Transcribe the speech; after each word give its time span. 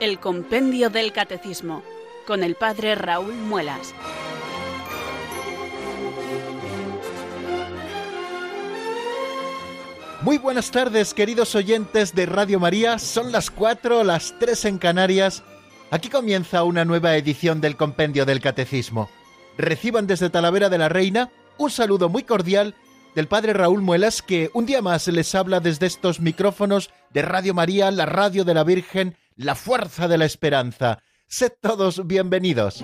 El 0.00 0.18
Compendio 0.18 0.88
del 0.88 1.12
Catecismo, 1.12 1.82
con 2.26 2.42
el 2.42 2.54
Padre 2.54 2.94
Raúl 2.94 3.34
Muelas. 3.34 3.94
Muy 10.22 10.38
buenas 10.38 10.70
tardes, 10.70 11.12
queridos 11.12 11.54
oyentes 11.54 12.14
de 12.14 12.24
Radio 12.24 12.58
María. 12.58 12.98
Son 12.98 13.30
las 13.30 13.50
4, 13.50 14.02
las 14.02 14.34
3 14.38 14.64
en 14.64 14.78
Canarias. 14.78 15.42
Aquí 15.90 16.08
comienza 16.08 16.64
una 16.64 16.86
nueva 16.86 17.14
edición 17.16 17.60
del 17.60 17.76
Compendio 17.76 18.24
del 18.24 18.40
Catecismo. 18.40 19.10
Reciban 19.58 20.06
desde 20.06 20.30
Talavera 20.30 20.70
de 20.70 20.78
la 20.78 20.88
Reina 20.88 21.30
un 21.58 21.70
saludo 21.70 22.08
muy 22.08 22.22
cordial 22.22 22.74
del 23.14 23.28
Padre 23.28 23.52
Raúl 23.52 23.82
Muelas, 23.82 24.22
que 24.22 24.48
un 24.54 24.64
día 24.64 24.80
más 24.80 25.08
les 25.08 25.34
habla 25.34 25.60
desde 25.60 25.84
estos 25.84 26.20
micrófonos 26.20 26.88
de 27.12 27.20
Radio 27.20 27.52
María, 27.52 27.90
la 27.90 28.06
radio 28.06 28.44
de 28.44 28.54
la 28.54 28.64
Virgen, 28.64 29.18
la 29.36 29.54
fuerza 29.54 30.08
de 30.08 30.18
la 30.18 30.24
esperanza. 30.24 31.02
Sed 31.26 31.52
todos 31.60 32.06
bienvenidos. 32.06 32.82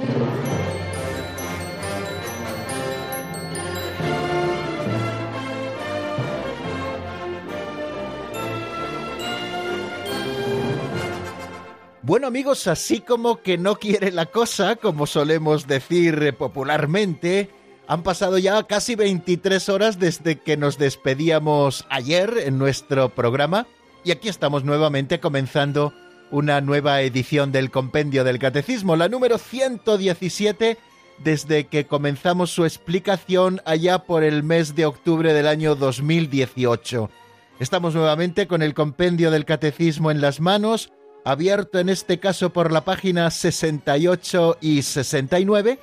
Bueno 12.03 12.29
amigos, 12.29 12.69
así 12.69 13.01
como 13.01 13.43
que 13.43 13.59
no 13.59 13.81
quiere 13.81 14.13
la 14.13 14.27
cosa, 14.27 14.77
como 14.77 15.07
solemos 15.07 15.67
decir 15.67 16.37
popularmente, 16.39 17.51
han 17.89 18.05
pasado 18.05 18.39
ya 18.39 18.63
casi 18.63 18.95
23 18.95 19.69
horas 19.69 19.99
desde 19.99 20.37
que 20.37 20.57
nos 20.57 20.79
despedíamos 20.79 21.85
ayer 21.91 22.39
en 22.45 22.59
nuestro 22.59 23.09
programa 23.09 23.67
y 24.05 24.13
aquí 24.13 24.29
estamos 24.29 24.63
nuevamente 24.63 25.19
comenzando 25.19 25.93
una 26.31 26.61
nueva 26.61 27.01
edición 27.03 27.53
del 27.53 27.71
Compendio 27.71 28.25
del 28.25 28.39
Catecismo, 28.39 28.97
la 28.97 29.09
número 29.09 29.39
117, 29.39 30.79
desde 31.19 31.67
que 31.67 31.87
comenzamos 31.87 32.51
su 32.51 32.65
explicación 32.65 33.61
allá 33.65 34.01
por 34.01 34.25
el 34.25 34.43
mes 34.43 34.75
de 34.75 34.87
octubre 34.87 35.33
del 35.33 35.47
año 35.47 35.75
2018. 35.75 37.11
Estamos 37.59 37.95
nuevamente 37.95 38.47
con 38.47 38.63
el 38.63 38.75
Compendio 38.75 39.31
del 39.31 39.45
Catecismo 39.45 40.11
en 40.11 40.21
las 40.21 40.41
manos, 40.41 40.93
abierto 41.25 41.79
en 41.79 41.89
este 41.89 42.19
caso 42.21 42.51
por 42.51 42.71
la 42.71 42.83
página 42.83 43.31
68 43.31 44.59
y 44.61 44.83
69, 44.83 45.79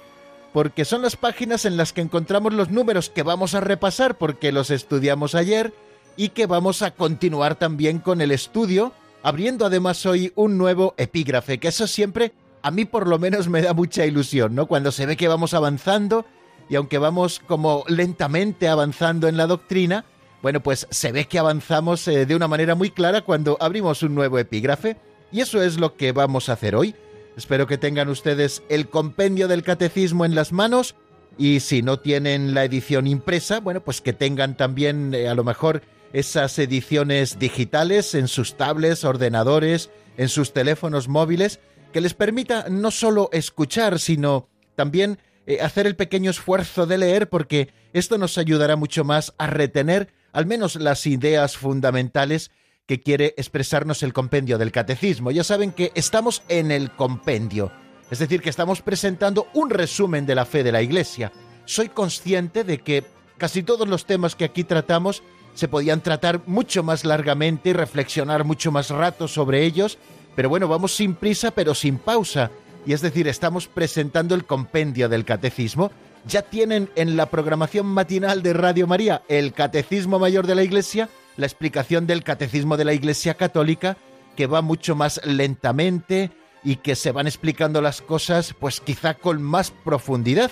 porque 0.54 0.86
son 0.86 1.02
las 1.02 1.16
páginas 1.16 1.66
en 1.66 1.78
las 1.78 1.92
que 1.92 2.02
encontramos 2.02 2.54
los 2.54 2.70
números 2.70 3.10
que 3.10 3.24
vamos 3.24 3.56
a 3.56 3.60
repasar 3.60 4.18
porque 4.18 4.52
los 4.52 4.70
estudiamos 4.70 5.34
ayer 5.34 5.74
y 6.16 6.30
que 6.30 6.46
vamos 6.46 6.84
a 6.84 6.92
continuar 6.92 7.56
también 7.56 7.98
con 7.98 8.22
el 8.22 8.32
estudio, 8.32 8.94
abriendo 9.24 9.66
además 9.66 10.06
hoy 10.06 10.32
un 10.36 10.58
nuevo 10.58 10.94
epígrafe, 10.98 11.60
que 11.60 11.70
eso 11.70 11.88
siempre 11.88 12.34
a 12.62 12.72
mí 12.72 12.86
por 12.86 13.08
lo 13.08 13.20
menos 13.20 13.50
me 13.50 13.62
da 13.62 13.74
mucha 13.74 14.06
ilusión, 14.06 14.56
¿no? 14.56 14.68
Cuando 14.68 14.92
se 14.92 15.06
ve 15.06 15.18
que 15.18 15.28
vamos 15.28 15.54
avanzando 15.54 16.26
y 16.70 16.76
aunque 16.76 16.98
vamos 16.98 17.42
como 17.46 17.84
lentamente 17.88 18.68
avanzando 18.68 19.28
en 19.28 19.38
la 19.38 19.48
doctrina, 19.48 20.06
bueno, 20.42 20.62
pues 20.62 20.88
se 20.90 21.12
ve 21.12 21.26
que 21.26 21.40
avanzamos 21.40 22.08
eh, 22.08 22.26
de 22.26 22.36
una 22.36 22.48
manera 22.48 22.76
muy 22.76 22.90
clara 22.90 23.22
cuando 23.22 23.58
abrimos 23.60 24.04
un 24.04 24.14
nuevo 24.14 24.40
epígrafe. 24.40 24.98
Y 25.32 25.42
eso 25.42 25.62
es 25.62 25.80
lo 25.80 25.96
que 25.96 26.12
vamos 26.12 26.50
a 26.50 26.54
hacer 26.54 26.76
hoy. 26.76 26.96
Espero 27.36 27.66
que 27.66 27.78
tengan 27.78 28.10
ustedes 28.10 28.62
el 28.70 28.90
compendio 28.90 29.48
del 29.48 29.64
catecismo 29.64 30.26
en 30.26 30.36
las 30.36 30.52
manos 30.52 30.96
y 31.38 31.62
si 31.62 31.82
no 31.82 32.00
tienen 32.00 32.54
la 32.54 32.64
edición 32.64 33.08
impresa, 33.08 33.60
bueno, 33.60 33.82
pues 33.82 34.02
que 34.02 34.14
tengan 34.14 34.56
también 34.56 35.14
eh, 35.16 35.28
a 35.28 35.34
lo 35.34 35.44
mejor 35.44 35.82
esas 36.14 36.58
ediciones 36.60 37.40
digitales 37.40 38.16
en 38.16 38.28
sus 38.28 38.56
tablets, 38.56 39.04
ordenadores, 39.04 39.90
en 40.16 40.30
sus 40.30 40.54
teléfonos 40.54 41.08
móviles, 41.08 41.60
que 41.92 42.02
les 42.02 42.14
permita 42.14 42.68
no 42.70 42.92
solo 42.92 43.30
escuchar, 43.34 44.00
sino 44.00 44.48
también 44.76 45.20
eh, 45.46 45.60
hacer 45.62 45.88
el 45.88 45.96
pequeño 45.96 46.32
esfuerzo 46.32 46.86
de 46.86 46.98
leer, 46.98 47.30
porque 47.30 47.70
esto 47.94 48.18
nos 48.18 48.38
ayudará 48.38 48.76
mucho 48.76 49.04
más 49.04 49.34
a 49.38 49.48
retener 49.48 50.14
al 50.32 50.46
menos 50.46 50.76
las 50.76 51.06
ideas 51.06 51.58
fundamentales 51.58 52.52
que 52.86 53.02
quiere 53.02 53.34
expresarnos 53.38 54.04
el 54.04 54.14
compendio 54.14 54.58
del 54.58 54.72
catecismo. 54.72 55.32
Ya 55.32 55.44
saben 55.44 55.72
que 55.72 55.92
estamos 55.96 56.44
en 56.50 56.72
el 56.72 56.92
compendio, 56.92 57.72
es 58.12 58.20
decir, 58.20 58.42
que 58.42 58.50
estamos 58.50 58.82
presentando 58.82 59.48
un 59.54 59.70
resumen 59.70 60.26
de 60.26 60.36
la 60.36 60.46
fe 60.46 60.64
de 60.64 60.72
la 60.72 60.82
Iglesia. 60.82 61.32
Soy 61.66 61.90
consciente 61.90 62.64
de 62.64 62.80
que 62.80 63.04
casi 63.38 63.64
todos 63.64 63.88
los 63.88 64.06
temas 64.06 64.36
que 64.36 64.46
aquí 64.46 64.64
tratamos 64.64 65.24
se 65.54 65.68
podían 65.68 66.02
tratar 66.02 66.42
mucho 66.46 66.84
más 66.84 67.06
largamente 67.06 67.70
y 67.70 67.74
reflexionar 67.74 68.44
mucho 68.44 68.72
más 68.72 68.90
rato 68.90 69.28
sobre 69.28 69.64
ellos, 69.64 69.98
pero 70.36 70.50
bueno, 70.50 70.68
vamos 70.68 70.96
sin 70.96 71.16
prisa 71.16 71.52
pero 71.52 71.76
sin 71.76 71.98
pausa. 71.98 72.52
Y 72.86 72.94
es 72.94 73.02
decir, 73.02 73.28
estamos 73.28 73.68
presentando 73.68 74.36
el 74.36 74.46
compendio 74.46 75.08
del 75.08 75.24
catecismo. 75.24 75.92
Ya 76.26 76.42
tienen 76.42 76.90
en 76.96 77.16
la 77.16 77.28
programación 77.28 77.86
matinal 77.86 78.44
de 78.44 78.54
Radio 78.54 78.88
María 78.88 79.24
el 79.30 79.54
Catecismo 79.54 80.20
Mayor 80.20 80.48
de 80.48 80.56
la 80.56 80.64
Iglesia 80.64 81.10
la 81.38 81.46
explicación 81.46 82.08
del 82.08 82.24
catecismo 82.24 82.78
de 82.78 82.86
la 82.86 82.94
Iglesia 82.94 83.36
Católica, 83.36 83.98
que 84.36 84.48
va 84.48 84.62
mucho 84.62 84.96
más 84.96 85.22
lentamente 85.26 86.32
y 86.64 86.78
que 86.78 86.96
se 86.96 87.12
van 87.12 87.28
explicando 87.28 87.82
las 87.82 88.02
cosas 88.02 88.56
pues 88.60 88.80
quizá 88.80 89.16
con 89.16 89.42
más 89.42 89.72
profundidad. 89.72 90.52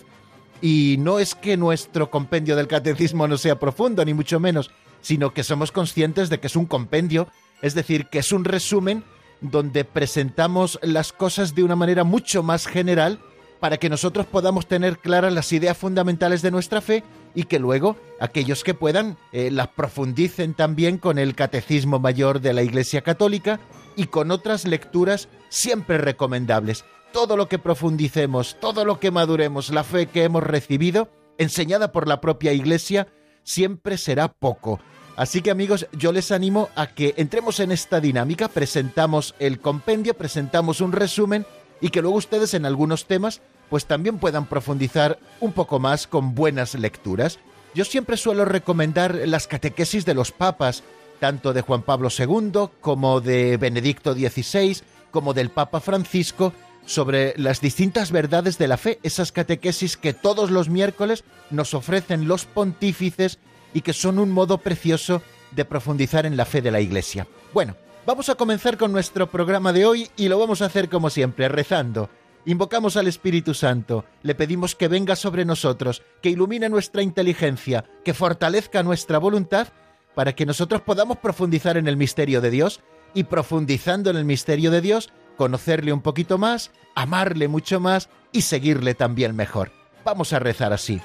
Y 0.61 0.97
no 0.99 1.19
es 1.19 1.33
que 1.33 1.57
nuestro 1.57 2.11
compendio 2.11 2.55
del 2.55 2.67
catecismo 2.67 3.27
no 3.27 3.37
sea 3.37 3.57
profundo, 3.59 4.05
ni 4.05 4.13
mucho 4.13 4.39
menos, 4.39 4.69
sino 5.01 5.33
que 5.33 5.43
somos 5.43 5.71
conscientes 5.71 6.29
de 6.29 6.39
que 6.39 6.47
es 6.47 6.55
un 6.55 6.65
compendio, 6.65 7.27
es 7.61 7.75
decir, 7.75 8.07
que 8.07 8.19
es 8.19 8.31
un 8.31 8.45
resumen 8.45 9.03
donde 9.41 9.85
presentamos 9.85 10.79
las 10.81 11.11
cosas 11.11 11.55
de 11.55 11.63
una 11.63 11.75
manera 11.75 12.03
mucho 12.03 12.43
más 12.43 12.67
general 12.67 13.19
para 13.59 13.77
que 13.77 13.89
nosotros 13.89 14.25
podamos 14.25 14.67
tener 14.67 14.97
claras 14.97 15.31
las 15.33 15.53
ideas 15.53 15.77
fundamentales 15.77 16.41
de 16.41 16.51
nuestra 16.51 16.81
fe 16.81 17.03
y 17.35 17.43
que 17.43 17.59
luego 17.59 17.95
aquellos 18.19 18.63
que 18.63 18.73
puedan 18.73 19.17
eh, 19.31 19.51
las 19.51 19.67
profundicen 19.67 20.55
también 20.55 20.97
con 20.97 21.19
el 21.19 21.35
Catecismo 21.35 21.99
Mayor 21.99 22.41
de 22.41 22.53
la 22.53 22.63
Iglesia 22.63 23.01
Católica 23.01 23.59
y 23.95 24.05
con 24.05 24.31
otras 24.31 24.65
lecturas 24.65 25.29
siempre 25.49 25.99
recomendables. 25.99 26.85
Todo 27.13 27.37
lo 27.37 27.47
que 27.47 27.59
profundicemos, 27.59 28.57
todo 28.59 28.83
lo 28.83 28.99
que 28.99 29.11
maduremos, 29.11 29.69
la 29.69 29.83
fe 29.83 30.07
que 30.07 30.23
hemos 30.23 30.43
recibido, 30.43 31.09
enseñada 31.37 31.91
por 31.91 32.07
la 32.07 32.19
propia 32.19 32.53
Iglesia, 32.53 33.07
siempre 33.43 33.97
será 33.97 34.27
poco. 34.27 34.79
Así 35.15 35.41
que 35.41 35.51
amigos, 35.51 35.87
yo 35.91 36.11
les 36.11 36.31
animo 36.31 36.69
a 36.75 36.87
que 36.87 37.13
entremos 37.17 37.59
en 37.59 37.71
esta 37.71 37.99
dinámica, 37.99 38.47
presentamos 38.47 39.35
el 39.39 39.59
compendio, 39.59 40.13
presentamos 40.13 40.81
un 40.81 40.93
resumen 40.93 41.45
y 41.81 41.89
que 41.89 42.01
luego 42.01 42.17
ustedes 42.17 42.53
en 42.53 42.65
algunos 42.65 43.05
temas 43.05 43.41
pues 43.69 43.85
también 43.85 44.17
puedan 44.19 44.47
profundizar 44.47 45.17
un 45.39 45.53
poco 45.53 45.79
más 45.79 46.05
con 46.05 46.35
buenas 46.35 46.75
lecturas. 46.75 47.39
Yo 47.73 47.85
siempre 47.85 48.17
suelo 48.17 48.43
recomendar 48.43 49.15
las 49.25 49.47
catequesis 49.47 50.05
de 50.05 50.13
los 50.13 50.31
papas, 50.31 50.83
tanto 51.19 51.53
de 51.53 51.61
Juan 51.61 51.81
Pablo 51.83 52.09
II 52.09 52.69
como 52.81 53.21
de 53.21 53.55
Benedicto 53.55 54.13
XVI, 54.13 54.81
como 55.09 55.33
del 55.33 55.51
Papa 55.51 55.79
Francisco, 55.79 56.51
sobre 56.85 57.33
las 57.37 57.61
distintas 57.61 58.11
verdades 58.11 58.57
de 58.57 58.67
la 58.67 58.77
fe, 58.77 58.99
esas 59.03 59.31
catequesis 59.31 59.97
que 59.97 60.13
todos 60.13 60.51
los 60.51 60.69
miércoles 60.69 61.23
nos 61.49 61.73
ofrecen 61.73 62.27
los 62.27 62.45
pontífices 62.45 63.39
y 63.73 63.81
que 63.81 63.93
son 63.93 64.19
un 64.19 64.31
modo 64.31 64.57
precioso 64.57 65.21
de 65.51 65.65
profundizar 65.65 66.25
en 66.25 66.37
la 66.37 66.45
fe 66.45 66.61
de 66.61 66.71
la 66.71 66.81
Iglesia. 66.81 67.27
Bueno, 67.53 67.75
vamos 68.05 68.29
a 68.29 68.35
comenzar 68.35 68.77
con 68.77 68.91
nuestro 68.91 69.29
programa 69.29 69.73
de 69.73 69.85
hoy 69.85 70.09
y 70.17 70.27
lo 70.27 70.39
vamos 70.39 70.61
a 70.61 70.65
hacer 70.65 70.89
como 70.89 71.09
siempre, 71.09 71.49
rezando. 71.49 72.09
Invocamos 72.45 72.97
al 72.97 73.07
Espíritu 73.07 73.53
Santo, 73.53 74.03
le 74.23 74.33
pedimos 74.33 74.75
que 74.75 74.87
venga 74.87 75.15
sobre 75.15 75.45
nosotros, 75.45 76.01
que 76.21 76.29
ilumine 76.29 76.69
nuestra 76.69 77.03
inteligencia, 77.03 77.85
que 78.03 78.15
fortalezca 78.15 78.81
nuestra 78.81 79.19
voluntad, 79.19 79.67
para 80.15 80.33
que 80.33 80.45
nosotros 80.45 80.81
podamos 80.81 81.17
profundizar 81.17 81.77
en 81.77 81.87
el 81.87 81.97
misterio 81.97 82.41
de 82.41 82.49
Dios 82.49 82.81
y 83.13 83.25
profundizando 83.25 84.09
en 84.09 84.17
el 84.17 84.25
misterio 84.25 84.71
de 84.71 84.81
Dios, 84.81 85.11
conocerle 85.41 85.91
un 85.91 86.01
poquito 86.01 86.37
más, 86.37 86.69
amarle 86.93 87.47
mucho 87.47 87.79
más 87.79 88.09
y 88.31 88.43
seguirle 88.43 88.93
también 88.93 89.35
mejor. 89.35 89.71
Vamos 90.05 90.33
a 90.33 90.39
rezar 90.39 90.71
así. 90.71 91.01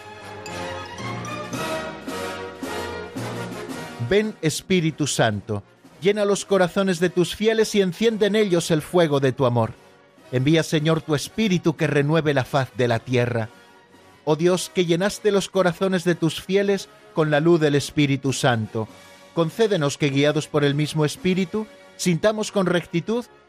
Ven 4.10 4.36
Espíritu 4.42 5.06
Santo, 5.06 5.62
llena 6.02 6.26
los 6.26 6.44
corazones 6.44 7.00
de 7.00 7.08
tus 7.08 7.34
fieles 7.34 7.74
y 7.74 7.80
enciende 7.80 8.26
en 8.26 8.36
ellos 8.36 8.70
el 8.70 8.82
fuego 8.82 9.20
de 9.20 9.32
tu 9.32 9.46
amor 9.46 9.72
Envía, 10.32 10.62
Señor, 10.62 11.02
tu 11.02 11.14
Espíritu 11.14 11.76
que 11.76 11.86
renueve 11.86 12.34
la 12.34 12.44
faz 12.44 12.70
de 12.76 12.88
la 12.88 12.98
tierra. 12.98 13.48
Oh 14.24 14.34
Dios, 14.34 14.70
que 14.74 14.84
llenaste 14.84 15.30
los 15.30 15.48
corazones 15.48 16.02
de 16.04 16.16
tus 16.16 16.42
fieles 16.42 16.88
con 17.14 17.30
la 17.30 17.40
luz 17.40 17.60
del 17.60 17.76
Espíritu 17.76 18.32
Santo, 18.32 18.88
concédenos 19.34 19.98
que, 19.98 20.10
guiados 20.10 20.48
por 20.48 20.64
el 20.64 20.74
mismo 20.74 21.04
Espíritu, 21.04 21.66
sintamos 21.96 22.50
con 22.50 22.66
rectitud 22.66 23.24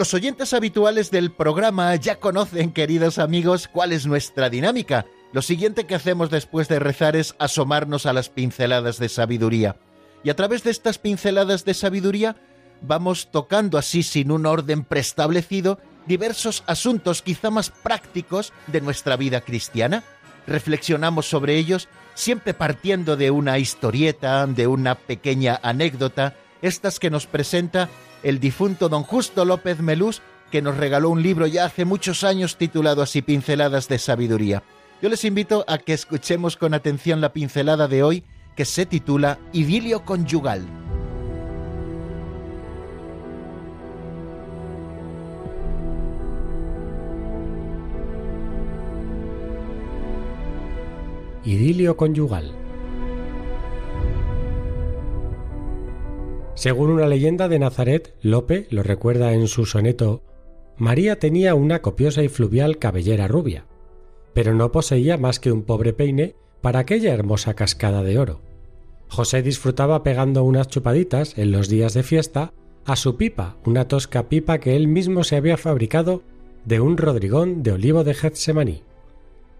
Los 0.00 0.14
oyentes 0.14 0.54
habituales 0.54 1.10
del 1.10 1.30
programa 1.30 1.94
ya 1.94 2.16
conocen, 2.16 2.72
queridos 2.72 3.18
amigos, 3.18 3.68
cuál 3.68 3.92
es 3.92 4.06
nuestra 4.06 4.48
dinámica. 4.48 5.04
Lo 5.34 5.42
siguiente 5.42 5.84
que 5.84 5.94
hacemos 5.94 6.30
después 6.30 6.68
de 6.68 6.78
rezar 6.78 7.16
es 7.16 7.34
asomarnos 7.38 8.06
a 8.06 8.14
las 8.14 8.30
pinceladas 8.30 8.98
de 8.98 9.10
sabiduría. 9.10 9.76
Y 10.24 10.30
a 10.30 10.36
través 10.36 10.64
de 10.64 10.70
estas 10.70 10.96
pinceladas 10.96 11.66
de 11.66 11.74
sabiduría 11.74 12.36
vamos 12.80 13.30
tocando 13.30 13.76
así 13.76 14.02
sin 14.02 14.30
un 14.30 14.46
orden 14.46 14.84
preestablecido 14.84 15.78
diversos 16.06 16.64
asuntos 16.66 17.20
quizá 17.20 17.50
más 17.50 17.68
prácticos 17.68 18.54
de 18.68 18.80
nuestra 18.80 19.18
vida 19.18 19.42
cristiana. 19.42 20.02
Reflexionamos 20.46 21.28
sobre 21.28 21.58
ellos 21.58 21.90
siempre 22.14 22.54
partiendo 22.54 23.18
de 23.18 23.30
una 23.30 23.58
historieta, 23.58 24.46
de 24.46 24.66
una 24.66 24.94
pequeña 24.94 25.60
anécdota, 25.62 26.36
estas 26.62 26.98
que 26.98 27.10
nos 27.10 27.26
presenta 27.26 27.90
el 28.22 28.40
difunto 28.40 28.88
don 28.88 29.02
Justo 29.02 29.44
López 29.44 29.80
Melús, 29.80 30.22
que 30.50 30.62
nos 30.62 30.76
regaló 30.76 31.10
un 31.10 31.22
libro 31.22 31.46
ya 31.46 31.64
hace 31.64 31.84
muchos 31.84 32.24
años 32.24 32.56
titulado 32.56 33.02
así 33.02 33.22
Pinceladas 33.22 33.88
de 33.88 33.98
Sabiduría. 33.98 34.62
Yo 35.00 35.08
les 35.08 35.24
invito 35.24 35.64
a 35.68 35.78
que 35.78 35.94
escuchemos 35.94 36.56
con 36.56 36.74
atención 36.74 37.20
la 37.20 37.32
pincelada 37.32 37.88
de 37.88 38.02
hoy 38.02 38.24
que 38.56 38.64
se 38.64 38.84
titula 38.86 39.38
Idilio 39.52 40.04
Conyugal. 40.04 40.66
Idilio 51.44 51.96
conyugal. 51.96 52.59
Según 56.60 56.90
una 56.90 57.06
leyenda 57.06 57.48
de 57.48 57.58
Nazaret, 57.58 58.14
Lope 58.20 58.66
lo 58.68 58.82
recuerda 58.82 59.32
en 59.32 59.48
su 59.48 59.64
soneto 59.64 60.22
María 60.76 61.18
tenía 61.18 61.54
una 61.54 61.80
copiosa 61.80 62.22
y 62.22 62.28
fluvial 62.28 62.76
cabellera 62.76 63.28
rubia, 63.28 63.64
pero 64.34 64.52
no 64.52 64.70
poseía 64.70 65.16
más 65.16 65.40
que 65.40 65.52
un 65.52 65.62
pobre 65.62 65.94
peine 65.94 66.34
para 66.60 66.80
aquella 66.80 67.14
hermosa 67.14 67.54
cascada 67.54 68.02
de 68.02 68.18
oro. 68.18 68.42
José 69.08 69.40
disfrutaba 69.40 70.02
pegando 70.02 70.44
unas 70.44 70.68
chupaditas 70.68 71.38
en 71.38 71.50
los 71.50 71.70
días 71.70 71.94
de 71.94 72.02
fiesta 72.02 72.52
a 72.84 72.96
su 72.96 73.16
pipa, 73.16 73.56
una 73.64 73.88
tosca 73.88 74.28
pipa 74.28 74.58
que 74.58 74.76
él 74.76 74.86
mismo 74.86 75.24
se 75.24 75.36
había 75.36 75.56
fabricado 75.56 76.22
de 76.66 76.78
un 76.80 76.98
rodrigón 76.98 77.62
de 77.62 77.72
olivo 77.72 78.04
de 78.04 78.12
Getsemaní. 78.12 78.82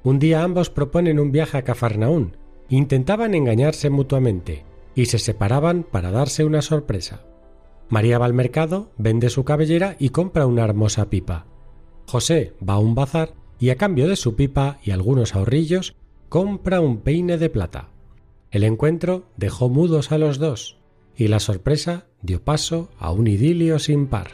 Un 0.03 0.19
día 0.19 0.43
ambos 0.43 0.69
proponen 0.69 1.19
un 1.19 1.33
viaje 1.33 1.57
a 1.57 1.63
Cafarnaún. 1.63 2.37
Intentaban 2.69 3.35
engañarse 3.35 3.89
mutuamente 3.89 4.69
y 4.95 5.07
se 5.07 5.19
separaban 5.19 5.83
para 5.83 6.11
darse 6.11 6.45
una 6.45 6.63
sorpresa. 6.63 7.23
María 7.89 8.19
va 8.19 8.27
al 8.27 8.35
mercado, 8.35 8.91
vende 8.99 9.31
su 9.31 9.45
cabellera 9.45 9.97
y 9.99 10.11
compra 10.11 10.47
una 10.47 10.65
hermosa 10.65 11.11
pipa. 11.11 11.47
José 12.07 12.55
va 12.67 12.75
a 12.75 12.79
un 12.79 12.95
bazar 12.95 13.35
y 13.59 13.71
a 13.71 13.77
cambio 13.77 14.09
de 14.09 14.17
su 14.17 14.37
pipa 14.37 14.79
y 14.83 14.91
algunos 14.91 15.35
ahorrillos 15.35 15.97
compra 16.29 16.81
un 16.81 16.99
peine 16.99 17.37
de 17.37 17.51
plata. 17.51 17.91
El 18.51 18.65
encuentro 18.65 19.25
dejó 19.37 19.69
mudos 19.69 20.13
a 20.13 20.19
los 20.19 20.39
dos 20.39 20.79
y 21.17 21.29
la 21.29 21.41
sorpresa 21.41 22.07
dio 22.23 22.43
paso 22.43 22.91
a 22.99 23.13
un 23.13 23.27
idilio 23.27 23.79
sin 23.79 24.07
par. 24.07 24.31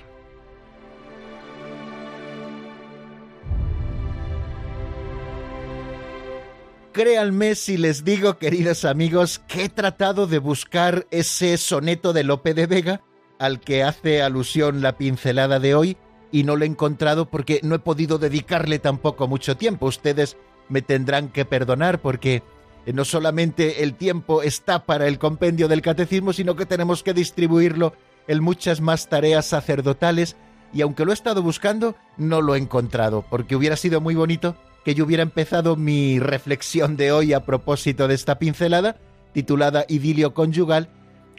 Créanme 6.96 7.56
si 7.56 7.76
les 7.76 8.04
digo, 8.04 8.38
queridos 8.38 8.86
amigos, 8.86 9.38
que 9.48 9.64
he 9.64 9.68
tratado 9.68 10.26
de 10.26 10.38
buscar 10.38 11.06
ese 11.10 11.58
soneto 11.58 12.14
de 12.14 12.24
Lope 12.24 12.54
de 12.54 12.64
Vega 12.64 13.02
al 13.38 13.60
que 13.60 13.82
hace 13.84 14.22
alusión 14.22 14.80
la 14.80 14.96
pincelada 14.96 15.58
de 15.58 15.74
hoy 15.74 15.98
y 16.32 16.44
no 16.44 16.56
lo 16.56 16.64
he 16.64 16.68
encontrado 16.68 17.28
porque 17.28 17.60
no 17.62 17.74
he 17.74 17.80
podido 17.80 18.16
dedicarle 18.16 18.78
tampoco 18.78 19.28
mucho 19.28 19.58
tiempo. 19.58 19.84
Ustedes 19.84 20.38
me 20.70 20.80
tendrán 20.80 21.28
que 21.28 21.44
perdonar 21.44 22.00
porque 22.00 22.42
no 22.86 23.04
solamente 23.04 23.82
el 23.82 23.92
tiempo 23.92 24.40
está 24.40 24.86
para 24.86 25.06
el 25.06 25.18
compendio 25.18 25.68
del 25.68 25.82
catecismo, 25.82 26.32
sino 26.32 26.56
que 26.56 26.64
tenemos 26.64 27.02
que 27.02 27.12
distribuirlo 27.12 27.92
en 28.26 28.42
muchas 28.42 28.80
más 28.80 29.10
tareas 29.10 29.44
sacerdotales 29.44 30.34
y 30.72 30.80
aunque 30.80 31.04
lo 31.04 31.10
he 31.10 31.14
estado 31.14 31.42
buscando, 31.42 31.94
no 32.16 32.40
lo 32.40 32.54
he 32.54 32.58
encontrado, 32.58 33.22
porque 33.28 33.54
hubiera 33.54 33.76
sido 33.76 34.00
muy 34.00 34.14
bonito 34.14 34.56
que 34.86 34.94
yo 34.94 35.04
hubiera 35.04 35.24
empezado 35.24 35.74
mi 35.74 36.20
reflexión 36.20 36.96
de 36.96 37.10
hoy 37.10 37.32
a 37.32 37.44
propósito 37.44 38.06
de 38.06 38.14
esta 38.14 38.38
pincelada, 38.38 38.94
titulada 39.32 39.84
Idilio 39.88 40.32
Conyugal, 40.32 40.90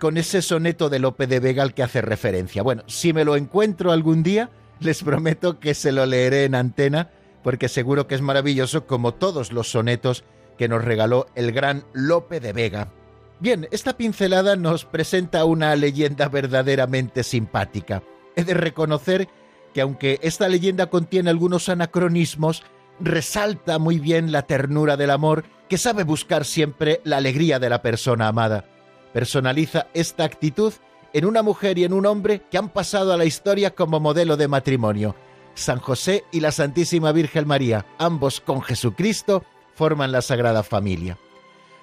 con 0.01 0.17
ese 0.17 0.41
soneto 0.41 0.89
de 0.89 0.99
Lope 0.99 1.27
de 1.27 1.39
Vega 1.39 1.63
al 1.63 1.73
que 1.73 1.81
hace 1.81 2.01
referencia. 2.01 2.61
Bueno, 2.61 2.83
si 2.88 3.13
me 3.13 3.23
lo 3.23 3.38
encuentro 3.38 3.94
algún 3.94 4.21
día, 4.21 4.49
les 4.81 5.01
prometo 5.01 5.61
que 5.61 5.75
se 5.75 5.94
lo 5.94 6.05
leeré 6.05 6.44
en 6.44 6.55
antena, 6.55 7.09
porque 7.41 7.69
seguro 7.69 8.05
que 8.05 8.15
es 8.15 8.21
maravilloso 8.21 8.85
como 8.85 9.13
todos 9.13 9.53
los 9.53 9.71
sonetos 9.71 10.25
que 10.57 10.67
nos 10.67 10.83
regaló 10.83 11.27
el 11.35 11.53
gran 11.53 11.85
Lope 11.94 12.41
de 12.41 12.51
Vega. 12.51 12.91
Bien, 13.39 13.65
esta 13.71 13.95
pincelada 13.95 14.57
nos 14.57 14.83
presenta 14.83 15.45
una 15.45 15.73
leyenda 15.77 16.27
verdaderamente 16.27 17.23
simpática. 17.23 18.03
He 18.35 18.44
de 18.44 18.55
reconocer 18.55 19.29
que 19.73 19.79
aunque 19.79 20.19
esta 20.21 20.49
leyenda 20.49 20.88
contiene 20.88 21.29
algunos 21.29 21.69
anacronismos, 21.69 22.65
resalta 22.99 23.79
muy 23.79 23.99
bien 23.99 24.31
la 24.31 24.44
ternura 24.44 24.97
del 24.97 25.11
amor 25.11 25.45
que 25.69 25.77
sabe 25.77 26.03
buscar 26.03 26.45
siempre 26.45 27.01
la 27.03 27.17
alegría 27.17 27.59
de 27.59 27.69
la 27.69 27.81
persona 27.81 28.27
amada. 28.27 28.65
Personaliza 29.13 29.88
esta 29.94 30.23
actitud 30.23 30.73
en 31.13 31.25
una 31.25 31.41
mujer 31.41 31.77
y 31.77 31.83
en 31.83 31.94
un 31.94 32.05
hombre 32.05 32.44
que 32.49 32.57
han 32.57 32.69
pasado 32.69 33.13
a 33.13 33.17
la 33.17 33.25
historia 33.25 33.75
como 33.75 33.99
modelo 33.99 34.38
de 34.38 34.47
matrimonio. 34.47 35.15
San 35.55 35.79
José 35.79 36.23
y 36.31 36.39
la 36.39 36.51
Santísima 36.51 37.11
Virgen 37.11 37.47
María, 37.47 37.85
ambos 37.97 38.41
con 38.41 38.61
Jesucristo, 38.61 39.44
forman 39.73 40.11
la 40.11 40.21
Sagrada 40.21 40.63
Familia. 40.63 41.17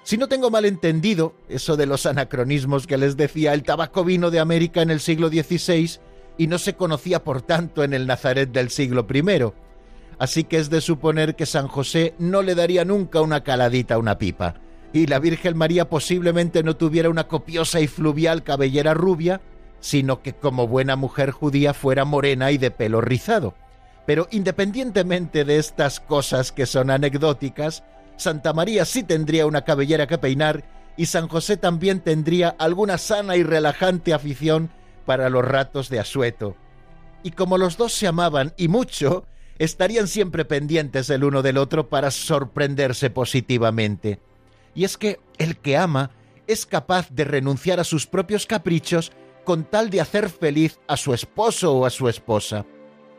Si 0.03 0.17
no 0.17 0.27
tengo 0.27 0.51
mal 0.51 0.65
entendido, 0.65 1.33
eso 1.49 1.75
de 1.75 1.87
los 1.87 2.05
anacronismos 2.05 2.87
que 2.87 2.97
les 2.97 3.17
decía, 3.17 3.53
el 3.53 3.63
tabaco 3.63 4.03
vino 4.03 4.29
de 4.31 4.39
América 4.39 4.81
en 4.81 4.91
el 4.91 4.99
siglo 4.99 5.29
XVI 5.29 5.99
y 6.37 6.47
no 6.47 6.59
se 6.59 6.75
conocía 6.75 7.23
por 7.23 7.41
tanto 7.41 7.83
en 7.83 7.93
el 7.93 8.05
Nazaret 8.05 8.51
del 8.51 8.69
siglo 8.69 9.07
I 9.11 9.21
así 10.19 10.43
que 10.43 10.57
es 10.57 10.69
de 10.69 10.81
suponer 10.81 11.35
que 11.35 11.45
San 11.45 11.67
José 11.67 12.15
no 12.19 12.41
le 12.41 12.55
daría 12.55 12.85
nunca 12.85 13.21
una 13.21 13.43
caladita 13.43 13.95
a 13.95 13.97
una 13.97 14.17
pipa, 14.17 14.55
y 14.93 15.07
la 15.07 15.19
Virgen 15.19 15.57
María 15.57 15.89
posiblemente 15.89 16.63
no 16.63 16.77
tuviera 16.77 17.09
una 17.09 17.27
copiosa 17.27 17.81
y 17.81 17.87
fluvial 17.87 18.43
cabellera 18.43 18.93
rubia, 18.93 19.41
sino 19.79 20.21
que 20.21 20.33
como 20.33 20.67
buena 20.67 20.95
mujer 20.95 21.31
judía 21.31 21.73
fuera 21.73 22.05
morena 22.05 22.51
y 22.51 22.57
de 22.57 22.71
pelo 22.71 23.01
rizado. 23.01 23.55
Pero 24.05 24.27
independientemente 24.31 25.45
de 25.45 25.57
estas 25.57 25.99
cosas 25.99 26.51
que 26.51 26.65
son 26.65 26.89
anecdóticas, 26.89 27.83
Santa 28.17 28.53
María 28.53 28.85
sí 28.85 29.03
tendría 29.03 29.45
una 29.45 29.63
cabellera 29.63 30.07
que 30.07 30.17
peinar 30.17 30.63
y 30.97 31.07
San 31.07 31.27
José 31.27 31.57
también 31.57 31.99
tendría 31.99 32.55
alguna 32.57 32.97
sana 32.97 33.35
y 33.35 33.43
relajante 33.43 34.13
afición 34.13 34.69
para 35.05 35.29
los 35.29 35.43
ratos 35.43 35.89
de 35.89 35.99
asueto. 35.99 36.55
Y 37.23 37.31
como 37.31 37.57
los 37.57 37.77
dos 37.77 37.93
se 37.93 38.07
amaban 38.07 38.53
y 38.57 38.67
mucho, 38.67 39.25
estarían 39.59 40.07
siempre 40.07 40.45
pendientes 40.45 41.09
el 41.09 41.23
uno 41.23 41.41
del 41.41 41.57
otro 41.57 41.89
para 41.89 42.11
sorprenderse 42.11 43.09
positivamente. 43.09 44.19
Y 44.73 44.83
es 44.83 44.97
que 44.97 45.19
el 45.37 45.57
que 45.57 45.77
ama 45.77 46.11
es 46.47 46.65
capaz 46.65 47.09
de 47.09 47.23
renunciar 47.23 47.79
a 47.79 47.83
sus 47.83 48.05
propios 48.07 48.45
caprichos 48.45 49.11
con 49.43 49.63
tal 49.63 49.89
de 49.89 50.01
hacer 50.01 50.29
feliz 50.29 50.79
a 50.87 50.97
su 50.97 51.13
esposo 51.13 51.73
o 51.73 51.85
a 51.85 51.89
su 51.89 52.09
esposa. 52.09 52.65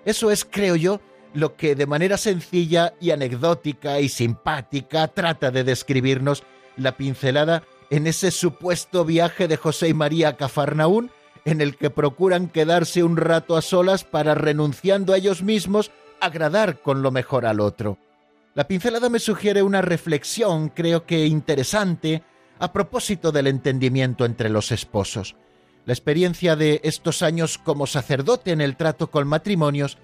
Eso 0.05 0.31
es, 0.31 0.45
creo 0.45 0.77
yo, 0.77 1.01
lo 1.35 1.57
que 1.57 1.75
de 1.75 1.87
manera 1.87 2.17
sencilla 2.17 2.95
y 3.01 3.11
anecdótica 3.11 4.01
y 4.01 4.09
simpática 4.09 5.09
trata 5.09 5.51
de 5.51 5.65
describirnos 5.65 6.43
la 6.77 6.97
pincelada 6.97 7.63
en 7.91 8.07
ese 8.07 8.31
supuesto 8.31 9.05
viaje 9.05 9.49
de 9.49 9.57
José 9.57 9.89
y 9.89 9.95
María 9.95 10.31
a 10.31 10.37
Cafarnaún, 10.37 11.11
en 11.45 11.61
el 11.61 11.77
que 11.77 11.91
procuran 11.91 12.49
quedarse 12.49 13.05
un 13.05 13.17
rato 13.17 13.57
a 13.57 13.63
solas 13.63 14.05
para 14.05 14.35
renunciando 14.35 15.13
a 15.13 15.17
ellos 15.19 15.43
mismos 15.43 15.93
agradar 16.21 16.81
con 16.81 17.03
lo 17.03 17.11
mejor 17.11 17.47
al 17.47 17.61
otro. 17.61 17.99
La 18.55 18.67
pincelada 18.67 19.09
me 19.09 19.19
sugiere 19.19 19.63
una 19.63 19.83
reflexión, 19.83 20.71
creo 20.71 21.05
que 21.05 21.27
interesante, 21.27 22.23
a 22.59 22.73
propósito 22.73 23.33
del 23.33 23.49
entendimiento 23.49 24.25
entre 24.25 24.49
los 24.49 24.73
esposos. 24.73 25.37
La 25.85 25.93
experiencia 25.93 26.57
de 26.57 26.81
estos 26.83 27.23
años 27.23 27.59
como 27.59 27.87
sacerdote 27.87 28.53
en 28.53 28.61
el 28.61 28.77
trato 28.77 29.11
con 29.11 29.29
matrimonios 29.29 29.99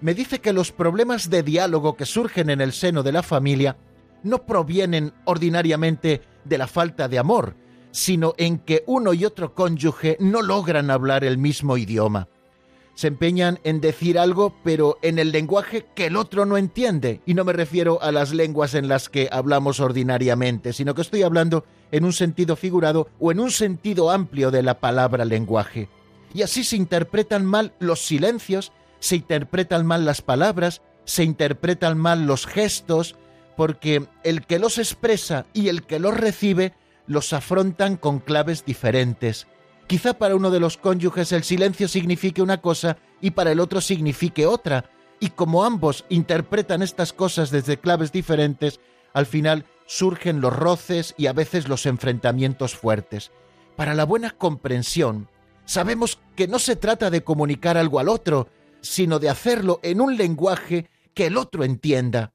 me 0.00 0.14
dice 0.14 0.40
que 0.40 0.52
los 0.52 0.72
problemas 0.72 1.28
de 1.28 1.42
diálogo 1.42 1.96
que 1.96 2.06
surgen 2.06 2.50
en 2.50 2.60
el 2.60 2.72
seno 2.72 3.02
de 3.02 3.12
la 3.12 3.22
familia 3.22 3.76
no 4.22 4.46
provienen 4.46 5.12
ordinariamente 5.26 6.22
de 6.44 6.58
la 6.58 6.66
falta 6.66 7.08
de 7.08 7.18
amor, 7.18 7.56
sino 7.90 8.34
en 8.38 8.58
que 8.58 8.84
uno 8.86 9.12
y 9.12 9.24
otro 9.24 9.54
cónyuge 9.54 10.16
no 10.18 10.40
logran 10.42 10.90
hablar 10.90 11.24
el 11.24 11.36
mismo 11.38 11.76
idioma 11.76 12.28
se 12.98 13.06
empeñan 13.06 13.60
en 13.62 13.80
decir 13.80 14.18
algo, 14.18 14.56
pero 14.64 14.98
en 15.02 15.20
el 15.20 15.30
lenguaje 15.30 15.86
que 15.94 16.06
el 16.06 16.16
otro 16.16 16.46
no 16.46 16.56
entiende. 16.56 17.20
Y 17.26 17.34
no 17.34 17.44
me 17.44 17.52
refiero 17.52 18.02
a 18.02 18.10
las 18.10 18.32
lenguas 18.32 18.74
en 18.74 18.88
las 18.88 19.08
que 19.08 19.28
hablamos 19.30 19.78
ordinariamente, 19.78 20.72
sino 20.72 20.96
que 20.96 21.02
estoy 21.02 21.22
hablando 21.22 21.64
en 21.92 22.04
un 22.04 22.12
sentido 22.12 22.56
figurado 22.56 23.06
o 23.20 23.30
en 23.30 23.38
un 23.38 23.52
sentido 23.52 24.10
amplio 24.10 24.50
de 24.50 24.64
la 24.64 24.80
palabra 24.80 25.24
lenguaje. 25.24 25.88
Y 26.34 26.42
así 26.42 26.64
se 26.64 26.74
interpretan 26.74 27.46
mal 27.46 27.72
los 27.78 28.04
silencios 28.04 28.72
se 28.98 29.14
interpretan 29.14 29.86
mal 29.86 30.04
las 30.04 30.22
palabras, 30.22 30.82
se 31.04 31.22
interpretan 31.22 31.98
mal 31.98 32.26
los 32.26 32.48
gestos, 32.48 33.14
porque 33.56 34.06
el 34.24 34.44
que 34.44 34.58
los 34.58 34.76
expresa 34.78 35.46
y 35.52 35.68
el 35.68 35.84
que 35.84 36.00
los 36.00 36.16
recibe 36.16 36.74
los 37.06 37.32
afrontan 37.32 37.96
con 37.96 38.18
claves 38.18 38.64
diferentes. 38.64 39.46
Quizá 39.88 40.12
para 40.12 40.36
uno 40.36 40.50
de 40.50 40.60
los 40.60 40.76
cónyuges 40.76 41.32
el 41.32 41.44
silencio 41.44 41.88
signifique 41.88 42.42
una 42.42 42.60
cosa 42.60 42.98
y 43.22 43.30
para 43.30 43.52
el 43.52 43.58
otro 43.58 43.80
signifique 43.80 44.44
otra, 44.44 44.90
y 45.18 45.30
como 45.30 45.64
ambos 45.64 46.04
interpretan 46.10 46.82
estas 46.82 47.14
cosas 47.14 47.50
desde 47.50 47.78
claves 47.78 48.12
diferentes, 48.12 48.80
al 49.14 49.24
final 49.24 49.64
surgen 49.86 50.42
los 50.42 50.54
roces 50.54 51.14
y 51.16 51.26
a 51.26 51.32
veces 51.32 51.68
los 51.68 51.86
enfrentamientos 51.86 52.76
fuertes. 52.76 53.30
Para 53.76 53.94
la 53.94 54.04
buena 54.04 54.32
comprensión, 54.32 55.30
sabemos 55.64 56.18
que 56.36 56.48
no 56.48 56.58
se 56.58 56.76
trata 56.76 57.08
de 57.08 57.24
comunicar 57.24 57.78
algo 57.78 57.98
al 57.98 58.10
otro, 58.10 58.48
sino 58.82 59.18
de 59.18 59.30
hacerlo 59.30 59.80
en 59.82 60.02
un 60.02 60.18
lenguaje 60.18 60.90
que 61.14 61.28
el 61.28 61.38
otro 61.38 61.64
entienda. 61.64 62.34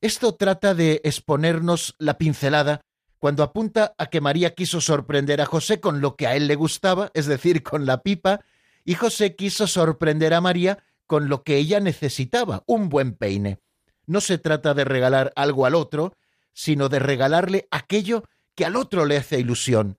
Esto 0.00 0.34
trata 0.34 0.74
de 0.74 1.02
exponernos 1.04 1.94
la 1.98 2.16
pincelada 2.16 2.80
cuando 3.26 3.42
apunta 3.42 3.92
a 3.98 4.06
que 4.06 4.20
María 4.20 4.54
quiso 4.54 4.80
sorprender 4.80 5.40
a 5.40 5.46
José 5.46 5.80
con 5.80 6.00
lo 6.00 6.14
que 6.14 6.28
a 6.28 6.36
él 6.36 6.46
le 6.46 6.54
gustaba, 6.54 7.10
es 7.12 7.26
decir, 7.26 7.64
con 7.64 7.84
la 7.84 8.04
pipa, 8.04 8.44
y 8.84 8.94
José 8.94 9.34
quiso 9.34 9.66
sorprender 9.66 10.32
a 10.32 10.40
María 10.40 10.78
con 11.08 11.28
lo 11.28 11.42
que 11.42 11.56
ella 11.56 11.80
necesitaba, 11.80 12.62
un 12.68 12.88
buen 12.88 13.14
peine. 13.14 13.58
No 14.06 14.20
se 14.20 14.38
trata 14.38 14.74
de 14.74 14.84
regalar 14.84 15.32
algo 15.34 15.66
al 15.66 15.74
otro, 15.74 16.14
sino 16.52 16.88
de 16.88 17.00
regalarle 17.00 17.66
aquello 17.72 18.22
que 18.54 18.64
al 18.64 18.76
otro 18.76 19.06
le 19.06 19.16
hace 19.16 19.40
ilusión. 19.40 19.98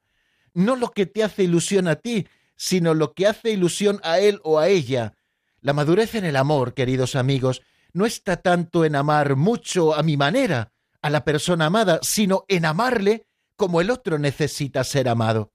No 0.53 0.77
lo 0.77 0.91
que 0.91 1.05
te 1.05 1.22
hace 1.22 1.43
ilusión 1.43 1.89
a 1.89 1.98
ti, 1.98 2.29
sino 2.55 2.93
lo 2.93 3.13
que 3.13 3.27
hace 3.27 3.51
ilusión 3.51 4.00
a 4.03 4.19
él 4.19 4.39
o 4.46 4.57
a 4.57 4.69
ella. 4.69 5.15
La 5.60 5.74
madurez 5.74 6.15
en 6.15 6.24
el 6.24 6.38
amor, 6.38 6.74
queridos 6.74 7.17
amigos, 7.17 7.62
no 7.91 8.05
está 8.05 8.38
tanto 8.38 8.86
en 8.86 8.96
amar 8.96 9.36
mucho 9.36 9.96
a 9.96 10.01
mi 10.01 10.15
manera 10.15 10.72
a 11.01 11.09
la 11.09 11.23
persona 11.23 11.67
amada, 11.67 11.99
sino 12.01 12.45
en 12.47 12.65
amarle 12.65 13.27
como 13.55 13.81
el 13.81 13.89
otro 13.89 14.19
necesita 14.19 14.83
ser 14.83 15.09
amado. 15.09 15.51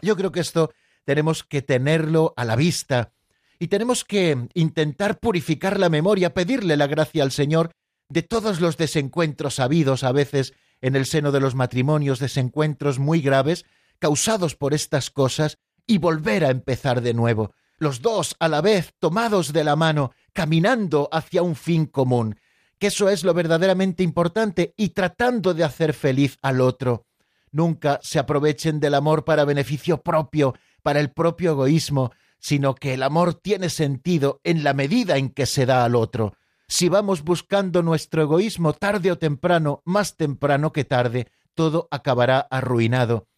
Yo 0.00 0.16
creo 0.16 0.32
que 0.32 0.40
esto 0.40 0.72
tenemos 1.04 1.44
que 1.44 1.62
tenerlo 1.62 2.34
a 2.36 2.44
la 2.44 2.56
vista 2.56 3.12
y 3.58 3.68
tenemos 3.68 4.04
que 4.04 4.48
intentar 4.54 5.18
purificar 5.18 5.78
la 5.78 5.88
memoria, 5.88 6.34
pedirle 6.34 6.76
la 6.76 6.86
gracia 6.86 7.22
al 7.22 7.32
Señor 7.32 7.70
de 8.08 8.22
todos 8.22 8.60
los 8.60 8.76
desencuentros 8.76 9.60
habidos 9.60 10.04
a 10.04 10.12
veces 10.12 10.54
en 10.80 10.96
el 10.96 11.06
seno 11.06 11.32
de 11.32 11.40
los 11.40 11.54
matrimonios, 11.54 12.18
desencuentros 12.18 12.98
muy 12.98 13.20
graves 13.20 13.64
causados 13.98 14.56
por 14.56 14.74
estas 14.74 15.10
cosas, 15.10 15.58
y 15.86 15.98
volver 15.98 16.44
a 16.44 16.50
empezar 16.50 17.00
de 17.00 17.14
nuevo, 17.14 17.54
los 17.78 18.02
dos 18.02 18.36
a 18.38 18.48
la 18.48 18.60
vez 18.60 18.94
tomados 18.98 19.52
de 19.52 19.64
la 19.64 19.76
mano, 19.76 20.12
caminando 20.32 21.08
hacia 21.12 21.42
un 21.42 21.56
fin 21.56 21.86
común, 21.86 22.38
que 22.82 22.88
eso 22.88 23.08
es 23.08 23.22
lo 23.22 23.32
verdaderamente 23.32 24.02
importante, 24.02 24.74
y 24.76 24.88
tratando 24.88 25.54
de 25.54 25.62
hacer 25.62 25.94
feliz 25.94 26.36
al 26.42 26.60
otro. 26.60 27.06
Nunca 27.52 28.00
se 28.02 28.18
aprovechen 28.18 28.80
del 28.80 28.94
amor 28.94 29.24
para 29.24 29.44
beneficio 29.44 30.02
propio, 30.02 30.56
para 30.82 30.98
el 30.98 31.12
propio 31.12 31.52
egoísmo, 31.52 32.10
sino 32.40 32.74
que 32.74 32.94
el 32.94 33.04
amor 33.04 33.34
tiene 33.34 33.70
sentido 33.70 34.40
en 34.42 34.64
la 34.64 34.74
medida 34.74 35.16
en 35.16 35.30
que 35.30 35.46
se 35.46 35.64
da 35.64 35.84
al 35.84 35.94
otro. 35.94 36.34
Si 36.66 36.88
vamos 36.88 37.22
buscando 37.22 37.84
nuestro 37.84 38.22
egoísmo 38.22 38.72
tarde 38.72 39.12
o 39.12 39.16
temprano, 39.16 39.80
más 39.84 40.16
temprano 40.16 40.72
que 40.72 40.82
tarde, 40.82 41.28
todo 41.54 41.86
acabará 41.92 42.40
arruinado. 42.50 43.28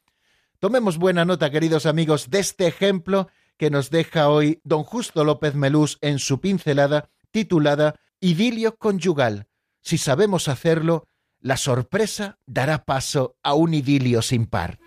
Tomemos 0.58 0.96
buena 0.96 1.26
nota, 1.26 1.50
queridos 1.50 1.84
amigos, 1.84 2.30
de 2.30 2.38
este 2.38 2.66
ejemplo 2.66 3.28
que 3.58 3.68
nos 3.68 3.90
deja 3.90 4.30
hoy 4.30 4.62
don 4.64 4.84
Justo 4.84 5.22
López 5.22 5.54
Melús 5.54 5.98
en 6.00 6.18
su 6.18 6.40
pincelada 6.40 7.10
titulada 7.30 8.00
Idilio 8.24 8.78
conyugal. 8.78 9.48
Si 9.82 9.98
sabemos 9.98 10.48
hacerlo, 10.48 11.04
la 11.40 11.58
sorpresa 11.58 12.38
dará 12.46 12.86
paso 12.86 13.36
a 13.42 13.52
un 13.52 13.74
idilio 13.74 14.22
sin 14.22 14.46
par. 14.46 14.78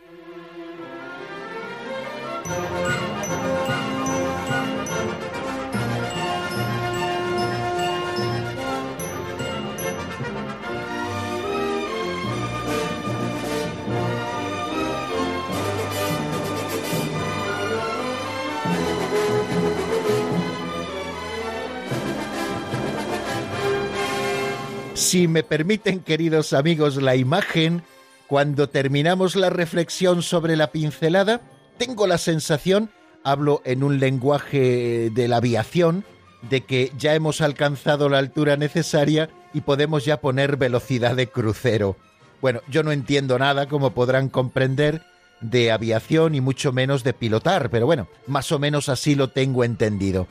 Si 25.07 25.29
me 25.29 25.41
permiten, 25.41 26.01
queridos 26.01 26.51
amigos, 26.51 27.01
la 27.01 27.15
imagen, 27.15 27.81
cuando 28.27 28.67
terminamos 28.67 29.37
la 29.37 29.49
reflexión 29.49 30.21
sobre 30.21 30.57
la 30.57 30.73
pincelada, 30.73 31.39
tengo 31.77 32.07
la 32.07 32.17
sensación, 32.17 32.91
hablo 33.23 33.61
en 33.63 33.83
un 33.83 34.01
lenguaje 34.01 35.09
de 35.09 35.27
la 35.29 35.37
aviación, 35.37 36.03
de 36.49 36.65
que 36.65 36.91
ya 36.97 37.15
hemos 37.15 37.39
alcanzado 37.39 38.09
la 38.09 38.17
altura 38.17 38.57
necesaria 38.57 39.29
y 39.53 39.61
podemos 39.61 40.03
ya 40.03 40.19
poner 40.19 40.57
velocidad 40.57 41.15
de 41.15 41.27
crucero. 41.27 41.95
Bueno, 42.41 42.59
yo 42.67 42.83
no 42.83 42.91
entiendo 42.91 43.39
nada, 43.39 43.69
como 43.69 43.91
podrán 43.91 44.27
comprender, 44.27 45.03
de 45.39 45.71
aviación 45.71 46.35
y 46.35 46.41
mucho 46.41 46.73
menos 46.73 47.05
de 47.05 47.13
pilotar, 47.13 47.69
pero 47.69 47.85
bueno, 47.85 48.09
más 48.27 48.51
o 48.51 48.59
menos 48.59 48.89
así 48.89 49.15
lo 49.15 49.29
tengo 49.29 49.63
entendido. 49.63 50.27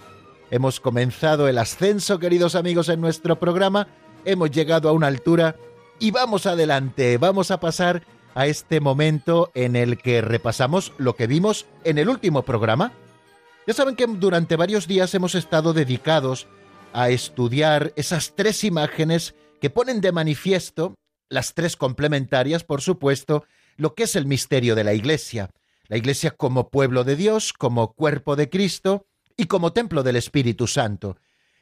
Hemos 0.50 0.80
comenzado 0.80 1.48
el 1.48 1.56
ascenso, 1.56 2.18
queridos 2.18 2.54
amigos, 2.54 2.90
en 2.90 3.00
nuestro 3.00 3.40
programa 3.40 3.88
hemos 4.26 4.50
llegado 4.50 4.88
a 4.88 4.92
una 4.92 5.06
altura 5.06 5.56
y 5.98 6.10
vamos 6.10 6.44
adelante, 6.44 7.16
vamos 7.16 7.50
a 7.50 7.60
pasar 7.60 8.02
a 8.34 8.46
este 8.46 8.80
momento 8.80 9.50
en 9.54 9.76
el 9.76 9.96
que 9.96 10.20
repasamos 10.20 10.92
lo 10.98 11.16
que 11.16 11.26
vimos 11.26 11.64
en 11.84 11.96
el 11.96 12.10
último 12.10 12.42
programa. 12.42 12.92
Ya 13.66 13.72
saben 13.72 13.96
que 13.96 14.06
durante 14.06 14.56
varios 14.56 14.86
días 14.86 15.14
hemos 15.14 15.34
estado 15.34 15.72
dedicados 15.72 16.46
a 16.92 17.08
estudiar 17.08 17.92
esas 17.96 18.34
tres 18.34 18.62
imágenes 18.62 19.34
que 19.60 19.70
ponen 19.70 20.02
de 20.02 20.12
manifiesto, 20.12 20.94
las 21.30 21.54
tres 21.54 21.76
complementarias, 21.76 22.62
por 22.62 22.82
supuesto, 22.82 23.44
lo 23.76 23.94
que 23.94 24.02
es 24.02 24.16
el 24.16 24.26
misterio 24.26 24.74
de 24.74 24.84
la 24.84 24.92
Iglesia. 24.92 25.50
La 25.88 25.96
Iglesia 25.96 26.32
como 26.32 26.68
pueblo 26.68 27.04
de 27.04 27.16
Dios, 27.16 27.52
como 27.52 27.94
cuerpo 27.94 28.36
de 28.36 28.50
Cristo 28.50 29.06
y 29.36 29.46
como 29.46 29.72
templo 29.72 30.02
del 30.02 30.16
Espíritu 30.16 30.66
Santo. 30.66 31.16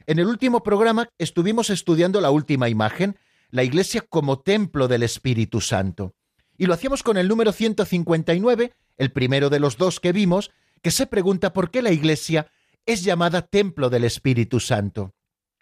En 0.07 0.19
el 0.19 0.27
último 0.27 0.63
programa 0.63 1.09
estuvimos 1.17 1.71
estudiando 1.71 2.21
la 2.21 2.31
última 2.31 2.69
imagen, 2.69 3.19
la 3.51 3.65
Iglesia 3.65 4.03
como 4.03 4.41
templo 4.41 4.87
del 4.87 5.03
Espíritu 5.03 5.63
Santo. 5.63 6.15
Y 6.59 6.67
lo 6.67 6.75
hacíamos 6.75 7.03
con 7.03 7.17
el 7.17 7.27
número 7.27 7.53
159, 7.53 8.75
el 8.99 9.13
primero 9.13 9.49
de 9.49 9.61
los 9.61 9.79
dos 9.79 10.01
que 10.01 10.13
vimos, 10.13 10.51
que 10.83 10.91
se 10.91 11.07
pregunta 11.07 11.55
por 11.55 11.71
qué 11.71 11.81
la 11.81 11.91
Iglesia 11.91 12.49
es 12.85 13.03
llamada 13.03 13.43
templo 13.43 13.89
del 13.89 14.05
Espíritu 14.05 14.61
Santo. 14.61 15.15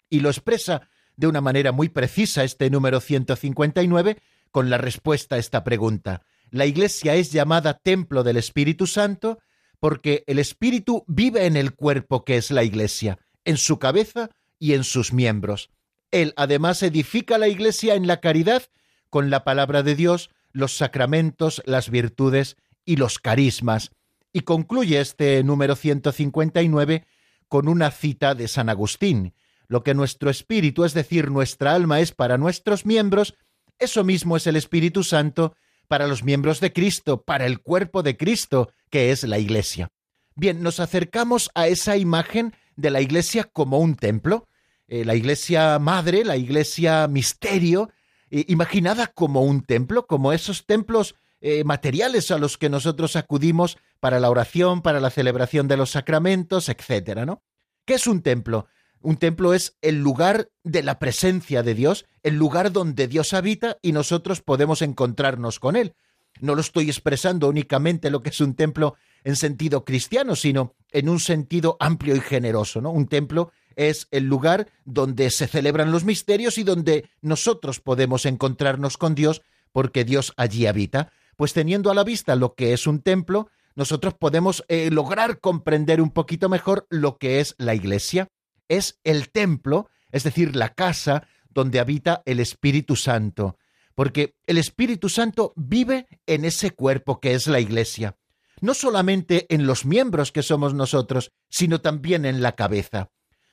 Y 0.09 0.19
lo 0.19 0.29
expresa 0.29 0.89
de 1.15 1.27
una 1.27 1.39
manera 1.39 1.71
muy 1.71 1.87
precisa 1.87 2.43
este 2.43 2.69
número 2.69 2.99
159 2.99 4.17
con 4.51 4.69
la 4.69 4.77
respuesta 4.77 5.35
a 5.35 5.39
esta 5.39 5.63
pregunta. 5.63 6.23
La 6.51 6.65
Iglesia 6.65 7.15
es 7.15 7.31
llamada 7.31 7.75
templo 7.75 8.23
del 8.23 8.35
Espíritu 8.35 8.87
Santo 8.87 9.39
porque 9.79 10.25
el 10.27 10.37
Espíritu 10.37 11.05
vive 11.07 11.45
en 11.45 11.55
el 11.55 11.75
cuerpo 11.75 12.25
que 12.25 12.35
es 12.35 12.51
la 12.51 12.63
Iglesia 12.63 13.19
en 13.45 13.57
su 13.57 13.79
cabeza 13.79 14.29
y 14.59 14.73
en 14.73 14.83
sus 14.83 15.13
miembros. 15.13 15.69
Él 16.11 16.33
además 16.37 16.83
edifica 16.83 17.37
la 17.37 17.47
Iglesia 17.47 17.95
en 17.95 18.07
la 18.07 18.19
caridad 18.19 18.63
con 19.09 19.29
la 19.29 19.43
palabra 19.43 19.83
de 19.83 19.95
Dios, 19.95 20.29
los 20.51 20.77
sacramentos, 20.77 21.61
las 21.65 21.89
virtudes 21.89 22.55
y 22.85 22.95
los 22.95 23.19
carismas. 23.19 23.91
Y 24.31 24.41
concluye 24.41 24.99
este 24.99 25.43
número 25.43 25.75
159 25.75 27.05
con 27.47 27.67
una 27.67 27.91
cita 27.91 28.35
de 28.35 28.47
San 28.47 28.69
Agustín. 28.69 29.33
Lo 29.67 29.83
que 29.83 29.93
nuestro 29.93 30.29
espíritu, 30.29 30.85
es 30.85 30.93
decir, 30.93 31.31
nuestra 31.31 31.73
alma 31.73 31.99
es 31.99 32.11
para 32.11 32.37
nuestros 32.37 32.85
miembros, 32.85 33.35
eso 33.79 34.03
mismo 34.03 34.37
es 34.37 34.47
el 34.47 34.55
Espíritu 34.55 35.03
Santo 35.03 35.55
para 35.87 36.07
los 36.07 36.23
miembros 36.23 36.59
de 36.59 36.73
Cristo, 36.73 37.23
para 37.23 37.45
el 37.45 37.59
cuerpo 37.59 38.03
de 38.03 38.17
Cristo, 38.17 38.71
que 38.89 39.11
es 39.11 39.23
la 39.23 39.39
Iglesia. 39.39 39.91
Bien, 40.35 40.63
nos 40.63 40.79
acercamos 40.79 41.51
a 41.53 41.67
esa 41.67 41.97
imagen 41.97 42.55
de 42.75 42.89
la 42.89 43.01
iglesia 43.01 43.43
como 43.43 43.79
un 43.79 43.95
templo, 43.95 44.47
eh, 44.87 45.05
la 45.05 45.15
iglesia 45.15 45.77
madre, 45.79 46.25
la 46.25 46.37
iglesia 46.37 47.07
misterio, 47.07 47.91
eh, 48.31 48.45
imaginada 48.47 49.07
como 49.07 49.41
un 49.43 49.61
templo, 49.63 50.07
como 50.07 50.33
esos 50.33 50.65
templos 50.65 51.15
eh, 51.39 51.63
materiales 51.63 52.31
a 52.31 52.37
los 52.37 52.57
que 52.57 52.69
nosotros 52.69 53.15
acudimos 53.15 53.77
para 53.99 54.19
la 54.19 54.29
oración, 54.29 54.81
para 54.81 54.99
la 54.99 55.09
celebración 55.09 55.67
de 55.67 55.77
los 55.77 55.91
sacramentos, 55.91 56.67
etcétera, 56.67 57.25
¿no? 57.25 57.43
¿Qué 57.85 57.95
es 57.95 58.07
un 58.07 58.21
templo? 58.21 58.67
Un 59.01 59.17
templo 59.17 59.53
es 59.53 59.77
el 59.81 59.99
lugar 59.99 60.49
de 60.63 60.81
la 60.81 60.97
presencia 60.97 61.61
de 61.61 61.75
Dios, 61.75 62.05
el 62.23 62.35
lugar 62.35 62.71
donde 62.71 63.07
Dios 63.07 63.33
habita 63.33 63.77
y 63.81 63.91
nosotros 63.91 64.41
podemos 64.41 64.81
encontrarnos 64.81 65.59
con 65.59 65.75
Él. 65.75 65.93
No 66.39 66.55
lo 66.55 66.61
estoy 66.61 66.89
expresando 66.89 67.47
únicamente 67.47 68.09
lo 68.09 68.21
que 68.21 68.29
es 68.29 68.41
un 68.41 68.55
templo 68.55 68.95
en 69.23 69.35
sentido 69.35 69.85
cristiano, 69.85 70.35
sino 70.35 70.75
en 70.91 71.09
un 71.09 71.19
sentido 71.19 71.77
amplio 71.79 72.15
y 72.15 72.21
generoso, 72.21 72.81
¿no? 72.81 72.91
Un 72.91 73.07
templo 73.07 73.51
es 73.75 74.07
el 74.11 74.25
lugar 74.25 74.67
donde 74.85 75.29
se 75.31 75.47
celebran 75.47 75.91
los 75.91 76.03
misterios 76.03 76.57
y 76.57 76.63
donde 76.63 77.09
nosotros 77.21 77.79
podemos 77.79 78.25
encontrarnos 78.25 78.97
con 78.97 79.15
Dios 79.15 79.41
porque 79.71 80.03
Dios 80.03 80.33
allí 80.37 80.65
habita. 80.65 81.11
Pues 81.35 81.53
teniendo 81.53 81.89
a 81.89 81.95
la 81.95 82.03
vista 82.03 82.35
lo 82.35 82.53
que 82.53 82.73
es 82.73 82.85
un 82.85 83.01
templo, 83.01 83.49
nosotros 83.75 84.13
podemos 84.13 84.63
eh, 84.67 84.89
lograr 84.91 85.39
comprender 85.39 86.01
un 86.01 86.11
poquito 86.11 86.49
mejor 86.49 86.85
lo 86.89 87.17
que 87.17 87.39
es 87.39 87.55
la 87.57 87.73
iglesia. 87.73 88.27
Es 88.67 88.99
el 89.03 89.29
templo, 89.31 89.89
es 90.11 90.23
decir, 90.23 90.55
la 90.55 90.73
casa 90.73 91.27
donde 91.49 91.79
habita 91.79 92.21
el 92.25 92.39
Espíritu 92.39 92.95
Santo, 92.95 93.57
porque 93.95 94.35
el 94.47 94.57
Espíritu 94.57 95.09
Santo 95.09 95.53
vive 95.55 96.07
en 96.25 96.45
ese 96.45 96.71
cuerpo 96.71 97.19
que 97.19 97.33
es 97.33 97.47
la 97.47 97.59
iglesia, 97.59 98.17
no 98.61 98.73
solamente 98.73 99.45
en 99.53 99.67
los 99.67 99.85
miembros 99.85 100.31
que 100.31 100.43
somos 100.43 100.73
nosotros, 100.73 101.31
sino 101.49 101.81
también 101.81 102.25
en 102.25 102.41
la 102.41 102.53
cabeza. 102.55 103.09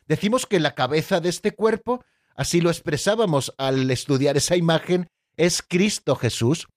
Decimos 0.06 0.46
que 0.46 0.60
la 0.60 0.74
cabeza 0.74 1.20
de 1.20 1.28
este 1.28 1.52
cuerpo, 1.52 2.04
así 2.34 2.60
lo 2.60 2.70
expresábamos 2.70 3.54
al 3.58 3.90
estudiar 3.90 4.36
esa 4.36 4.56
imagen, 4.56 5.08
es 5.36 5.62
Cristo 5.62 6.16
Jesús, 6.16 6.68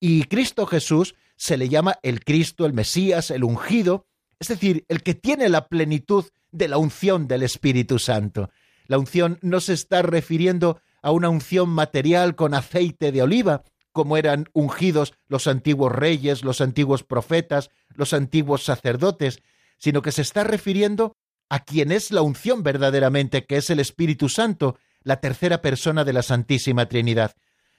y 0.00 0.24
Cristo 0.24 0.66
Jesús 0.66 1.14
se 1.36 1.56
le 1.56 1.68
llama 1.68 1.98
el 2.02 2.24
Cristo, 2.24 2.66
el 2.66 2.72
Mesías, 2.72 3.30
el 3.30 3.44
ungido, 3.44 4.06
es 4.38 4.48
decir, 4.48 4.84
el 4.88 5.02
que 5.02 5.14
tiene 5.14 5.48
la 5.48 5.68
plenitud 5.68 6.24
de 6.50 6.68
la 6.68 6.76
unción 6.76 7.28
del 7.28 7.42
Espíritu 7.42 7.98
Santo. 7.98 8.50
La 8.86 8.98
unción 8.98 9.38
no 9.42 9.60
se 9.60 9.72
está 9.72 10.02
refiriendo 10.02 10.80
a 11.02 11.10
una 11.10 11.28
unción 11.28 11.68
material 11.68 12.34
con 12.34 12.54
aceite 12.54 13.12
de 13.12 13.22
oliva, 13.22 13.64
como 13.92 14.16
eran 14.16 14.48
ungidos 14.52 15.12
los 15.28 15.46
antiguos 15.46 15.92
reyes, 15.92 16.44
los 16.44 16.60
antiguos 16.60 17.02
profetas, 17.02 17.70
los 17.94 18.14
antiguos 18.14 18.64
sacerdotes, 18.64 19.42
sino 19.78 20.00
que 20.00 20.12
se 20.12 20.22
está 20.22 20.44
refiriendo 20.44 21.16
a 21.50 21.60
quien 21.60 21.92
es 21.92 22.10
la 22.10 22.22
unción 22.22 22.62
verdaderamente, 22.62 23.44
que 23.44 23.58
es 23.58 23.68
el 23.68 23.80
Espíritu 23.80 24.28
Santo, 24.28 24.78
la 25.02 25.20
tercera 25.20 25.60
persona 25.60 26.04
de 26.04 26.14
la 26.14 26.22
Santísima 26.22 26.86
Trinidad. 26.86 27.34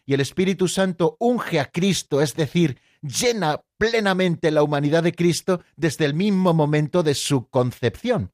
Y 0.06 0.14
el 0.14 0.20
Espíritu 0.20 0.68
Santo 0.68 1.16
unge 1.20 1.60
a 1.60 1.66
Cristo, 1.66 2.22
es 2.22 2.36
decir, 2.36 2.80
llena 3.02 3.62
plenamente 3.78 4.52
la 4.52 4.62
humanidad 4.62 5.02
de 5.04 5.14
Cristo 5.14 5.62
desde 5.76 6.06
el 6.06 6.14
mismo 6.14 6.54
momento 6.54 7.04
de 7.04 7.16
su 7.16 7.48
concepción. 7.50 8.32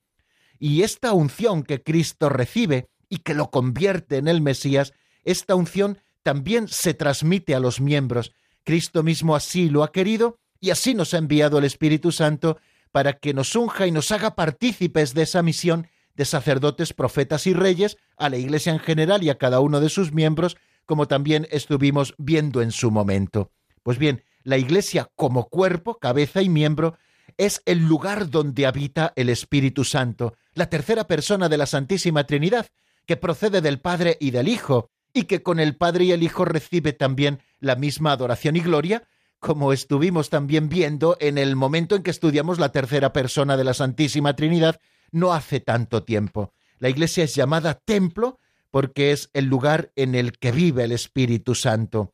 Y 0.60 0.82
esta 0.82 1.14
unción 1.14 1.64
que 1.64 1.84
Cristo 1.84 2.28
recibe 2.28 2.90
y 3.10 3.18
que 3.18 3.34
lo 3.34 3.50
convierte 3.50 4.18
en 4.18 4.28
el 4.28 4.42
Mesías, 4.42 4.94
esta 5.24 5.56
unción 5.56 6.00
también 6.24 6.68
se 6.68 6.94
transmite 6.94 7.56
a 7.56 7.60
los 7.60 7.82
miembros. 7.82 8.34
Cristo 8.64 9.04
mismo 9.04 9.36
así 9.36 9.70
lo 9.70 9.84
ha 9.84 9.92
querido 9.92 10.38
y 10.62 10.70
así 10.70 10.94
nos 10.94 11.14
ha 11.14 11.18
enviado 11.18 11.58
el 11.58 11.66
Espíritu 11.66 12.12
Santo 12.12 12.60
para 12.92 13.14
que 13.14 13.34
nos 13.34 13.56
unja 13.56 13.88
y 13.88 13.92
nos 13.92 14.12
haga 14.12 14.36
partícipes 14.36 15.14
de 15.14 15.24
esa 15.24 15.42
misión 15.42 15.88
de 16.16 16.26
sacerdotes, 16.26 16.94
profetas 16.94 17.48
y 17.48 17.54
reyes 17.54 17.98
a 18.18 18.30
la 18.30 18.38
Iglesia 18.38 18.74
en 18.74 18.80
general 18.80 19.24
y 19.24 19.30
a 19.30 19.38
cada 19.38 19.60
uno 19.60 19.80
de 19.80 19.90
sus 19.90 20.12
miembros, 20.12 20.58
como 20.86 21.08
también 21.08 21.48
estuvimos 21.50 22.14
viendo 22.18 22.62
en 22.62 22.72
su 22.72 22.92
momento. 22.92 23.52
Pues 23.84 23.98
bien, 23.98 24.24
la 24.44 24.58
Iglesia 24.58 25.10
como 25.16 25.48
cuerpo, 25.48 25.98
cabeza 25.98 26.42
y 26.42 26.50
miembro 26.50 26.98
es 27.38 27.62
el 27.66 27.80
lugar 27.80 28.30
donde 28.30 28.66
habita 28.66 29.14
el 29.16 29.30
Espíritu 29.30 29.86
Santo, 29.86 30.36
la 30.54 30.70
tercera 30.70 31.08
persona 31.08 31.48
de 31.48 31.58
la 31.58 31.66
Santísima 31.66 32.26
Trinidad, 32.26 32.68
que 33.10 33.18
procede 33.18 33.62
del 33.62 33.80
Padre 33.80 34.18
y 34.20 34.30
del 34.30 34.48
Hijo, 34.48 34.92
y 35.16 35.24
que 35.24 35.42
con 35.42 35.60
el 35.60 35.76
Padre 35.76 36.04
y 36.06 36.12
el 36.12 36.22
Hijo 36.22 36.46
recibe 36.46 36.94
también 36.94 37.40
la 37.60 37.76
misma 37.76 38.12
adoración 38.12 38.56
y 38.56 38.60
gloria, 38.60 39.08
como 39.40 39.74
estuvimos 39.74 40.30
también 40.30 40.70
viendo 40.70 41.18
en 41.20 41.40
el 41.40 41.56
momento 41.56 41.96
en 41.96 42.04
que 42.04 42.12
estudiamos 42.12 42.60
la 42.60 42.72
tercera 42.72 43.12
persona 43.12 43.58
de 43.58 43.64
la 43.64 43.74
Santísima 43.74 44.36
Trinidad 44.36 44.80
no 45.10 45.34
hace 45.34 45.60
tanto 45.60 46.04
tiempo. 46.04 46.54
La 46.78 46.90
Iglesia 46.90 47.24
es 47.24 47.34
llamada 47.34 47.74
templo 47.84 48.38
porque 48.70 49.12
es 49.12 49.32
el 49.34 49.46
lugar 49.46 49.92
en 49.96 50.14
el 50.14 50.38
que 50.38 50.52
vive 50.52 50.84
el 50.84 50.92
Espíritu 50.92 51.56
Santo. 51.56 52.14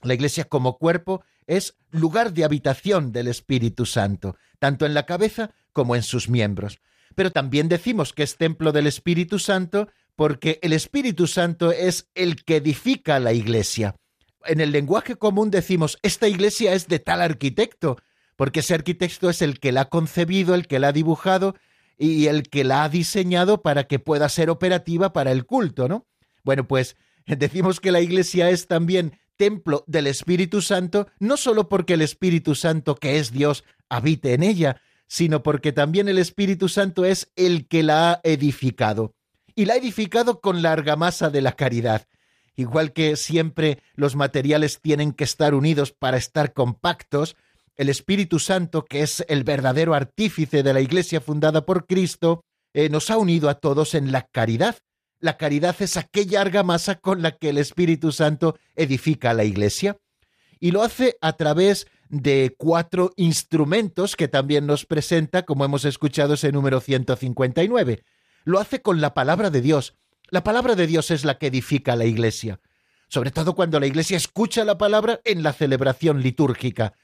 La 0.00 0.14
Iglesia 0.14 0.44
como 0.44 0.78
cuerpo 0.78 1.22
es 1.46 1.76
lugar 1.90 2.32
de 2.32 2.44
habitación 2.44 3.12
del 3.12 3.28
Espíritu 3.28 3.84
Santo, 3.84 4.36
tanto 4.58 4.86
en 4.86 4.94
la 4.94 5.04
cabeza 5.04 5.50
como 5.74 5.94
en 5.94 6.02
sus 6.02 6.30
miembros. 6.30 6.80
Pero 7.14 7.30
también 7.30 7.68
decimos 7.68 8.14
que 8.14 8.22
es 8.22 8.38
templo 8.38 8.72
del 8.72 8.86
Espíritu 8.86 9.38
Santo 9.38 9.88
porque 10.22 10.60
el 10.62 10.72
Espíritu 10.72 11.26
Santo 11.26 11.72
es 11.72 12.08
el 12.14 12.44
que 12.44 12.58
edifica 12.58 13.18
la 13.18 13.32
Iglesia. 13.32 13.96
En 14.44 14.60
el 14.60 14.70
lenguaje 14.70 15.16
común 15.16 15.50
decimos, 15.50 15.98
esta 16.02 16.28
iglesia 16.28 16.74
es 16.74 16.86
de 16.86 17.00
tal 17.00 17.20
arquitecto, 17.20 17.96
porque 18.36 18.60
ese 18.60 18.72
arquitecto 18.72 19.30
es 19.30 19.42
el 19.42 19.58
que 19.58 19.72
la 19.72 19.80
ha 19.80 19.88
concebido, 19.88 20.54
el 20.54 20.68
que 20.68 20.78
la 20.78 20.86
ha 20.86 20.92
dibujado 20.92 21.56
y 21.98 22.28
el 22.28 22.44
que 22.44 22.62
la 22.62 22.84
ha 22.84 22.88
diseñado 22.88 23.62
para 23.62 23.88
que 23.88 23.98
pueda 23.98 24.28
ser 24.28 24.48
operativa 24.48 25.12
para 25.12 25.32
el 25.32 25.44
culto, 25.44 25.88
¿no? 25.88 26.06
Bueno, 26.44 26.68
pues 26.68 26.94
decimos 27.26 27.80
que 27.80 27.90
la 27.90 28.00
iglesia 28.00 28.48
es 28.48 28.68
también 28.68 29.18
templo 29.36 29.82
del 29.88 30.06
Espíritu 30.06 30.62
Santo, 30.62 31.08
no 31.18 31.36
solo 31.36 31.68
porque 31.68 31.94
el 31.94 32.00
Espíritu 32.00 32.54
Santo, 32.54 32.94
que 32.94 33.18
es 33.18 33.32
Dios, 33.32 33.64
habite 33.88 34.34
en 34.34 34.44
ella, 34.44 34.80
sino 35.08 35.42
porque 35.42 35.72
también 35.72 36.08
el 36.08 36.18
Espíritu 36.18 36.68
Santo 36.68 37.04
es 37.04 37.32
el 37.34 37.66
que 37.66 37.82
la 37.82 38.12
ha 38.12 38.20
edificado. 38.22 39.16
Y 39.54 39.64
la 39.66 39.74
ha 39.74 39.76
edificado 39.76 40.40
con 40.40 40.62
la 40.62 40.72
argamasa 40.72 41.30
de 41.30 41.42
la 41.42 41.52
caridad. 41.52 42.06
Igual 42.54 42.92
que 42.92 43.16
siempre 43.16 43.78
los 43.94 44.16
materiales 44.16 44.80
tienen 44.80 45.12
que 45.12 45.24
estar 45.24 45.54
unidos 45.54 45.92
para 45.92 46.16
estar 46.16 46.52
compactos, 46.52 47.36
el 47.76 47.88
Espíritu 47.88 48.38
Santo, 48.38 48.84
que 48.84 49.02
es 49.02 49.24
el 49.28 49.44
verdadero 49.44 49.94
artífice 49.94 50.62
de 50.62 50.74
la 50.74 50.80
Iglesia 50.80 51.20
fundada 51.20 51.64
por 51.64 51.86
Cristo, 51.86 52.44
eh, 52.74 52.88
nos 52.90 53.10
ha 53.10 53.16
unido 53.16 53.48
a 53.48 53.54
todos 53.54 53.94
en 53.94 54.12
la 54.12 54.22
caridad, 54.22 54.76
la 55.22 55.36
caridad 55.36 55.76
es 55.78 55.96
aquella 55.96 56.40
argamasa 56.40 56.96
con 56.96 57.22
la 57.22 57.30
que 57.30 57.50
el 57.50 57.58
Espíritu 57.58 58.10
Santo 58.10 58.58
edifica 58.74 59.32
la 59.34 59.44
Iglesia. 59.44 59.96
Y 60.58 60.72
lo 60.72 60.82
hace 60.82 61.16
a 61.20 61.34
través 61.34 61.86
de 62.08 62.56
cuatro 62.58 63.12
instrumentos 63.16 64.16
que 64.16 64.26
también 64.26 64.66
nos 64.66 64.84
presenta, 64.84 65.44
como 65.44 65.64
hemos 65.64 65.84
escuchado 65.84 66.34
ese 66.34 66.50
número 66.50 66.80
159. 66.80 68.02
Lo 68.44 68.58
hace 68.58 68.82
con 68.82 69.00
la 69.00 69.14
palabra 69.14 69.50
de 69.50 69.60
Dios. 69.60 69.94
La 70.30 70.42
palabra 70.42 70.74
de 70.74 70.86
Dios 70.86 71.10
es 71.10 71.24
la 71.24 71.38
que 71.38 71.48
edifica 71.48 71.94
la 71.96 72.04
Iglesia, 72.04 72.60
sobre 73.08 73.30
todo 73.30 73.54
cuando 73.54 73.78
la 73.78 73.86
Iglesia 73.86 74.16
escucha 74.16 74.64
la 74.64 74.78
palabra 74.78 75.20
en 75.24 75.42
la 75.42 75.52
celebración 75.52 76.22
litúrgica. 76.22 76.94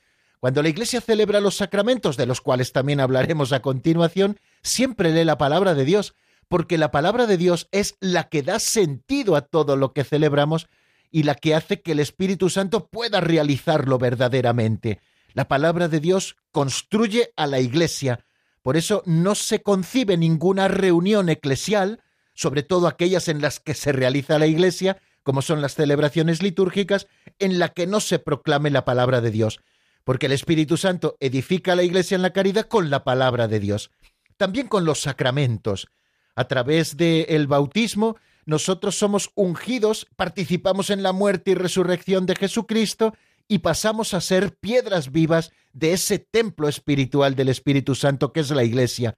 Cuando 0.40 0.62
la 0.62 0.68
Iglesia 0.68 1.00
celebra 1.00 1.40
los 1.40 1.56
sacramentos, 1.56 2.16
de 2.16 2.26
los 2.26 2.40
cuales 2.40 2.72
también 2.72 3.00
hablaremos 3.00 3.52
a 3.52 3.60
continuación, 3.60 4.38
siempre 4.62 5.12
lee 5.12 5.24
la 5.24 5.38
palabra 5.38 5.74
de 5.74 5.84
Dios, 5.84 6.14
porque 6.48 6.78
la 6.78 6.90
palabra 6.90 7.26
de 7.26 7.36
Dios 7.36 7.68
es 7.72 7.96
la 8.00 8.28
que 8.28 8.42
da 8.42 8.58
sentido 8.58 9.36
a 9.36 9.42
todo 9.42 9.76
lo 9.76 9.92
que 9.92 10.04
celebramos 10.04 10.68
y 11.10 11.24
la 11.24 11.34
que 11.34 11.54
hace 11.54 11.82
que 11.82 11.92
el 11.92 12.00
Espíritu 12.00 12.50
Santo 12.50 12.88
pueda 12.88 13.20
realizarlo 13.20 13.98
verdaderamente. 13.98 15.00
La 15.34 15.48
palabra 15.48 15.88
de 15.88 16.00
Dios 16.00 16.36
construye 16.52 17.32
a 17.36 17.46
la 17.46 17.60
Iglesia. 17.60 18.24
Por 18.68 18.76
eso 18.76 19.02
no 19.06 19.34
se 19.34 19.62
concibe 19.62 20.18
ninguna 20.18 20.68
reunión 20.68 21.30
eclesial, 21.30 22.02
sobre 22.34 22.62
todo 22.62 22.86
aquellas 22.86 23.28
en 23.28 23.40
las 23.40 23.60
que 23.60 23.72
se 23.72 23.92
realiza 23.92 24.38
la 24.38 24.46
Iglesia, 24.46 24.98
como 25.22 25.40
son 25.40 25.62
las 25.62 25.74
celebraciones 25.74 26.42
litúrgicas, 26.42 27.06
en 27.38 27.58
la 27.58 27.70
que 27.70 27.86
no 27.86 27.98
se 28.00 28.18
proclame 28.18 28.68
la 28.68 28.84
palabra 28.84 29.22
de 29.22 29.30
Dios, 29.30 29.60
porque 30.04 30.26
el 30.26 30.32
Espíritu 30.32 30.76
Santo 30.76 31.16
edifica 31.18 31.72
a 31.72 31.76
la 31.76 31.82
Iglesia 31.82 32.14
en 32.16 32.20
la 32.20 32.34
caridad 32.34 32.66
con 32.66 32.90
la 32.90 33.04
palabra 33.04 33.48
de 33.48 33.58
Dios. 33.58 33.90
También 34.36 34.68
con 34.68 34.84
los 34.84 35.00
sacramentos 35.00 35.88
a 36.34 36.44
través 36.44 36.98
del 36.98 37.46
bautismo, 37.46 38.16
nosotros 38.44 38.98
somos 38.98 39.30
ungidos, 39.34 40.06
participamos 40.14 40.90
en 40.90 41.02
la 41.02 41.14
muerte 41.14 41.52
y 41.52 41.54
resurrección 41.54 42.26
de 42.26 42.36
Jesucristo 42.36 43.14
y 43.48 43.58
pasamos 43.58 44.14
a 44.14 44.20
ser 44.20 44.56
piedras 44.56 45.10
vivas 45.10 45.52
de 45.72 45.94
ese 45.94 46.18
templo 46.18 46.68
espiritual 46.68 47.34
del 47.34 47.48
Espíritu 47.48 47.94
Santo 47.94 48.32
que 48.32 48.40
es 48.40 48.50
la 48.50 48.62
Iglesia. 48.62 49.14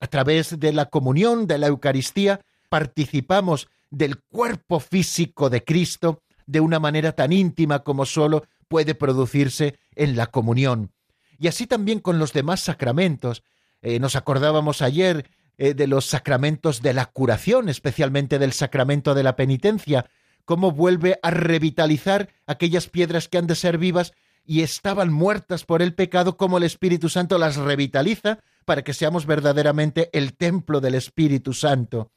A 0.00 0.06
través 0.06 0.58
de 0.58 0.72
la 0.72 0.86
comunión, 0.86 1.46
de 1.46 1.58
la 1.58 1.66
Eucaristía, 1.66 2.40
participamos 2.68 3.68
del 3.90 4.20
cuerpo 4.22 4.80
físico 4.80 5.50
de 5.50 5.64
Cristo 5.64 6.22
de 6.46 6.60
una 6.60 6.78
manera 6.78 7.12
tan 7.12 7.32
íntima 7.32 7.80
como 7.80 8.06
solo 8.06 8.44
puede 8.68 8.94
producirse 8.94 9.78
en 9.94 10.16
la 10.16 10.28
comunión. 10.28 10.92
Y 11.38 11.48
así 11.48 11.66
también 11.66 11.98
con 11.98 12.18
los 12.18 12.32
demás 12.32 12.60
sacramentos. 12.60 13.42
Eh, 13.82 13.98
nos 13.98 14.16
acordábamos 14.16 14.80
ayer 14.80 15.28
eh, 15.58 15.74
de 15.74 15.86
los 15.86 16.06
sacramentos 16.06 16.82
de 16.82 16.94
la 16.94 17.06
curación, 17.06 17.68
especialmente 17.68 18.38
del 18.38 18.52
sacramento 18.52 19.14
de 19.14 19.24
la 19.24 19.36
penitencia, 19.36 20.06
cómo 20.44 20.72
vuelve 20.72 21.18
a 21.22 21.30
revitalizar 21.30 22.28
aquellas 22.46 22.88
piedras 22.88 23.28
que 23.28 23.38
han 23.38 23.46
de 23.46 23.54
ser 23.54 23.78
vivas 23.78 24.12
y 24.44 24.62
estaban 24.62 25.12
muertas 25.12 25.64
por 25.64 25.82
el 25.82 25.94
pecado, 25.94 26.36
como 26.36 26.58
el 26.58 26.64
Espíritu 26.64 27.08
Santo 27.08 27.38
las 27.38 27.56
revitaliza 27.56 28.40
para 28.64 28.82
que 28.82 28.94
seamos 28.94 29.26
verdaderamente 29.26 30.10
el 30.12 30.34
templo 30.34 30.80
del 30.80 30.94
Espíritu 30.94 31.52
Santo. 31.52 32.10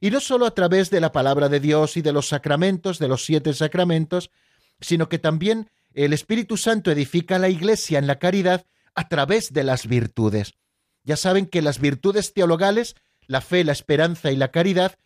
Y 0.00 0.10
no 0.10 0.20
solo 0.20 0.46
a 0.46 0.54
través 0.54 0.90
de 0.90 1.00
la 1.00 1.12
palabra 1.12 1.48
de 1.48 1.60
Dios 1.60 1.96
y 1.96 2.02
de 2.02 2.12
los 2.12 2.28
sacramentos, 2.28 2.98
de 2.98 3.08
los 3.08 3.24
siete 3.24 3.52
sacramentos, 3.54 4.30
sino 4.80 5.08
que 5.08 5.18
también 5.18 5.70
el 5.92 6.12
Espíritu 6.12 6.56
Santo 6.56 6.90
edifica 6.90 7.38
la 7.38 7.48
Iglesia 7.48 7.98
en 7.98 8.06
la 8.06 8.18
caridad 8.18 8.66
a 8.94 9.08
través 9.08 9.52
de 9.52 9.64
las 9.64 9.86
virtudes. 9.86 10.54
Ya 11.04 11.16
saben 11.16 11.46
que 11.46 11.62
las 11.62 11.80
virtudes 11.80 12.32
teologales 12.34 12.94
la 13.30 13.40
fe, 13.40 13.62
la 13.62 13.70
esperanza 13.70 14.32
y 14.32 14.36
la 14.36 14.50
caridad, 14.50 14.96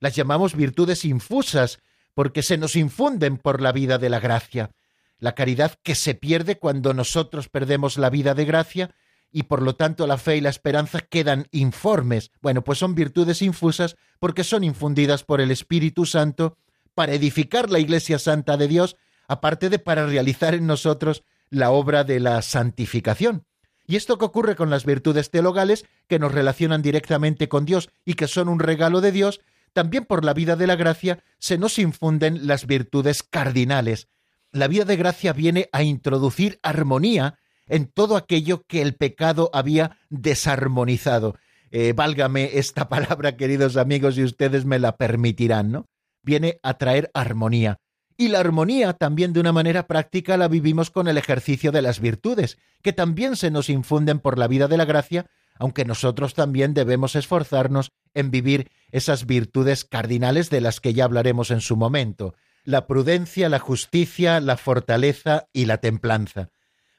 las 0.00 0.16
llamamos 0.16 0.56
virtudes 0.56 1.04
infusas, 1.04 1.80
porque 2.14 2.42
se 2.42 2.58
nos 2.58 2.76
infunden 2.76 3.36
por 3.36 3.60
la 3.60 3.72
vida 3.72 3.98
de 3.98 4.08
la 4.08 4.20
gracia. 4.20 4.70
La 5.18 5.34
caridad 5.34 5.74
que 5.82 5.94
se 5.94 6.14
pierde 6.14 6.58
cuando 6.58 6.94
nosotros 6.94 7.48
perdemos 7.48 7.98
la 7.98 8.10
vida 8.10 8.34
de 8.34 8.44
gracia 8.44 8.94
y 9.30 9.44
por 9.44 9.62
lo 9.62 9.74
tanto 9.74 10.06
la 10.06 10.16
fe 10.16 10.36
y 10.36 10.40
la 10.40 10.48
esperanza 10.48 11.00
quedan 11.00 11.48
informes. 11.50 12.30
Bueno, 12.40 12.62
pues 12.62 12.78
son 12.78 12.94
virtudes 12.94 13.42
infusas 13.42 13.96
porque 14.20 14.44
son 14.44 14.62
infundidas 14.62 15.24
por 15.24 15.40
el 15.40 15.50
Espíritu 15.50 16.06
Santo 16.06 16.56
para 16.94 17.14
edificar 17.14 17.70
la 17.70 17.80
Iglesia 17.80 18.20
Santa 18.20 18.56
de 18.56 18.68
Dios, 18.68 18.96
aparte 19.26 19.70
de 19.70 19.80
para 19.80 20.06
realizar 20.06 20.54
en 20.54 20.66
nosotros 20.66 21.24
la 21.50 21.70
obra 21.70 22.04
de 22.04 22.20
la 22.20 22.42
santificación. 22.42 23.44
Y 23.86 23.96
esto 23.96 24.18
que 24.18 24.24
ocurre 24.24 24.56
con 24.56 24.70
las 24.70 24.84
virtudes 24.86 25.30
teologales, 25.30 25.84
que 26.06 26.18
nos 26.18 26.32
relacionan 26.32 26.80
directamente 26.80 27.48
con 27.48 27.64
Dios 27.64 27.90
y 28.04 28.14
que 28.14 28.28
son 28.28 28.48
un 28.48 28.60
regalo 28.60 29.00
de 29.00 29.12
Dios, 29.12 29.40
también 29.74 30.06
por 30.06 30.24
la 30.24 30.32
vida 30.32 30.56
de 30.56 30.66
la 30.66 30.76
gracia 30.76 31.22
se 31.38 31.58
nos 31.58 31.78
infunden 31.78 32.46
las 32.46 32.66
virtudes 32.66 33.22
cardinales. 33.22 34.08
La 34.52 34.68
vida 34.68 34.84
de 34.84 34.96
gracia 34.96 35.32
viene 35.32 35.68
a 35.72 35.82
introducir 35.82 36.60
armonía 36.62 37.38
en 37.66 37.86
todo 37.86 38.16
aquello 38.16 38.64
que 38.66 38.82
el 38.82 38.94
pecado 38.94 39.50
había 39.52 39.98
desarmonizado. 40.10 41.36
Eh, 41.70 41.92
válgame 41.92 42.56
esta 42.56 42.88
palabra, 42.88 43.36
queridos 43.36 43.76
amigos, 43.76 44.16
y 44.16 44.22
ustedes 44.22 44.64
me 44.64 44.78
la 44.78 44.96
permitirán, 44.96 45.72
¿no? 45.72 45.88
Viene 46.22 46.60
a 46.62 46.78
traer 46.78 47.10
armonía. 47.12 47.80
Y 48.16 48.28
la 48.28 48.38
armonía 48.38 48.92
también 48.92 49.32
de 49.32 49.40
una 49.40 49.52
manera 49.52 49.88
práctica 49.88 50.36
la 50.36 50.46
vivimos 50.46 50.90
con 50.90 51.08
el 51.08 51.18
ejercicio 51.18 51.72
de 51.72 51.82
las 51.82 51.98
virtudes, 51.98 52.58
que 52.80 52.92
también 52.92 53.34
se 53.34 53.50
nos 53.50 53.68
infunden 53.68 54.20
por 54.20 54.38
la 54.38 54.46
vida 54.46 54.68
de 54.68 54.76
la 54.76 54.84
gracia, 54.84 55.26
aunque 55.58 55.84
nosotros 55.84 56.34
también 56.34 56.74
debemos 56.74 57.16
esforzarnos 57.16 57.90
en 58.14 58.30
vivir 58.30 58.70
esas 58.94 59.26
virtudes 59.26 59.84
cardinales 59.84 60.50
de 60.50 60.60
las 60.60 60.80
que 60.80 60.94
ya 60.94 61.04
hablaremos 61.04 61.50
en 61.50 61.60
su 61.60 61.76
momento, 61.76 62.36
la 62.62 62.86
prudencia, 62.86 63.48
la 63.48 63.58
justicia, 63.58 64.38
la 64.38 64.56
fortaleza 64.56 65.48
y 65.52 65.64
la 65.64 65.78
templanza. 65.78 66.50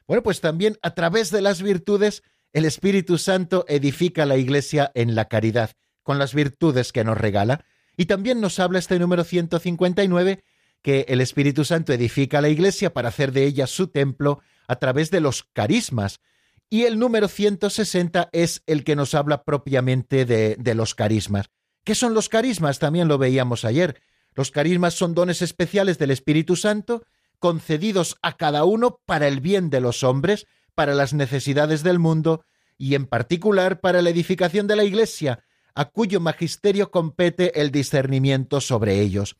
Bueno, 0.06 0.22
pues 0.22 0.42
también 0.42 0.76
a 0.82 0.94
través 0.94 1.30
de 1.30 1.40
las 1.40 1.62
virtudes 1.62 2.22
el 2.52 2.66
Espíritu 2.66 3.16
Santo 3.16 3.64
edifica 3.66 4.26
la 4.26 4.36
Iglesia 4.36 4.92
en 4.94 5.14
la 5.14 5.24
caridad, 5.24 5.70
con 6.02 6.18
las 6.18 6.34
virtudes 6.34 6.92
que 6.92 7.02
nos 7.02 7.16
regala, 7.16 7.64
y 7.96 8.04
también 8.04 8.42
nos 8.42 8.60
habla 8.60 8.78
este 8.78 8.98
número 8.98 9.24
159 9.24 10.44
que 10.82 11.06
el 11.08 11.22
Espíritu 11.22 11.64
Santo 11.64 11.94
edifica 11.94 12.42
la 12.42 12.50
Iglesia 12.50 12.92
para 12.92 13.08
hacer 13.08 13.32
de 13.32 13.46
ella 13.46 13.66
su 13.66 13.86
templo 13.86 14.40
a 14.68 14.76
través 14.76 15.10
de 15.10 15.20
los 15.20 15.44
carismas. 15.44 16.20
Y 16.68 16.82
el 16.82 16.98
número 16.98 17.28
160 17.28 18.28
es 18.32 18.62
el 18.66 18.84
que 18.84 18.96
nos 18.96 19.14
habla 19.14 19.44
propiamente 19.44 20.26
de, 20.26 20.56
de 20.58 20.74
los 20.74 20.94
carismas. 20.94 21.46
¿Qué 21.86 21.94
son 21.94 22.14
los 22.14 22.28
carismas? 22.28 22.80
También 22.80 23.06
lo 23.06 23.16
veíamos 23.16 23.64
ayer. 23.64 24.02
Los 24.34 24.50
carismas 24.50 24.94
son 24.94 25.14
dones 25.14 25.40
especiales 25.40 25.98
del 25.98 26.10
Espíritu 26.10 26.56
Santo 26.56 27.04
concedidos 27.38 28.16
a 28.22 28.36
cada 28.36 28.64
uno 28.64 28.98
para 29.06 29.28
el 29.28 29.40
bien 29.40 29.70
de 29.70 29.80
los 29.80 30.02
hombres, 30.02 30.48
para 30.74 30.94
las 30.94 31.14
necesidades 31.14 31.84
del 31.84 32.00
mundo 32.00 32.44
y 32.76 32.96
en 32.96 33.06
particular 33.06 33.80
para 33.80 34.02
la 34.02 34.10
edificación 34.10 34.66
de 34.66 34.74
la 34.74 34.82
Iglesia, 34.82 35.44
a 35.76 35.84
cuyo 35.84 36.18
magisterio 36.18 36.90
compete 36.90 37.60
el 37.60 37.70
discernimiento 37.70 38.60
sobre 38.60 39.00
ellos. 39.00 39.36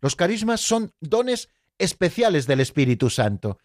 Los 0.00 0.16
carismas 0.16 0.62
son 0.62 0.90
dones 1.00 1.48
especiales 1.78 2.48
del 2.48 2.58
Espíritu 2.58 3.08
Santo. 3.08 3.60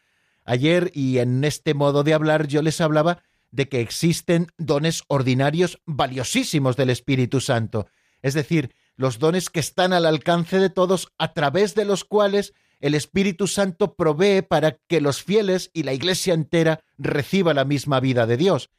Ayer 0.45 0.91
y 0.93 1.17
en 1.17 1.43
este 1.43 1.73
modo 1.73 2.03
de 2.03 2.13
hablar 2.13 2.45
yo 2.45 2.61
les 2.61 2.79
hablaba 2.79 3.23
de 3.49 3.67
que 3.69 3.81
existen 3.81 4.51
dones 4.59 5.01
ordinarios 5.07 5.81
valiosísimos 5.87 6.77
del 6.77 6.91
Espíritu 6.91 7.41
Santo, 7.41 7.87
es 8.21 8.33
decir, 8.33 8.73
los 8.95 9.19
dones 9.19 9.49
que 9.49 9.59
están 9.59 9.93
al 9.93 10.05
alcance 10.05 10.59
de 10.59 10.69
todos 10.69 11.11
a 11.17 11.33
través 11.33 11.75
de 11.75 11.85
los 11.85 12.03
cuales 12.03 12.53
el 12.79 12.95
Espíritu 12.95 13.47
Santo 13.47 13.95
provee 13.95 14.41
para 14.41 14.77
que 14.87 15.01
los 15.01 15.23
fieles 15.23 15.69
y 15.73 15.83
la 15.83 15.93
Iglesia 15.93 16.33
entera 16.33 16.81
reciba 16.97 17.53
la 17.53 17.65
misma 17.65 17.99
vida 17.99 18.25
de 18.25 18.37
Dios. 18.37 18.69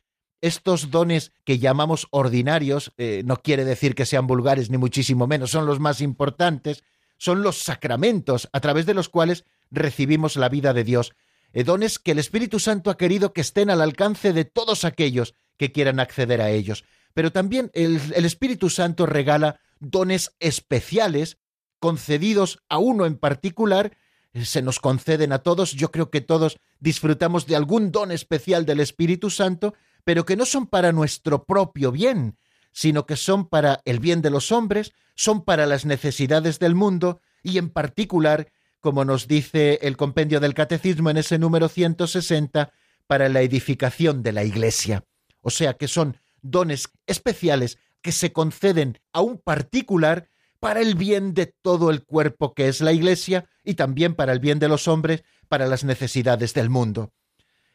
Estos 0.41 0.91
dones 0.91 1.33
que 1.45 1.59
llamamos 1.59 2.07
ordinarios, 2.11 2.93
eh, 2.97 3.23
no 3.27 3.37
quiere 3.37 3.65
decir 3.65 3.95
que 3.95 4.07
sean 4.07 4.27
vulgares 4.27 4.71
ni 4.71 4.79
muchísimo 4.79 5.27
menos, 5.27 5.51
son 5.51 5.67
los 5.67 5.81
más 5.81 6.01
importantes, 6.01 6.83
son 7.19 7.43
los 7.43 7.59
sacramentos 7.59 8.49
a 8.53 8.61
través 8.61 8.87
de 8.87 8.95
los 8.95 9.11
cuales 9.11 9.45
recibimos 9.71 10.37
la 10.37 10.49
vida 10.49 10.73
de 10.73 10.85
Dios, 10.85 11.13
eh, 11.53 11.65
dones 11.65 11.99
que 11.99 12.13
el 12.13 12.19
Espíritu 12.19 12.59
Santo 12.59 12.91
ha 12.91 12.97
querido 12.97 13.35
que 13.35 13.43
estén 13.43 13.69
al 13.69 13.83
alcance 13.83 14.33
de 14.33 14.47
todos 14.47 14.85
aquellos 14.85 15.35
que 15.59 15.73
quieran 15.73 16.01
acceder 16.01 16.41
a 16.41 16.51
ellos. 16.51 16.85
Pero 17.15 17.33
también 17.33 17.71
el, 17.75 18.25
Espíritu 18.25 18.71
Santo 18.71 19.07
regala 19.07 19.61
dones 19.81 20.33
especiales 20.41 21.39
concedidos 21.79 22.63
a 22.69 22.79
uno 22.79 23.07
en 23.07 23.17
particular, 23.17 23.97
se 24.35 24.63
nos 24.63 24.79
conceden 24.79 25.33
a 25.33 25.41
todos, 25.41 25.73
yo 25.73 25.91
creo 25.91 26.11
que 26.11 26.21
todos 26.21 26.59
disfrutamos 26.79 27.47
de 27.47 27.57
algún 27.57 27.91
don 27.91 28.13
especial 28.13 28.67
del 28.67 28.81
Espíritu 28.81 29.31
Santo, 29.31 29.75
pero 30.05 30.25
que 30.25 30.37
no 30.37 30.45
son 30.45 30.67
para 30.67 30.93
nuestro 30.93 31.45
propio 31.45 31.91
bien, 31.91 32.37
sino 32.73 33.07
que 33.07 33.17
son 33.17 33.49
para 33.49 33.81
el 33.85 33.99
bien 33.99 34.23
de 34.23 34.31
los 34.31 34.53
hombres, 34.53 34.93
son 35.17 35.45
para 35.45 35.67
las 35.67 35.85
necesidades 35.85 36.59
del 36.59 36.75
mundo 36.75 37.21
y 37.43 37.59
en 37.59 37.71
particular, 37.71 38.53
como 38.81 39.05
nos 39.05 39.27
dice 39.27 39.81
el 39.83 39.97
compendio 39.97 40.39
del 40.39 40.55
Catecismo 40.55 41.11
en 41.11 41.17
ese 41.17 41.39
número 41.39 41.69
160, 41.69 42.73
para 43.07 43.29
la 43.29 43.43
edificación 43.43 44.23
de 44.23 44.31
la 44.31 44.45
Iglesia. 44.45 45.05
O 45.41 45.51
sea 45.51 45.75
que 45.75 45.89
son 45.89 46.17
dones 46.43 46.91
especiales 47.07 47.79
que 48.03 48.13
se 48.13 48.33
conceden 48.33 48.99
a 49.13 49.21
un 49.21 49.39
particular 49.39 50.29
para 50.59 50.81
el 50.81 50.95
bien 50.95 51.35
de 51.35 51.47
todo 51.47 51.91
el 51.91 52.05
cuerpo 52.05 52.55
que 52.55 52.69
es 52.69 52.81
la 52.81 52.93
Iglesia 52.93 53.47
y 53.65 53.75
también 53.75 54.15
para 54.15 54.33
el 54.33 54.41
bien 54.41 54.59
de 54.59 54.69
los 54.69 54.89
hombres, 54.89 55.25
para 55.49 55.67
las 55.67 55.85
necesidades 55.85 56.55
del 56.55 56.71
mundo. 56.71 57.13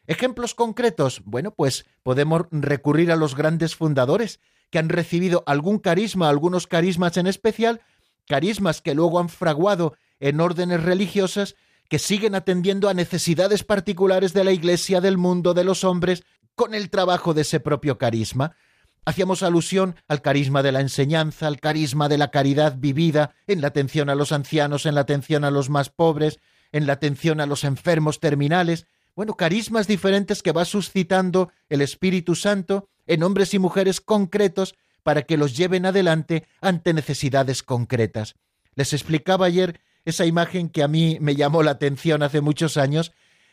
Ejemplos 0.06 0.54
concretos. 0.54 1.22
Bueno, 1.24 1.50
pues 1.50 1.84
podemos 2.02 2.42
recurrir 2.52 3.10
a 3.10 3.16
los 3.16 3.34
grandes 3.34 3.74
fundadores 3.74 4.40
que 4.70 4.78
han 4.78 4.88
recibido 4.88 5.42
algún 5.46 5.78
carisma, 5.78 6.28
algunos 6.28 6.66
carismas 6.66 7.16
en 7.16 7.26
especial, 7.26 7.80
carismas 8.26 8.80
que 8.82 8.94
luego 8.94 9.18
han 9.18 9.28
fraguado 9.28 9.94
en 10.20 10.40
órdenes 10.40 10.82
religiosas 10.82 11.56
que 11.88 11.98
siguen 11.98 12.34
atendiendo 12.34 12.88
a 12.88 12.94
necesidades 12.94 13.62
particulares 13.62 14.32
de 14.32 14.44
la 14.44 14.52
Iglesia, 14.52 15.00
del 15.00 15.18
mundo, 15.18 15.54
de 15.54 15.64
los 15.64 15.84
hombres, 15.84 16.24
con 16.56 16.74
el 16.74 16.90
trabajo 16.90 17.34
de 17.34 17.42
ese 17.42 17.60
propio 17.60 17.98
carisma. 17.98 18.56
Hacíamos 19.04 19.44
alusión 19.44 19.94
al 20.08 20.20
carisma 20.20 20.64
de 20.64 20.72
la 20.72 20.80
enseñanza, 20.80 21.46
al 21.46 21.60
carisma 21.60 22.08
de 22.08 22.18
la 22.18 22.32
caridad 22.32 22.74
vivida, 22.76 23.36
en 23.46 23.60
la 23.60 23.68
atención 23.68 24.10
a 24.10 24.16
los 24.16 24.32
ancianos, 24.32 24.84
en 24.84 24.96
la 24.96 25.02
atención 25.02 25.44
a 25.44 25.52
los 25.52 25.70
más 25.70 25.90
pobres, 25.90 26.40
en 26.72 26.88
la 26.88 26.94
atención 26.94 27.40
a 27.40 27.46
los 27.46 27.62
enfermos 27.62 28.18
terminales, 28.18 28.88
bueno, 29.14 29.34
carismas 29.34 29.86
diferentes 29.86 30.42
que 30.42 30.52
va 30.52 30.64
suscitando 30.64 31.50
el 31.70 31.80
Espíritu 31.80 32.34
Santo 32.34 32.88
en 33.06 33.22
hombres 33.22 33.54
y 33.54 33.58
mujeres 33.58 34.00
concretos 34.00 34.74
para 35.02 35.22
que 35.22 35.38
los 35.38 35.56
lleven 35.56 35.86
adelante 35.86 36.46
ante 36.60 36.92
necesidades 36.92 37.62
concretas. 37.62 38.34
Les 38.74 38.92
explicaba 38.92 39.46
ayer 39.46 39.80
esa 40.04 40.26
imagen 40.26 40.68
que 40.68 40.82
a 40.82 40.88
mí 40.88 41.16
me 41.20 41.34
llamó 41.34 41.62
la 41.62 41.70
atención 41.70 42.22
hace 42.22 42.40
muchos 42.40 42.76
años, 42.76 43.12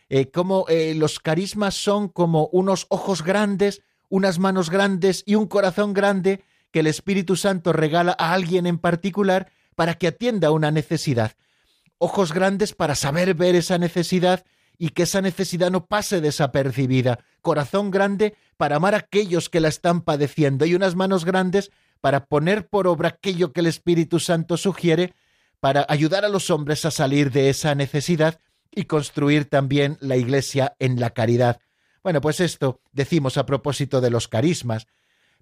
eh, 0.10 0.30
cómo 0.32 0.66
eh, 0.68 0.94
los 0.96 1.20
carismas 1.20 1.76
son 1.76 2.08
como 2.08 2.48
unos 2.52 2.86
ojos 2.90 3.24
grandes, 3.24 3.82
unas 4.10 4.40
manos 4.40 4.70
grandes 4.70 5.24
y 5.26 5.36
un 5.36 5.48
corazón 5.48 5.94
grande 5.94 6.44
que 6.72 6.80
el 6.80 6.88
Espíritu 6.88 7.36
Santo 7.36 7.74
regala 7.74 8.16
a 8.18 8.34
alguien 8.34 8.66
en 8.66 8.78
particular 8.78 9.52
para 9.76 9.96
que 9.96 10.08
atienda 10.08 10.52
una 10.52 10.72
necesidad. 10.72 11.34
Ojos 11.98 12.34
grandes 12.34 12.74
para 12.74 12.96
saber 12.96 13.34
ver 13.34 13.56
esa 13.56 13.78
necesidad 13.78 14.44
y 14.78 14.90
que 14.90 15.04
esa 15.04 15.22
necesidad 15.22 15.72
no 15.72 15.86
pase 15.86 16.20
desapercibida. 16.20 17.20
Corazón 17.42 17.92
grande 17.92 18.36
para 18.58 18.78
amar 18.78 18.96
a 18.96 19.00
aquellos 19.00 19.50
que 19.50 19.60
la 19.60 19.68
están 19.68 20.02
padeciendo 20.02 20.66
y 20.66 20.76
unas 20.76 20.96
manos 20.96 21.26
grandes 21.26 21.72
para 22.02 22.26
poner 22.26 22.68
por 22.68 22.88
obra 22.88 23.10
aquello 23.10 23.54
que 23.54 23.62
el 23.62 23.68
Espíritu 23.68 24.20
Santo 24.20 24.58
sugiere 24.58 25.14
para 25.60 25.86
ayudar 25.88 26.26
a 26.26 26.30
los 26.30 26.50
hombres 26.50 26.84
a 26.86 26.92
salir 26.92 27.32
de 27.32 27.50
esa 27.50 27.76
necesidad 27.76 28.40
y 28.76 28.86
construir 28.86 29.46
también 29.46 29.98
la 30.02 30.18
Iglesia 30.18 30.76
en 30.80 31.00
la 31.00 31.12
caridad. 31.12 31.60
Bueno, 32.04 32.22
pues 32.22 32.40
esto 32.40 32.82
decimos 32.92 33.38
a 33.38 33.46
propósito 33.46 34.02
de 34.02 34.10
los 34.10 34.28
carismas, 34.28 34.88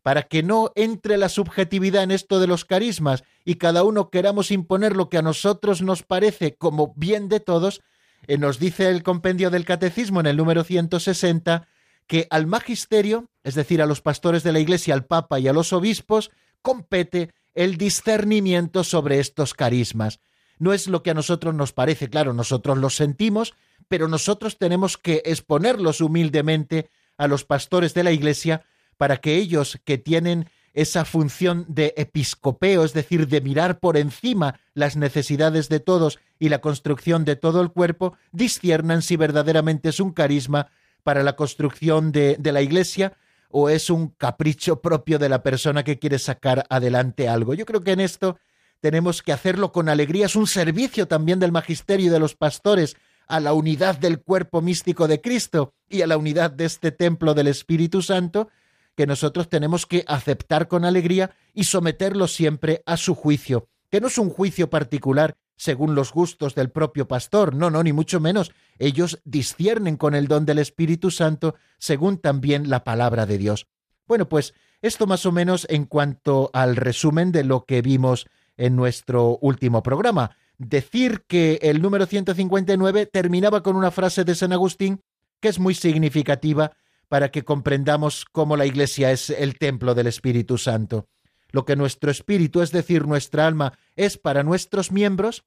para 0.03 0.23
que 0.23 0.43
no 0.43 0.71
entre 0.75 1.17
la 1.17 1.29
subjetividad 1.29 2.03
en 2.03 2.11
esto 2.11 2.39
de 2.39 2.47
los 2.47 2.65
carismas 2.65 3.23
y 3.45 3.55
cada 3.55 3.83
uno 3.83 4.09
queramos 4.09 4.51
imponer 4.51 4.95
lo 4.95 5.09
que 5.09 5.17
a 5.17 5.21
nosotros 5.21 5.81
nos 5.81 6.03
parece 6.03 6.55
como 6.55 6.93
bien 6.95 7.29
de 7.29 7.39
todos, 7.39 7.81
eh, 8.27 8.37
nos 8.37 8.59
dice 8.59 8.89
el 8.89 9.03
compendio 9.03 9.49
del 9.49 9.65
Catecismo 9.65 10.19
en 10.19 10.27
el 10.27 10.37
número 10.37 10.63
160 10.63 11.67
que 12.07 12.27
al 12.29 12.47
magisterio, 12.47 13.29
es 13.43 13.55
decir, 13.55 13.81
a 13.81 13.85
los 13.85 14.01
pastores 14.01 14.43
de 14.43 14.51
la 14.51 14.59
Iglesia, 14.59 14.93
al 14.93 15.05
Papa 15.05 15.39
y 15.39 15.47
a 15.47 15.53
los 15.53 15.71
obispos, 15.71 16.31
compete 16.61 17.29
el 17.53 17.77
discernimiento 17.77 18.83
sobre 18.83 19.19
estos 19.19 19.53
carismas. 19.53 20.19
No 20.61 20.73
es 20.73 20.85
lo 20.85 21.01
que 21.01 21.09
a 21.09 21.15
nosotros 21.15 21.55
nos 21.55 21.73
parece, 21.73 22.07
claro, 22.07 22.33
nosotros 22.33 22.77
los 22.77 22.95
sentimos, 22.95 23.55
pero 23.87 24.07
nosotros 24.07 24.59
tenemos 24.59 24.95
que 24.95 25.23
exponerlos 25.25 26.01
humildemente 26.01 26.91
a 27.17 27.25
los 27.25 27.45
pastores 27.45 27.95
de 27.95 28.03
la 28.03 28.11
Iglesia 28.11 28.63
para 28.95 29.17
que 29.17 29.37
ellos 29.37 29.79
que 29.85 29.97
tienen 29.97 30.47
esa 30.75 31.03
función 31.03 31.65
de 31.67 31.95
episcopeo, 31.97 32.83
es 32.83 32.93
decir, 32.93 33.27
de 33.27 33.41
mirar 33.41 33.79
por 33.79 33.97
encima 33.97 34.59
las 34.75 34.97
necesidades 34.97 35.67
de 35.67 35.79
todos 35.79 36.19
y 36.37 36.49
la 36.49 36.61
construcción 36.61 37.25
de 37.25 37.35
todo 37.35 37.59
el 37.61 37.71
cuerpo, 37.71 38.15
disciernan 38.31 39.01
si 39.01 39.15
verdaderamente 39.15 39.89
es 39.89 39.99
un 39.99 40.11
carisma 40.11 40.69
para 41.01 41.23
la 41.23 41.35
construcción 41.35 42.11
de, 42.11 42.35
de 42.37 42.51
la 42.51 42.61
Iglesia 42.61 43.17
o 43.49 43.67
es 43.67 43.89
un 43.89 44.09
capricho 44.09 44.79
propio 44.79 45.17
de 45.17 45.27
la 45.27 45.41
persona 45.41 45.83
que 45.83 45.97
quiere 45.97 46.19
sacar 46.19 46.67
adelante 46.69 47.27
algo. 47.27 47.55
Yo 47.55 47.65
creo 47.65 47.81
que 47.81 47.93
en 47.93 47.99
esto 47.99 48.37
tenemos 48.81 49.21
que 49.21 49.31
hacerlo 49.31 49.71
con 49.71 49.87
alegría, 49.87 50.25
es 50.25 50.35
un 50.35 50.47
servicio 50.47 51.07
también 51.07 51.39
del 51.39 51.51
magisterio 51.51 52.07
y 52.07 52.09
de 52.09 52.19
los 52.19 52.35
pastores 52.35 52.97
a 53.27 53.39
la 53.39 53.53
unidad 53.53 53.97
del 53.97 54.19
cuerpo 54.19 54.61
místico 54.61 55.07
de 55.07 55.21
Cristo 55.21 55.73
y 55.87 56.01
a 56.01 56.07
la 56.07 56.17
unidad 56.17 56.51
de 56.51 56.65
este 56.65 56.91
templo 56.91 57.33
del 57.33 57.47
Espíritu 57.47 58.01
Santo, 58.01 58.49
que 58.95 59.07
nosotros 59.07 59.47
tenemos 59.47 59.85
que 59.85 60.03
aceptar 60.07 60.67
con 60.67 60.83
alegría 60.83 61.31
y 61.53 61.63
someterlo 61.63 62.27
siempre 62.27 62.83
a 62.85 62.97
su 62.97 63.15
juicio, 63.15 63.69
que 63.89 64.01
no 64.01 64.07
es 64.07 64.17
un 64.17 64.29
juicio 64.29 64.69
particular 64.69 65.37
según 65.55 65.93
los 65.93 66.11
gustos 66.11 66.55
del 66.55 66.71
propio 66.71 67.07
pastor, 67.07 67.55
no, 67.55 67.69
no, 67.69 67.83
ni 67.83 67.93
mucho 67.93 68.19
menos. 68.19 68.51
Ellos 68.79 69.21
disciernen 69.25 69.95
con 69.95 70.15
el 70.15 70.27
don 70.27 70.43
del 70.43 70.57
Espíritu 70.57 71.11
Santo 71.11 71.53
según 71.77 72.17
también 72.17 72.69
la 72.69 72.83
palabra 72.83 73.27
de 73.27 73.37
Dios. 73.37 73.67
Bueno, 74.07 74.27
pues 74.27 74.55
esto 74.81 75.05
más 75.05 75.25
o 75.27 75.31
menos 75.31 75.67
en 75.69 75.85
cuanto 75.85 76.49
al 76.53 76.75
resumen 76.75 77.31
de 77.31 77.43
lo 77.43 77.65
que 77.65 77.83
vimos 77.83 78.27
en 78.61 78.75
nuestro 78.75 79.39
último 79.41 79.81
programa. 79.81 80.37
Decir 80.59 81.23
que 81.27 81.59
el 81.63 81.81
número 81.81 82.05
159 82.05 83.07
terminaba 83.07 83.63
con 83.63 83.75
una 83.75 83.89
frase 83.89 84.23
de 84.23 84.35
San 84.35 84.53
Agustín 84.53 85.01
que 85.39 85.49
es 85.49 85.57
muy 85.57 85.73
significativa 85.73 86.71
para 87.07 87.31
que 87.31 87.43
comprendamos 87.43 88.25
cómo 88.31 88.55
la 88.55 88.67
Iglesia 88.67 89.11
es 89.11 89.31
el 89.31 89.57
templo 89.57 89.95
del 89.95 90.05
Espíritu 90.05 90.59
Santo. 90.59 91.07
Lo 91.49 91.65
que 91.65 91.75
nuestro 91.75 92.11
espíritu, 92.11 92.61
es 92.61 92.71
decir, 92.71 93.07
nuestra 93.07 93.47
alma, 93.47 93.73
es 93.95 94.17
para 94.17 94.43
nuestros 94.43 94.91
miembros, 94.91 95.43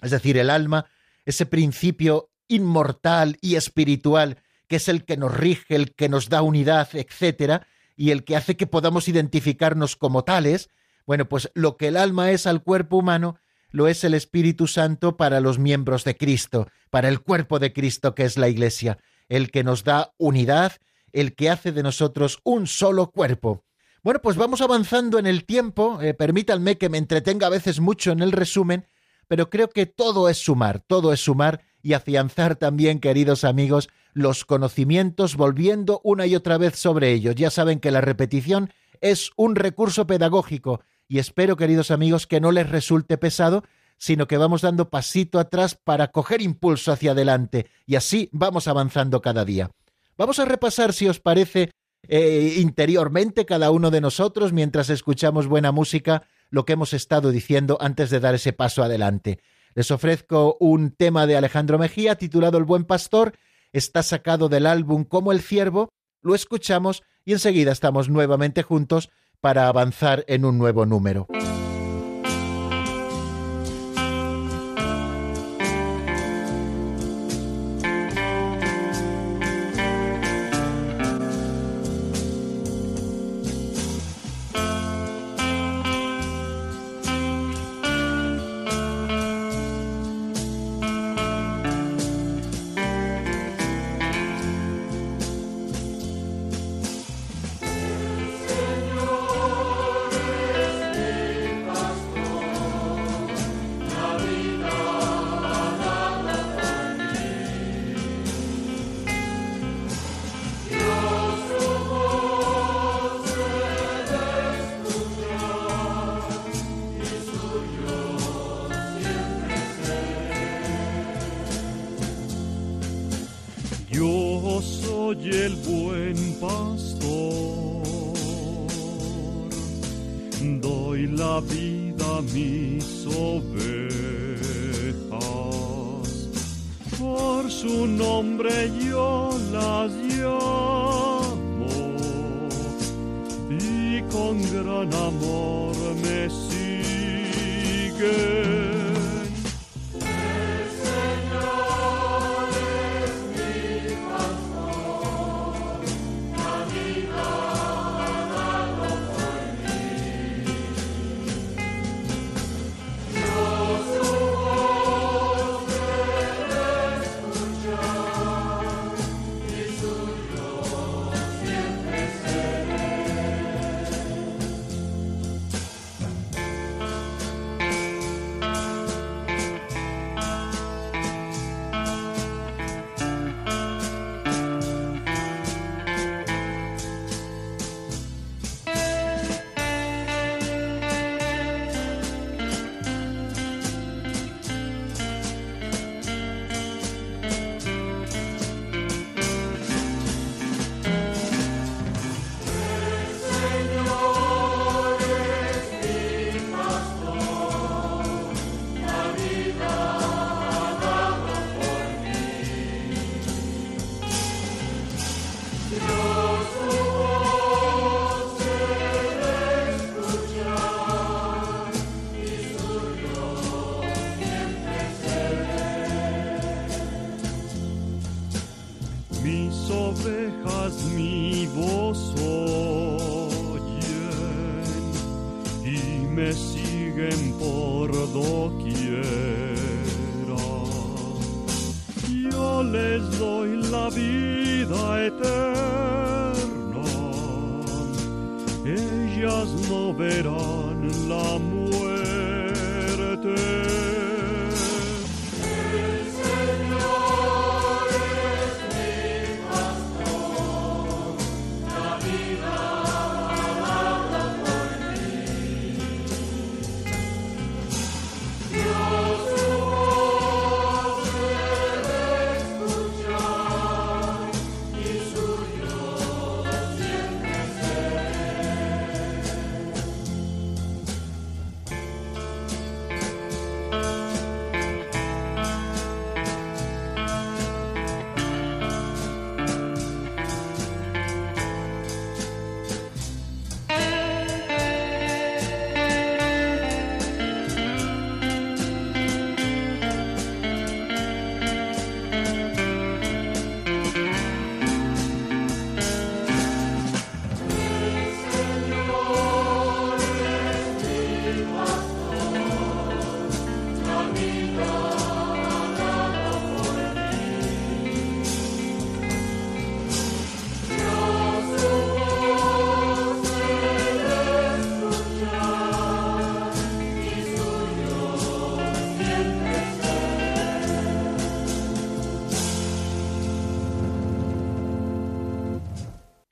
es 0.00 0.10
decir, 0.10 0.38
el 0.38 0.48
alma, 0.48 0.86
ese 1.26 1.44
principio 1.44 2.30
inmortal 2.48 3.36
y 3.42 3.56
espiritual 3.56 4.38
que 4.66 4.76
es 4.76 4.88
el 4.88 5.04
que 5.04 5.18
nos 5.18 5.36
rige, 5.36 5.74
el 5.74 5.94
que 5.94 6.08
nos 6.08 6.30
da 6.30 6.42
unidad, 6.42 6.88
etcétera, 6.94 7.66
y 7.94 8.10
el 8.10 8.24
que 8.24 8.36
hace 8.36 8.56
que 8.56 8.66
podamos 8.66 9.08
identificarnos 9.08 9.96
como 9.96 10.24
tales, 10.24 10.70
bueno, 11.08 11.26
pues 11.26 11.50
lo 11.54 11.78
que 11.78 11.88
el 11.88 11.96
alma 11.96 12.32
es 12.32 12.46
al 12.46 12.62
cuerpo 12.62 12.98
humano, 12.98 13.38
lo 13.70 13.88
es 13.88 14.04
el 14.04 14.12
Espíritu 14.12 14.66
Santo 14.66 15.16
para 15.16 15.40
los 15.40 15.58
miembros 15.58 16.04
de 16.04 16.18
Cristo, 16.18 16.68
para 16.90 17.08
el 17.08 17.20
cuerpo 17.20 17.58
de 17.58 17.72
Cristo 17.72 18.14
que 18.14 18.24
es 18.24 18.36
la 18.36 18.50
Iglesia, 18.50 18.98
el 19.30 19.50
que 19.50 19.64
nos 19.64 19.84
da 19.84 20.12
unidad, 20.18 20.72
el 21.14 21.34
que 21.34 21.48
hace 21.48 21.72
de 21.72 21.82
nosotros 21.82 22.40
un 22.44 22.66
solo 22.66 23.10
cuerpo. 23.10 23.64
Bueno, 24.02 24.20
pues 24.20 24.36
vamos 24.36 24.60
avanzando 24.60 25.18
en 25.18 25.24
el 25.24 25.46
tiempo, 25.46 25.98
eh, 26.02 26.12
permítanme 26.12 26.76
que 26.76 26.90
me 26.90 26.98
entretenga 26.98 27.46
a 27.46 27.50
veces 27.50 27.80
mucho 27.80 28.12
en 28.12 28.20
el 28.20 28.30
resumen, 28.30 28.84
pero 29.28 29.48
creo 29.48 29.70
que 29.70 29.86
todo 29.86 30.28
es 30.28 30.36
sumar, 30.36 30.80
todo 30.80 31.14
es 31.14 31.20
sumar 31.20 31.62
y 31.82 31.94
afianzar 31.94 32.56
también, 32.56 33.00
queridos 33.00 33.44
amigos, 33.44 33.88
los 34.12 34.44
conocimientos 34.44 35.36
volviendo 35.36 36.02
una 36.04 36.26
y 36.26 36.36
otra 36.36 36.58
vez 36.58 36.78
sobre 36.78 37.12
ellos. 37.12 37.34
Ya 37.34 37.50
saben 37.50 37.80
que 37.80 37.92
la 37.92 38.02
repetición 38.02 38.70
es 39.00 39.30
un 39.36 39.56
recurso 39.56 40.06
pedagógico 40.06 40.82
y 41.08 41.18
espero, 41.18 41.56
queridos 41.56 41.90
amigos, 41.90 42.26
que 42.26 42.40
no 42.40 42.52
les 42.52 42.68
resulte 42.68 43.16
pesado, 43.16 43.64
sino 43.96 44.28
que 44.28 44.36
vamos 44.36 44.62
dando 44.62 44.90
pasito 44.90 45.38
atrás 45.40 45.74
para 45.74 46.08
coger 46.08 46.40
impulso 46.42 46.92
hacia 46.92 47.12
adelante 47.12 47.66
y 47.86 47.96
así 47.96 48.28
vamos 48.32 48.68
avanzando 48.68 49.20
cada 49.20 49.44
día. 49.44 49.70
Vamos 50.16 50.38
a 50.38 50.44
repasar, 50.44 50.92
si 50.92 51.08
os 51.08 51.18
parece, 51.18 51.72
eh, 52.06 52.56
interiormente 52.58 53.44
cada 53.44 53.70
uno 53.70 53.90
de 53.90 54.00
nosotros 54.00 54.52
mientras 54.52 54.90
escuchamos 54.90 55.46
buena 55.46 55.72
música 55.72 56.24
lo 56.50 56.64
que 56.64 56.74
hemos 56.74 56.92
estado 56.92 57.30
diciendo 57.30 57.78
antes 57.80 58.10
de 58.10 58.20
dar 58.20 58.34
ese 58.34 58.52
paso 58.52 58.82
adelante. 58.82 59.40
Les 59.74 59.90
ofrezco 59.90 60.56
un 60.60 60.90
tema 60.90 61.26
de 61.26 61.36
Alejandro 61.36 61.78
Mejía 61.78 62.16
titulado 62.16 62.58
El 62.58 62.64
buen 62.64 62.84
pastor, 62.84 63.34
está 63.72 64.02
sacado 64.02 64.48
del 64.48 64.66
álbum 64.66 65.04
Como 65.04 65.32
el 65.32 65.40
ciervo, 65.40 65.88
lo 66.22 66.34
escuchamos 66.34 67.02
y 67.24 67.32
enseguida 67.32 67.72
estamos 67.72 68.08
nuevamente 68.08 68.62
juntos 68.62 69.10
para 69.40 69.68
avanzar 69.68 70.24
en 70.28 70.44
un 70.44 70.58
nuevo 70.58 70.86
número. 70.86 71.26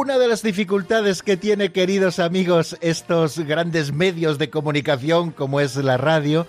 Una 0.00 0.16
de 0.16 0.28
las 0.28 0.42
dificultades 0.42 1.22
que 1.22 1.36
tiene, 1.36 1.72
queridos 1.72 2.20
amigos, 2.20 2.74
estos 2.80 3.38
grandes 3.38 3.92
medios 3.92 4.38
de 4.38 4.48
comunicación 4.48 5.30
como 5.30 5.60
es 5.60 5.76
la 5.76 5.98
radio, 5.98 6.46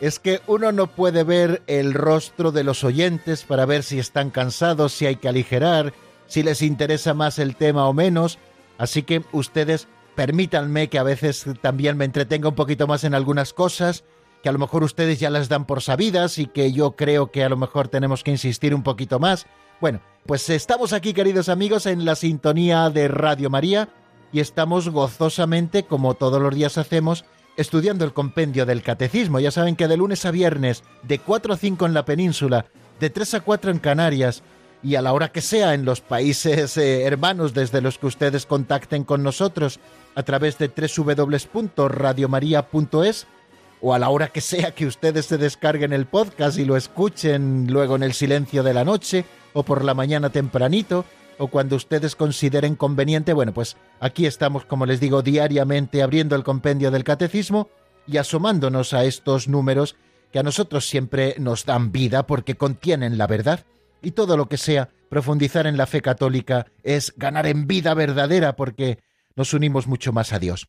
es 0.00 0.18
que 0.18 0.40
uno 0.46 0.72
no 0.72 0.86
puede 0.86 1.22
ver 1.22 1.62
el 1.66 1.92
rostro 1.92 2.50
de 2.50 2.64
los 2.64 2.82
oyentes 2.82 3.44
para 3.44 3.66
ver 3.66 3.82
si 3.82 3.98
están 3.98 4.30
cansados, 4.30 4.94
si 4.94 5.04
hay 5.04 5.16
que 5.16 5.28
aligerar, 5.28 5.92
si 6.28 6.42
les 6.42 6.62
interesa 6.62 7.12
más 7.12 7.38
el 7.38 7.56
tema 7.56 7.86
o 7.88 7.92
menos. 7.92 8.38
Así 8.78 9.02
que 9.02 9.22
ustedes 9.32 9.86
permítanme 10.14 10.88
que 10.88 10.98
a 10.98 11.02
veces 11.02 11.44
también 11.60 11.98
me 11.98 12.06
entretenga 12.06 12.48
un 12.48 12.54
poquito 12.54 12.86
más 12.86 13.04
en 13.04 13.12
algunas 13.12 13.52
cosas, 13.52 14.04
que 14.42 14.48
a 14.48 14.52
lo 14.52 14.58
mejor 14.58 14.82
ustedes 14.82 15.20
ya 15.20 15.28
las 15.28 15.50
dan 15.50 15.66
por 15.66 15.82
sabidas 15.82 16.38
y 16.38 16.46
que 16.46 16.72
yo 16.72 16.92
creo 16.92 17.30
que 17.30 17.44
a 17.44 17.50
lo 17.50 17.58
mejor 17.58 17.88
tenemos 17.88 18.24
que 18.24 18.30
insistir 18.30 18.74
un 18.74 18.82
poquito 18.82 19.18
más. 19.18 19.46
Bueno, 19.80 20.00
pues 20.26 20.48
estamos 20.50 20.92
aquí, 20.92 21.12
queridos 21.12 21.48
amigos, 21.48 21.86
en 21.86 22.04
la 22.04 22.14
sintonía 22.14 22.90
de 22.90 23.08
Radio 23.08 23.50
María 23.50 23.88
y 24.32 24.40
estamos 24.40 24.88
gozosamente, 24.88 25.84
como 25.84 26.14
todos 26.14 26.40
los 26.40 26.54
días 26.54 26.78
hacemos, 26.78 27.24
estudiando 27.56 28.04
el 28.04 28.12
compendio 28.12 28.66
del 28.66 28.82
catecismo. 28.82 29.40
Ya 29.40 29.50
saben 29.50 29.76
que 29.76 29.88
de 29.88 29.96
lunes 29.96 30.24
a 30.24 30.30
viernes, 30.30 30.84
de 31.02 31.18
4 31.18 31.54
a 31.54 31.56
5 31.56 31.86
en 31.86 31.94
la 31.94 32.04
península, 32.04 32.66
de 33.00 33.10
3 33.10 33.34
a 33.34 33.40
4 33.40 33.70
en 33.70 33.78
Canarias 33.78 34.42
y 34.82 34.96
a 34.96 35.02
la 35.02 35.12
hora 35.12 35.32
que 35.32 35.40
sea 35.40 35.74
en 35.74 35.84
los 35.84 36.00
países 36.00 36.76
eh, 36.76 37.04
hermanos 37.04 37.54
desde 37.54 37.80
los 37.80 37.98
que 37.98 38.06
ustedes 38.06 38.46
contacten 38.46 39.04
con 39.04 39.22
nosotros 39.22 39.80
a 40.14 40.22
través 40.22 40.58
de 40.58 40.68
www.radiomaria.es 40.68 43.26
o 43.80 43.94
a 43.94 43.98
la 43.98 44.08
hora 44.08 44.28
que 44.28 44.40
sea 44.40 44.72
que 44.72 44.86
ustedes 44.86 45.26
se 45.26 45.38
descarguen 45.38 45.92
el 45.92 46.06
podcast 46.06 46.58
y 46.58 46.64
lo 46.64 46.76
escuchen 46.76 47.66
luego 47.70 47.96
en 47.96 48.02
el 48.02 48.14
silencio 48.14 48.62
de 48.62 48.74
la 48.74 48.84
noche 48.84 49.24
o 49.52 49.62
por 49.62 49.84
la 49.84 49.94
mañana 49.94 50.30
tempranito, 50.30 51.04
o 51.38 51.48
cuando 51.48 51.76
ustedes 51.76 52.16
consideren 52.16 52.76
conveniente, 52.76 53.32
bueno, 53.32 53.52
pues 53.52 53.76
aquí 54.00 54.26
estamos, 54.26 54.64
como 54.64 54.86
les 54.86 55.00
digo, 55.00 55.22
diariamente 55.22 56.02
abriendo 56.02 56.36
el 56.36 56.44
compendio 56.44 56.90
del 56.90 57.04
catecismo 57.04 57.68
y 58.06 58.18
asomándonos 58.18 58.92
a 58.92 59.04
estos 59.04 59.48
números 59.48 59.96
que 60.32 60.38
a 60.38 60.42
nosotros 60.42 60.88
siempre 60.88 61.36
nos 61.38 61.64
dan 61.64 61.92
vida 61.92 62.26
porque 62.26 62.56
contienen 62.56 63.18
la 63.18 63.26
verdad. 63.26 63.64
Y 64.02 64.12
todo 64.12 64.36
lo 64.36 64.48
que 64.48 64.58
sea 64.58 64.90
profundizar 65.08 65.66
en 65.66 65.76
la 65.76 65.86
fe 65.86 66.02
católica 66.02 66.66
es 66.82 67.14
ganar 67.16 67.46
en 67.46 67.66
vida 67.66 67.94
verdadera 67.94 68.56
porque 68.56 68.98
nos 69.36 69.54
unimos 69.54 69.86
mucho 69.86 70.12
más 70.12 70.32
a 70.32 70.38
Dios. 70.38 70.68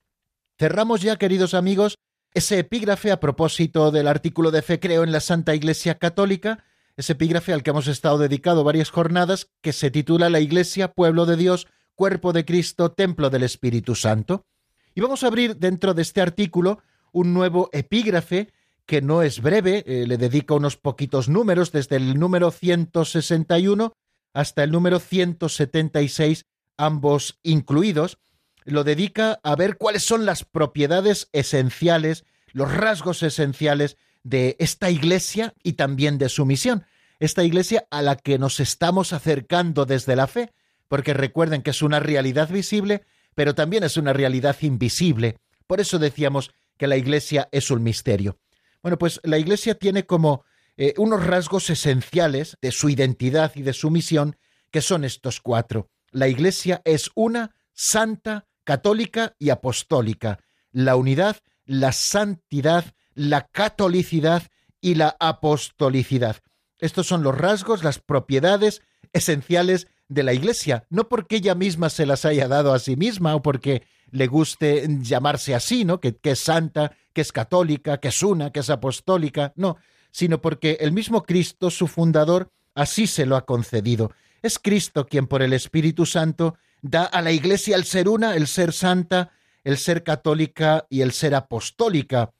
Cerramos 0.57 1.01
ya, 1.01 1.17
queridos 1.17 1.53
amigos, 1.53 1.97
ese 2.35 2.59
epígrafe 2.59 3.11
a 3.11 3.19
propósito 3.21 3.91
del 3.91 4.07
artículo 4.07 4.51
de 4.51 4.61
fe 4.61 4.79
creo 4.79 5.03
en 5.03 5.13
la 5.13 5.21
Santa 5.21 5.55
Iglesia 5.55 5.97
Católica, 5.97 6.65
ese 6.97 7.13
epígrafe 7.13 7.53
al 7.53 7.63
que 7.63 7.69
hemos 7.69 7.87
estado 7.87 8.17
dedicado 8.17 8.65
varias 8.65 8.89
jornadas, 8.89 9.49
que 9.61 9.71
se 9.73 9.89
titula 9.89 10.29
La 10.29 10.41
Iglesia, 10.41 10.91
Pueblo 10.91 11.25
de 11.25 11.37
Dios, 11.37 11.67
Cuerpo 11.95 12.33
de 12.33 12.43
Cristo, 12.43 12.91
Templo 12.91 13.29
del 13.29 13.43
Espíritu 13.43 13.95
Santo. 13.95 14.45
Y 14.93 15.01
vamos 15.01 15.23
a 15.23 15.27
abrir 15.27 15.55
dentro 15.55 15.93
de 15.93 16.01
este 16.01 16.21
artículo 16.21 16.83
un 17.13 17.33
nuevo 17.33 17.69
epígrafe 17.71 18.51
que 18.85 19.01
no 19.01 19.21
es 19.21 19.41
breve, 19.41 19.83
eh, 19.87 20.05
le 20.05 20.17
dedica 20.17 20.53
unos 20.53 20.75
poquitos 20.75 21.29
números, 21.29 21.71
desde 21.71 21.95
el 21.95 22.19
número 22.19 22.51
161 22.51 23.93
hasta 24.33 24.63
el 24.63 24.71
número 24.71 24.99
176, 24.99 26.45
ambos 26.75 27.39
incluidos. 27.43 28.17
Lo 28.65 28.83
dedica 28.83 29.39
a 29.43 29.55
ver 29.55 29.77
cuáles 29.77 30.03
son 30.03 30.25
las 30.25 30.43
propiedades 30.43 31.29
esenciales, 31.31 32.25
los 32.55 32.73
rasgos 32.73 33.21
esenciales 33.21 33.97
de 34.23 34.55
esta 34.59 34.89
iglesia 34.89 35.53
y 35.61 35.73
también 35.73 36.17
de 36.17 36.29
su 36.29 36.45
misión. 36.45 36.85
Esta 37.19 37.43
iglesia 37.43 37.85
a 37.91 38.01
la 38.01 38.15
que 38.15 38.39
nos 38.39 38.61
estamos 38.61 39.11
acercando 39.11 39.85
desde 39.85 40.15
la 40.15 40.25
fe, 40.25 40.53
porque 40.87 41.13
recuerden 41.13 41.61
que 41.61 41.71
es 41.71 41.81
una 41.81 41.99
realidad 41.99 42.49
visible, 42.49 43.03
pero 43.35 43.55
también 43.55 43.83
es 43.83 43.97
una 43.97 44.13
realidad 44.13 44.55
invisible. 44.61 45.37
Por 45.67 45.81
eso 45.81 45.99
decíamos 45.99 46.51
que 46.77 46.87
la 46.87 46.95
iglesia 46.95 47.49
es 47.51 47.69
un 47.71 47.83
misterio. 47.83 48.37
Bueno, 48.81 48.97
pues 48.97 49.19
la 49.23 49.37
iglesia 49.37 49.75
tiene 49.75 50.05
como 50.05 50.45
eh, 50.77 50.93
unos 50.95 51.25
rasgos 51.27 51.69
esenciales 51.69 52.57
de 52.61 52.71
su 52.71 52.87
identidad 52.87 53.51
y 53.55 53.63
de 53.63 53.73
su 53.73 53.91
misión, 53.91 54.37
que 54.71 54.79
son 54.79 55.03
estos 55.03 55.41
cuatro. 55.41 55.89
La 56.11 56.29
iglesia 56.29 56.81
es 56.85 57.11
una, 57.15 57.53
santa, 57.73 58.45
católica 58.63 59.35
y 59.39 59.49
apostólica. 59.49 60.39
La 60.71 60.95
unidad, 60.95 61.35
la 61.65 61.91
santidad, 61.91 62.85
la 63.13 63.47
catolicidad 63.47 64.43
y 64.81 64.95
la 64.95 65.15
apostolicidad. 65.19 66.37
Estos 66.79 67.07
son 67.07 67.23
los 67.23 67.37
rasgos, 67.37 67.83
las 67.83 67.99
propiedades 67.99 68.81
esenciales 69.13 69.87
de 70.07 70.23
la 70.23 70.33
Iglesia, 70.33 70.85
no 70.89 71.07
porque 71.07 71.37
ella 71.37 71.55
misma 71.55 71.89
se 71.89 72.05
las 72.05 72.25
haya 72.25 72.47
dado 72.47 72.73
a 72.73 72.79
sí 72.79 72.95
misma 72.95 73.35
o 73.35 73.41
porque 73.41 73.83
le 74.11 74.27
guste 74.27 74.85
llamarse 75.01 75.55
así, 75.55 75.83
¿no? 75.83 75.99
Que, 75.99 76.15
que, 76.15 76.31
es 76.31 76.39
santa, 76.39 76.95
que 77.13 77.21
es 77.21 77.31
católica, 77.31 77.99
que 77.99 78.09
es 78.09 78.21
una, 78.21 78.51
que 78.51 78.59
es 78.59 78.69
apostólica, 78.69 79.53
no, 79.55 79.77
sino 80.11 80.41
porque 80.41 80.77
el 80.81 80.91
mismo 80.91 81.23
Cristo, 81.23 81.71
su 81.71 81.87
fundador, 81.87 82.51
así 82.75 83.07
se 83.07 83.25
lo 83.25 83.35
ha 83.35 83.45
concedido. 83.45 84.11
Es 84.41 84.59
Cristo 84.59 85.07
quien 85.07 85.27
por 85.27 85.41
el 85.41 85.53
Espíritu 85.53 86.05
Santo 86.05 86.55
da 86.81 87.05
a 87.05 87.21
la 87.21 87.31
Iglesia 87.31 87.75
el 87.75 87.85
ser 87.85 88.07
una, 88.07 88.35
el 88.35 88.47
ser 88.47 88.73
santa, 88.73 89.31
el 89.65 89.77
ser 89.77 90.03
católica 90.03 90.85
y 90.89 91.01
el 91.01 91.11
ser 91.11 91.35
apostólica. 91.35 92.31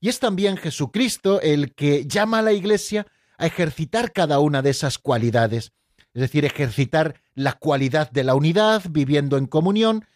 Y 0.00 0.08
es 0.08 0.20
también 0.20 0.56
Jesucristo 0.56 1.40
el 1.40 1.74
que 1.74 2.06
llama 2.06 2.38
a 2.38 2.42
la 2.42 2.52
Iglesia 2.52 3.06
a 3.38 3.46
ejercitar 3.46 4.12
cada 4.12 4.38
una 4.38 4.62
de 4.62 4.70
esas 4.70 4.98
cualidades, 4.98 5.72
es 6.12 6.20
decir, 6.20 6.44
ejercitar 6.44 7.20
la 7.34 7.54
cualidad 7.54 8.10
de 8.12 8.22
la 8.22 8.36
unidad, 8.36 8.82
viviendo 8.88 9.36
en 9.36 9.46
comunión, 9.46 10.06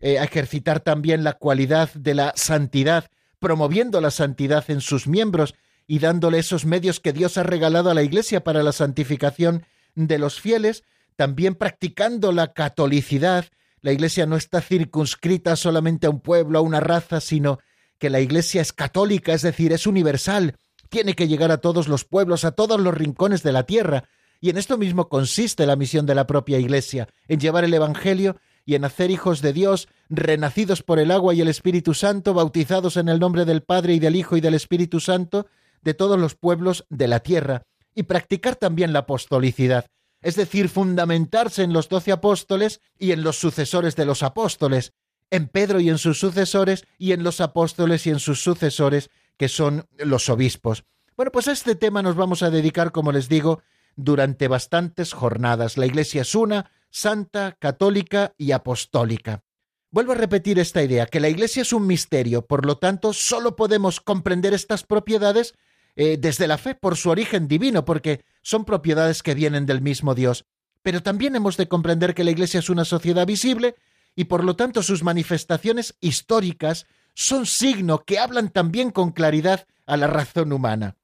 eh, 0.00 0.18
a 0.18 0.24
ejercitar 0.24 0.80
también 0.80 1.22
la 1.22 1.34
cualidad 1.34 1.92
de 1.94 2.14
la 2.14 2.32
santidad, 2.34 3.10
promoviendo 3.38 4.00
la 4.00 4.10
santidad 4.10 4.64
en 4.68 4.80
sus 4.80 5.06
miembros 5.06 5.54
y 5.86 5.98
dándole 5.98 6.38
esos 6.38 6.64
medios 6.64 6.98
que 6.98 7.12
Dios 7.12 7.36
ha 7.36 7.42
regalado 7.42 7.90
a 7.90 7.94
la 7.94 8.02
Iglesia 8.02 8.42
para 8.42 8.62
la 8.62 8.72
santificación 8.72 9.66
de 9.94 10.18
los 10.18 10.40
fieles, 10.40 10.82
también 11.16 11.54
practicando 11.54 12.32
la 12.32 12.52
catolicidad. 12.54 13.46
La 13.84 13.92
Iglesia 13.92 14.24
no 14.24 14.36
está 14.36 14.62
circunscrita 14.62 15.56
solamente 15.56 16.06
a 16.06 16.10
un 16.10 16.20
pueblo, 16.20 16.58
a 16.58 16.62
una 16.62 16.80
raza, 16.80 17.20
sino 17.20 17.58
que 17.98 18.08
la 18.08 18.18
Iglesia 18.18 18.62
es 18.62 18.72
católica, 18.72 19.34
es 19.34 19.42
decir, 19.42 19.74
es 19.74 19.86
universal, 19.86 20.56
tiene 20.88 21.12
que 21.12 21.28
llegar 21.28 21.50
a 21.50 21.58
todos 21.58 21.86
los 21.86 22.06
pueblos, 22.06 22.46
a 22.46 22.52
todos 22.52 22.80
los 22.80 22.94
rincones 22.94 23.42
de 23.42 23.52
la 23.52 23.64
tierra, 23.64 24.04
y 24.40 24.48
en 24.48 24.56
esto 24.56 24.78
mismo 24.78 25.10
consiste 25.10 25.66
la 25.66 25.76
misión 25.76 26.06
de 26.06 26.14
la 26.14 26.26
propia 26.26 26.58
Iglesia, 26.58 27.10
en 27.28 27.40
llevar 27.40 27.64
el 27.64 27.74
Evangelio 27.74 28.38
y 28.64 28.74
en 28.74 28.86
hacer 28.86 29.10
hijos 29.10 29.42
de 29.42 29.52
Dios, 29.52 29.88
renacidos 30.08 30.82
por 30.82 30.98
el 30.98 31.10
agua 31.10 31.34
y 31.34 31.42
el 31.42 31.48
Espíritu 31.48 31.92
Santo, 31.92 32.32
bautizados 32.32 32.96
en 32.96 33.10
el 33.10 33.20
nombre 33.20 33.44
del 33.44 33.62
Padre 33.62 33.92
y 33.92 33.98
del 33.98 34.16
Hijo 34.16 34.38
y 34.38 34.40
del 34.40 34.54
Espíritu 34.54 34.98
Santo, 34.98 35.46
de 35.82 35.92
todos 35.92 36.18
los 36.18 36.36
pueblos 36.36 36.86
de 36.88 37.06
la 37.06 37.20
tierra, 37.20 37.64
y 37.94 38.04
practicar 38.04 38.56
también 38.56 38.94
la 38.94 39.00
apostolicidad, 39.00 39.84
es 40.24 40.36
decir, 40.36 40.70
fundamentarse 40.70 41.62
en 41.62 41.74
los 41.74 41.90
doce 41.90 42.10
apóstoles 42.10 42.80
y 42.98 43.12
en 43.12 43.22
los 43.22 43.38
sucesores 43.38 43.94
de 43.94 44.06
los 44.06 44.22
apóstoles, 44.22 44.94
en 45.30 45.48
Pedro 45.48 45.80
y 45.80 45.90
en 45.90 45.98
sus 45.98 46.18
sucesores, 46.18 46.86
y 46.98 47.12
en 47.12 47.22
los 47.22 47.42
apóstoles 47.42 48.06
y 48.06 48.10
en 48.10 48.18
sus 48.18 48.42
sucesores, 48.42 49.10
que 49.36 49.50
son 49.50 49.86
los 49.98 50.30
obispos. 50.30 50.84
Bueno, 51.14 51.30
pues 51.30 51.46
a 51.46 51.52
este 51.52 51.74
tema 51.74 52.02
nos 52.02 52.16
vamos 52.16 52.42
a 52.42 52.48
dedicar, 52.48 52.90
como 52.90 53.12
les 53.12 53.28
digo, 53.28 53.62
durante 53.96 54.48
bastantes 54.48 55.12
jornadas. 55.12 55.76
La 55.76 55.84
Iglesia 55.84 56.22
es 56.22 56.34
una, 56.34 56.70
santa, 56.88 57.58
católica 57.60 58.32
y 58.38 58.52
apostólica. 58.52 59.44
Vuelvo 59.90 60.12
a 60.12 60.16
repetir 60.16 60.58
esta 60.58 60.82
idea, 60.82 61.04
que 61.04 61.20
la 61.20 61.28
Iglesia 61.28 61.60
es 61.60 61.74
un 61.74 61.86
misterio, 61.86 62.46
por 62.46 62.64
lo 62.64 62.78
tanto, 62.78 63.12
solo 63.12 63.56
podemos 63.56 64.00
comprender 64.00 64.54
estas 64.54 64.84
propiedades 64.84 65.54
eh, 65.96 66.16
desde 66.18 66.48
la 66.48 66.56
fe, 66.56 66.74
por 66.74 66.96
su 66.96 67.10
origen 67.10 67.46
divino, 67.46 67.84
porque 67.84 68.24
son 68.44 68.64
propiedades 68.64 69.24
que 69.24 69.34
vienen 69.34 69.66
del 69.66 69.80
mismo 69.80 70.14
Dios. 70.14 70.44
Pero 70.82 71.02
también 71.02 71.34
hemos 71.34 71.56
de 71.56 71.66
comprender 71.66 72.14
que 72.14 72.22
la 72.22 72.30
Iglesia 72.30 72.60
es 72.60 72.70
una 72.70 72.84
sociedad 72.84 73.26
visible 73.26 73.74
y 74.14 74.24
por 74.24 74.44
lo 74.44 74.54
tanto 74.54 74.82
sus 74.82 75.02
manifestaciones 75.02 75.96
históricas 76.00 76.86
son 77.14 77.46
signo 77.46 78.04
que 78.04 78.18
hablan 78.18 78.50
también 78.50 78.90
con 78.90 79.12
claridad 79.12 79.66
a 79.86 79.96
la 79.96 80.06
razón 80.06 80.52
humana. 80.52 80.96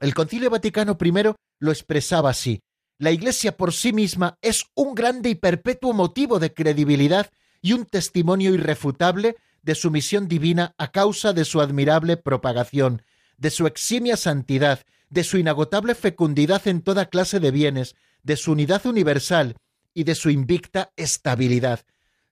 El 0.00 0.14
Concilio 0.14 0.48
Vaticano 0.50 0.96
I 1.00 1.12
lo 1.58 1.70
expresaba 1.70 2.30
así. 2.30 2.62
La 2.98 3.10
Iglesia 3.10 3.56
por 3.56 3.72
sí 3.72 3.92
misma 3.92 4.38
es 4.40 4.64
un 4.74 4.94
grande 4.94 5.28
y 5.28 5.34
perpetuo 5.34 5.92
motivo 5.92 6.38
de 6.38 6.54
credibilidad 6.54 7.30
y 7.60 7.74
un 7.74 7.84
testimonio 7.84 8.54
irrefutable 8.54 9.36
de 9.62 9.74
su 9.74 9.90
misión 9.90 10.28
divina 10.28 10.74
a 10.78 10.90
causa 10.90 11.34
de 11.34 11.44
su 11.44 11.60
admirable 11.60 12.16
propagación, 12.16 13.02
de 13.36 13.50
su 13.50 13.66
eximia 13.66 14.16
santidad, 14.16 14.80
de 15.10 15.24
su 15.24 15.38
inagotable 15.38 15.94
fecundidad 15.94 16.66
en 16.66 16.80
toda 16.82 17.06
clase 17.06 17.40
de 17.40 17.50
bienes, 17.50 17.96
de 18.22 18.36
su 18.36 18.52
unidad 18.52 18.86
universal 18.86 19.56
y 19.92 20.04
de 20.04 20.14
su 20.14 20.30
invicta 20.30 20.92
estabilidad. 20.96 21.80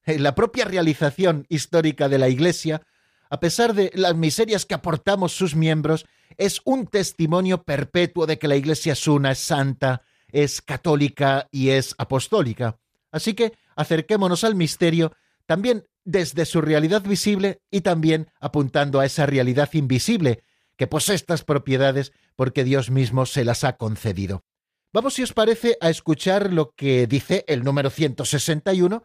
La 0.07 0.35
propia 0.35 0.65
realización 0.65 1.45
histórica 1.49 2.09
de 2.09 2.19
la 2.19 2.29
Iglesia, 2.29 2.83
a 3.29 3.41
pesar 3.41 3.75
de 3.75 3.91
las 3.95 4.15
miserias 4.15 4.65
que 4.65 4.75
aportamos 4.75 5.33
sus 5.33 5.55
miembros, 5.55 6.07
es 6.37 6.61
un 6.65 6.87
testimonio 6.87 7.63
perpetuo 7.65 8.27
de 8.27 8.39
que 8.39 8.49
la 8.49 8.57
Iglesia 8.57 8.93
es 8.93 9.07
una, 9.07 9.33
es 9.33 9.41
santa, 9.41 10.03
es 10.31 10.63
católica 10.63 11.49
y 11.51 11.71
es 11.71 11.95
apostólica. 11.99 12.79
Así 13.11 13.35
que 13.35 13.53
acerquémonos 13.77 14.45
al 14.45 14.55
misterio 14.55 15.13
también 15.47 15.85
desde 16.05 16.47
su 16.47 16.61
realidad 16.61 17.03
visible 17.03 17.61
y 17.71 17.81
también 17.81 18.29
apuntando 18.41 19.01
a 19.01 19.07
esa 19.07 19.27
realidad 19.27 19.71
invisible 19.73 20.43
que 20.77 20.87
posee 20.87 21.17
estas 21.17 21.43
propiedades 21.43 22.13
porque 22.39 22.63
Dios 22.63 22.93
mismo 22.93 23.27
se 23.27 23.45
las 23.45 23.65
ha 23.65 23.77
concedido. 23.79 24.45
Vamos, 24.93 25.15
si 25.15 25.25
os 25.25 25.33
parece, 25.33 25.77
a 25.81 25.91
escuchar 25.91 26.53
lo 26.53 26.71
que 26.71 27.09
dice 27.09 27.45
el 27.49 27.65
número 27.65 27.91
161, 27.91 29.03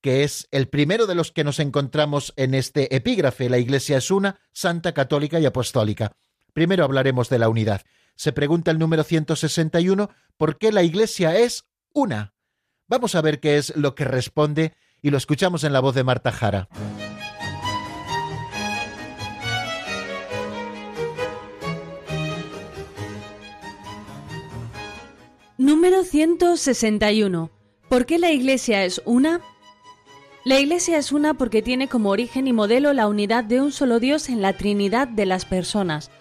que 0.00 0.22
es 0.22 0.46
el 0.52 0.68
primero 0.68 1.06
de 1.06 1.16
los 1.16 1.32
que 1.32 1.42
nos 1.42 1.58
encontramos 1.58 2.32
en 2.36 2.54
este 2.54 2.94
epígrafe. 2.94 3.50
La 3.50 3.58
Iglesia 3.58 3.98
es 3.98 4.12
una, 4.12 4.38
santa, 4.52 4.94
católica 4.94 5.40
y 5.40 5.46
apostólica. 5.46 6.12
Primero 6.52 6.84
hablaremos 6.84 7.28
de 7.28 7.40
la 7.40 7.48
unidad. 7.48 7.82
Se 8.14 8.32
pregunta 8.32 8.70
el 8.70 8.78
número 8.78 9.02
161, 9.02 10.08
¿por 10.36 10.56
qué 10.56 10.70
la 10.70 10.84
Iglesia 10.84 11.36
es 11.36 11.64
una? 11.92 12.34
Vamos 12.86 13.16
a 13.16 13.20
ver 13.20 13.40
qué 13.40 13.58
es 13.58 13.74
lo 13.74 13.96
que 13.96 14.04
responde 14.04 14.74
y 15.02 15.10
lo 15.10 15.18
escuchamos 15.18 15.64
en 15.64 15.72
la 15.72 15.80
voz 15.80 15.96
de 15.96 16.04
Marta 16.04 16.30
Jara. 16.30 16.68
Número 25.66 26.04
161. 26.04 27.50
¿Por 27.88 28.06
qué 28.06 28.20
la 28.20 28.30
Iglesia 28.30 28.84
es 28.84 29.02
una? 29.04 29.40
La 30.44 30.60
Iglesia 30.60 30.96
es 30.96 31.10
una 31.10 31.34
porque 31.34 31.60
tiene 31.60 31.88
como 31.88 32.10
origen 32.10 32.46
y 32.46 32.52
modelo 32.52 32.92
la 32.92 33.08
unidad 33.08 33.42
de 33.42 33.60
un 33.60 33.72
solo 33.72 33.98
Dios 33.98 34.28
en 34.28 34.42
la 34.42 34.52
Trinidad 34.52 35.08
de 35.08 35.26
las 35.26 35.44
personas, 35.44 36.12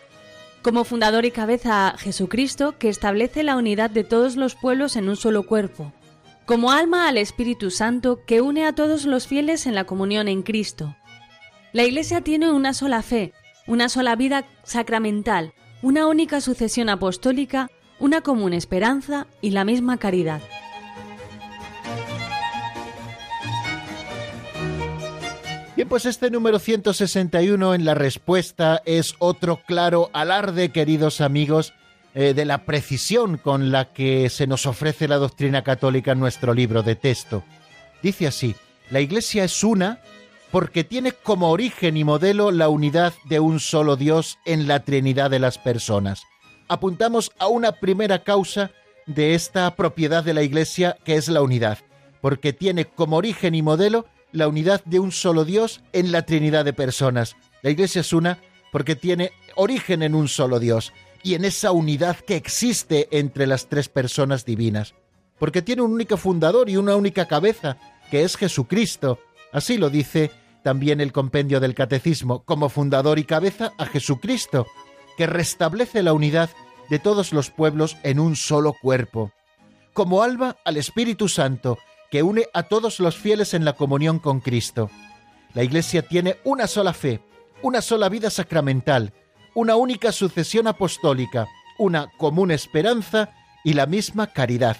como 0.63 0.83
fundador 0.83 1.25
y 1.25 1.31
cabeza 1.31 1.89
a 1.89 1.97
Jesucristo, 1.99 2.79
que 2.79 2.89
establece 2.89 3.43
la 3.43 3.55
unidad 3.55 3.91
de 3.91 4.03
todos 4.03 4.35
los 4.35 4.55
pueblos 4.55 4.95
en 4.95 5.09
un 5.09 5.15
solo 5.15 5.45
cuerpo, 5.45 5.93
como 6.47 6.71
alma 6.71 7.07
al 7.07 7.19
Espíritu 7.19 7.69
Santo, 7.69 8.25
que 8.25 8.41
une 8.41 8.65
a 8.65 8.73
todos 8.73 9.05
los 9.05 9.27
fieles 9.27 9.67
en 9.67 9.75
la 9.75 9.83
comunión 9.83 10.27
en 10.27 10.41
Cristo. 10.41 10.95
La 11.71 11.83
Iglesia 11.83 12.21
tiene 12.21 12.51
una 12.51 12.73
sola 12.73 13.03
fe, 13.03 13.31
una 13.67 13.89
sola 13.89 14.15
vida 14.15 14.47
sacramental, 14.63 15.53
una 15.83 16.07
única 16.07 16.41
sucesión 16.41 16.89
apostólica, 16.89 17.69
una 17.99 18.21
común 18.21 18.53
esperanza 18.53 19.27
y 19.41 19.51
la 19.51 19.65
misma 19.65 19.97
caridad. 19.97 20.41
Bien, 25.75 25.89
pues 25.89 26.05
este 26.05 26.31
número 26.31 26.57
161 26.57 27.73
en 27.73 27.83
la 27.83 27.95
respuesta 27.95 28.81
es 28.85 29.15
otro 29.19 29.59
claro 29.65 30.09
alarde, 30.13 30.69
queridos 30.69 31.19
amigos, 31.19 31.73
eh, 32.13 32.33
de 32.33 32.45
la 32.45 32.63
precisión 32.63 33.37
con 33.37 33.73
la 33.73 33.91
que 33.91 34.29
se 34.29 34.47
nos 34.47 34.65
ofrece 34.67 35.09
la 35.09 35.17
doctrina 35.17 35.65
católica 35.65 36.13
en 36.13 36.19
nuestro 36.21 36.53
libro 36.53 36.81
de 36.81 36.95
texto. 36.95 37.43
Dice 38.01 38.25
así, 38.27 38.55
la 38.89 39.01
Iglesia 39.01 39.43
es 39.43 39.65
una 39.65 39.99
porque 40.49 40.85
tiene 40.85 41.11
como 41.11 41.51
origen 41.51 41.97
y 41.97 42.05
modelo 42.05 42.51
la 42.51 42.69
unidad 42.69 43.13
de 43.25 43.41
un 43.41 43.59
solo 43.59 43.97
Dios 43.97 44.37
en 44.45 44.69
la 44.69 44.85
Trinidad 44.85 45.29
de 45.29 45.39
las 45.39 45.57
personas. 45.57 46.21
Apuntamos 46.67 47.31
a 47.37 47.47
una 47.47 47.73
primera 47.73 48.23
causa 48.23 48.71
de 49.05 49.35
esta 49.35 49.75
propiedad 49.75 50.23
de 50.23 50.33
la 50.33 50.41
Iglesia 50.41 50.97
que 51.03 51.15
es 51.15 51.27
la 51.27 51.41
unidad, 51.41 51.79
porque 52.21 52.53
tiene 52.53 52.85
como 52.85 53.17
origen 53.17 53.53
y 53.53 53.61
modelo 53.61 54.05
la 54.31 54.47
unidad 54.47 54.83
de 54.85 54.99
un 54.99 55.11
solo 55.11 55.45
Dios 55.45 55.81
en 55.93 56.11
la 56.11 56.23
Trinidad 56.23 56.65
de 56.65 56.73
personas. 56.73 57.35
La 57.61 57.69
Iglesia 57.69 58.01
es 58.01 58.13
una 58.13 58.39
porque 58.71 58.95
tiene 58.95 59.31
origen 59.55 60.01
en 60.03 60.15
un 60.15 60.27
solo 60.27 60.59
Dios 60.59 60.91
y 61.23 61.35
en 61.35 61.45
esa 61.45 61.71
unidad 61.71 62.17
que 62.17 62.35
existe 62.35 63.07
entre 63.11 63.47
las 63.47 63.67
tres 63.67 63.87
personas 63.87 64.43
divinas. 64.43 64.95
Porque 65.39 65.61
tiene 65.61 65.81
un 65.81 65.93
único 65.93 66.17
fundador 66.17 66.69
y 66.69 66.77
una 66.77 66.95
única 66.95 67.27
cabeza, 67.27 67.77
que 68.11 68.23
es 68.23 68.37
Jesucristo. 68.37 69.19
Así 69.51 69.77
lo 69.77 69.89
dice 69.89 70.31
también 70.63 70.99
el 70.99 71.11
compendio 71.11 71.59
del 71.59 71.75
Catecismo, 71.75 72.43
como 72.43 72.69
fundador 72.69 73.19
y 73.19 73.23
cabeza 73.23 73.73
a 73.77 73.85
Jesucristo, 73.85 74.65
que 75.17 75.27
restablece 75.27 76.03
la 76.03 76.13
unidad 76.13 76.49
de 76.89 76.99
todos 76.99 77.33
los 77.33 77.49
pueblos 77.49 77.97
en 78.03 78.19
un 78.19 78.35
solo 78.35 78.73
cuerpo. 78.81 79.31
Como 79.93 80.23
alba 80.23 80.57
al 80.65 80.77
Espíritu 80.77 81.29
Santo, 81.29 81.77
que 82.11 82.23
une 82.23 82.47
a 82.53 82.63
todos 82.63 82.99
los 82.99 83.17
fieles 83.17 83.53
en 83.53 83.65
la 83.65 83.73
comunión 83.73 84.19
con 84.19 84.39
Cristo. 84.39 84.89
La 85.53 85.63
Iglesia 85.63 86.01
tiene 86.01 86.37
una 86.43 86.67
sola 86.67 86.93
fe, 86.93 87.21
una 87.61 87.81
sola 87.81 88.09
vida 88.09 88.29
sacramental, 88.29 89.13
una 89.53 89.75
única 89.75 90.11
sucesión 90.11 90.67
apostólica, 90.67 91.47
una 91.77 92.11
común 92.17 92.51
esperanza 92.51 93.31
y 93.63 93.73
la 93.73 93.85
misma 93.85 94.27
caridad. 94.27 94.77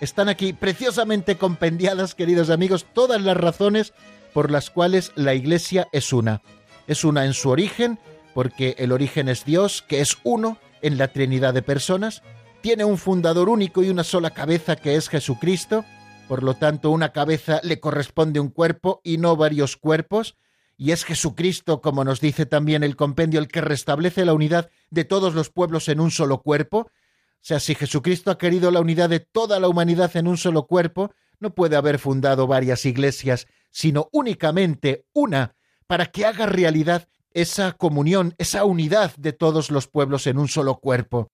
Están 0.00 0.28
aquí 0.28 0.52
preciosamente 0.52 1.36
compendiadas, 1.36 2.14
queridos 2.14 2.50
amigos, 2.50 2.86
todas 2.94 3.20
las 3.20 3.36
razones 3.36 3.92
por 4.32 4.50
las 4.50 4.70
cuales 4.70 5.12
la 5.16 5.34
Iglesia 5.34 5.88
es 5.92 6.12
una. 6.12 6.42
Es 6.86 7.04
una 7.04 7.24
en 7.24 7.34
su 7.34 7.50
origen, 7.50 7.98
porque 8.34 8.76
el 8.78 8.92
origen 8.92 9.28
es 9.28 9.44
Dios, 9.44 9.82
que 9.82 10.00
es 10.00 10.18
uno 10.22 10.58
en 10.82 10.98
la 10.98 11.08
Trinidad 11.08 11.54
de 11.54 11.62
personas, 11.62 12.22
tiene 12.60 12.84
un 12.84 12.98
fundador 12.98 13.48
único 13.48 13.82
y 13.82 13.88
una 13.88 14.04
sola 14.04 14.30
cabeza 14.30 14.76
que 14.76 14.96
es 14.96 15.08
Jesucristo, 15.08 15.84
por 16.28 16.42
lo 16.42 16.54
tanto, 16.54 16.90
una 16.90 17.12
cabeza 17.12 17.60
le 17.64 17.80
corresponde 17.80 18.38
un 18.38 18.50
cuerpo 18.50 19.00
y 19.02 19.18
no 19.18 19.34
varios 19.34 19.76
cuerpos, 19.76 20.36
y 20.76 20.92
es 20.92 21.04
Jesucristo, 21.04 21.80
como 21.80 22.04
nos 22.04 22.20
dice 22.20 22.46
también 22.46 22.82
el 22.82 22.96
compendio, 22.96 23.40
el 23.40 23.48
que 23.48 23.60
restablece 23.60 24.24
la 24.24 24.32
unidad 24.32 24.70
de 24.90 25.04
todos 25.04 25.34
los 25.34 25.50
pueblos 25.50 25.88
en 25.88 26.00
un 26.00 26.10
solo 26.10 26.40
cuerpo. 26.40 26.78
O 26.78 27.42
sea, 27.42 27.60
si 27.60 27.74
Jesucristo 27.74 28.30
ha 28.30 28.38
querido 28.38 28.70
la 28.70 28.80
unidad 28.80 29.10
de 29.10 29.20
toda 29.20 29.60
la 29.60 29.68
humanidad 29.68 30.16
en 30.16 30.26
un 30.26 30.38
solo 30.38 30.66
cuerpo, 30.66 31.12
no 31.38 31.54
puede 31.54 31.76
haber 31.76 31.98
fundado 31.98 32.46
varias 32.46 32.86
iglesias, 32.86 33.46
sino 33.70 34.08
únicamente 34.12 35.04
una, 35.12 35.56
para 35.86 36.06
que 36.06 36.24
haga 36.24 36.46
realidad 36.46 37.08
esa 37.32 37.72
comunión, 37.72 38.34
esa 38.38 38.64
unidad 38.64 39.14
de 39.16 39.32
todos 39.32 39.70
los 39.70 39.86
pueblos 39.88 40.26
en 40.26 40.38
un 40.38 40.48
solo 40.48 40.76
cuerpo. 40.76 41.30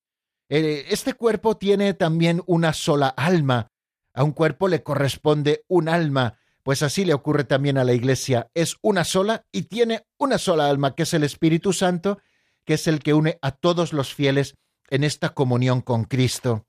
Eh, 0.49 0.87
este 0.91 1.15
cuerpo 1.15 1.57
tiene 1.57 1.95
también 1.95 2.43
una 2.47 2.73
sola 2.73 3.09
alma. 3.09 3.69
A 4.15 4.25
un 4.25 4.33
cuerpo 4.33 4.69
le 4.69 4.83
corresponde 4.83 5.65
un 5.69 5.89
alma, 5.89 6.39
pues 6.63 6.83
así 6.83 7.05
le 7.05 7.15
ocurre 7.15 7.45
también 7.45 7.79
a 7.79 7.85
la 7.85 7.93
Iglesia. 7.93 8.51
Es 8.55 8.77
una 8.83 9.05
sola 9.05 9.45
y 9.53 9.63
tiene 9.63 10.07
una 10.19 10.39
sola 10.39 10.69
alma, 10.69 10.95
que 10.95 11.03
es 11.03 11.15
el 11.15 11.25
Espíritu 11.25 11.73
Santo, 11.73 12.19
que 12.65 12.75
es 12.75 12.87
el 12.87 13.01
que 13.01 13.15
une 13.15 13.39
a 13.43 13.53
todos 13.53 13.93
los 13.93 14.15
fieles 14.15 14.57
en 14.89 15.05
esta 15.05 15.31
comunión 15.31 15.81
con 15.81 16.05
Cristo. 16.05 16.67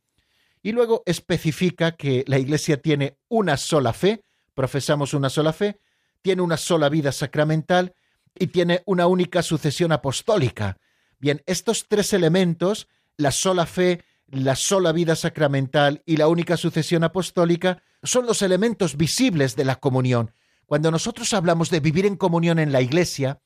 Y 0.61 0.71
luego 0.71 1.03
especifica 1.05 1.93
que 1.93 2.23
la 2.27 2.39
Iglesia 2.39 2.81
tiene 2.81 3.17
una 3.29 3.57
sola 3.57 3.93
fe, 3.93 4.21
profesamos 4.53 5.13
una 5.13 5.29
sola 5.29 5.53
fe, 5.53 5.79
tiene 6.21 6.41
una 6.41 6.57
sola 6.57 6.89
vida 6.89 7.11
sacramental 7.11 7.93
y 8.39 8.47
tiene 8.47 8.83
una 8.85 9.07
única 9.07 9.41
sucesión 9.41 9.91
apostólica. 9.91 10.77
Bien, 11.19 11.41
estos 11.45 11.87
tres 11.87 12.13
elementos, 12.13 12.87
la 13.15 13.31
sola 13.31 13.65
fe, 13.65 14.03
la 14.27 14.55
sola 14.55 14.91
vida 14.91 15.15
sacramental 15.15 16.03
y 16.05 16.17
la 16.17 16.27
única 16.27 16.57
sucesión 16.57 17.03
apostólica, 17.03 17.81
son 18.03 18.25
los 18.25 18.41
elementos 18.41 18.97
visibles 18.97 19.55
de 19.55 19.65
la 19.65 19.77
comunión. 19.77 20.31
Cuando 20.65 20.91
nosotros 20.91 21.33
hablamos 21.33 21.69
de 21.69 21.79
vivir 21.79 22.05
en 22.05 22.17
comunión 22.17 22.59
en 22.59 22.71
la 22.71 22.81
Iglesia, 22.81 23.41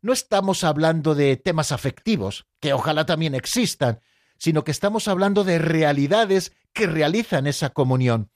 no 0.00 0.12
estamos 0.12 0.64
hablando 0.64 1.14
de 1.14 1.36
temas 1.36 1.70
afectivos, 1.70 2.46
que 2.60 2.72
ojalá 2.72 3.06
también 3.06 3.34
existan, 3.34 4.00
sino 4.38 4.64
que 4.64 4.72
estamos 4.72 5.06
hablando 5.06 5.44
de 5.44 5.58
realidades 5.58 6.52
que 6.72 6.86
realizan 6.86 7.46
esa 7.46 7.70
comunión. 7.70 8.30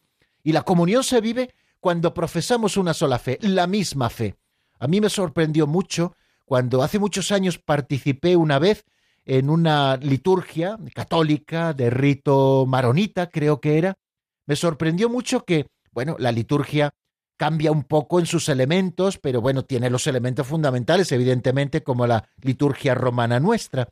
Y 0.45 0.53
la 0.53 0.63
comunión 0.63 1.03
se 1.03 1.21
vive 1.21 1.55
cuando 1.81 2.15
profesamos 2.15 2.77
una 2.77 2.95
sola 2.95 3.19
fe, 3.19 3.39
la 3.41 3.67
misma 3.67 4.11
fe. 4.11 4.37
A 4.79 4.87
mí 4.87 5.01
me 5.01 5.11
sorprendió 5.11 5.67
mucho 5.67 6.15
cuando 6.45 6.83
hace 6.83 6.99
muchos 6.99 7.33
años 7.33 7.59
participé 7.59 8.37
una 8.37 8.59
vez 8.59 8.85
en 9.25 9.51
una 9.51 9.97
liturgia 9.97 10.79
católica 10.95 11.73
de 11.73 11.91
rito 11.91 12.65
maronita, 12.67 13.29
creo 13.29 13.61
que 13.61 13.79
era. 13.79 13.99
Me 14.47 14.55
sorprendió 14.55 15.09
mucho 15.09 15.45
que, 15.45 15.67
bueno, 15.91 16.17
la 16.19 16.31
liturgia 16.31 16.95
cambia 17.37 17.73
un 17.73 17.83
poco 17.83 18.21
en 18.21 18.27
sus 18.27 18.49
elementos, 18.49 19.19
pero 19.19 19.41
bueno, 19.41 19.65
tiene 19.65 19.91
los 19.91 20.07
elementos 20.07 20.47
fundamentales, 20.47 21.11
evidentemente, 21.13 21.83
como 21.83 22.07
la 22.07 22.29
liturgia 22.41 22.95
romana 22.95 23.41
nuestra. 23.41 23.89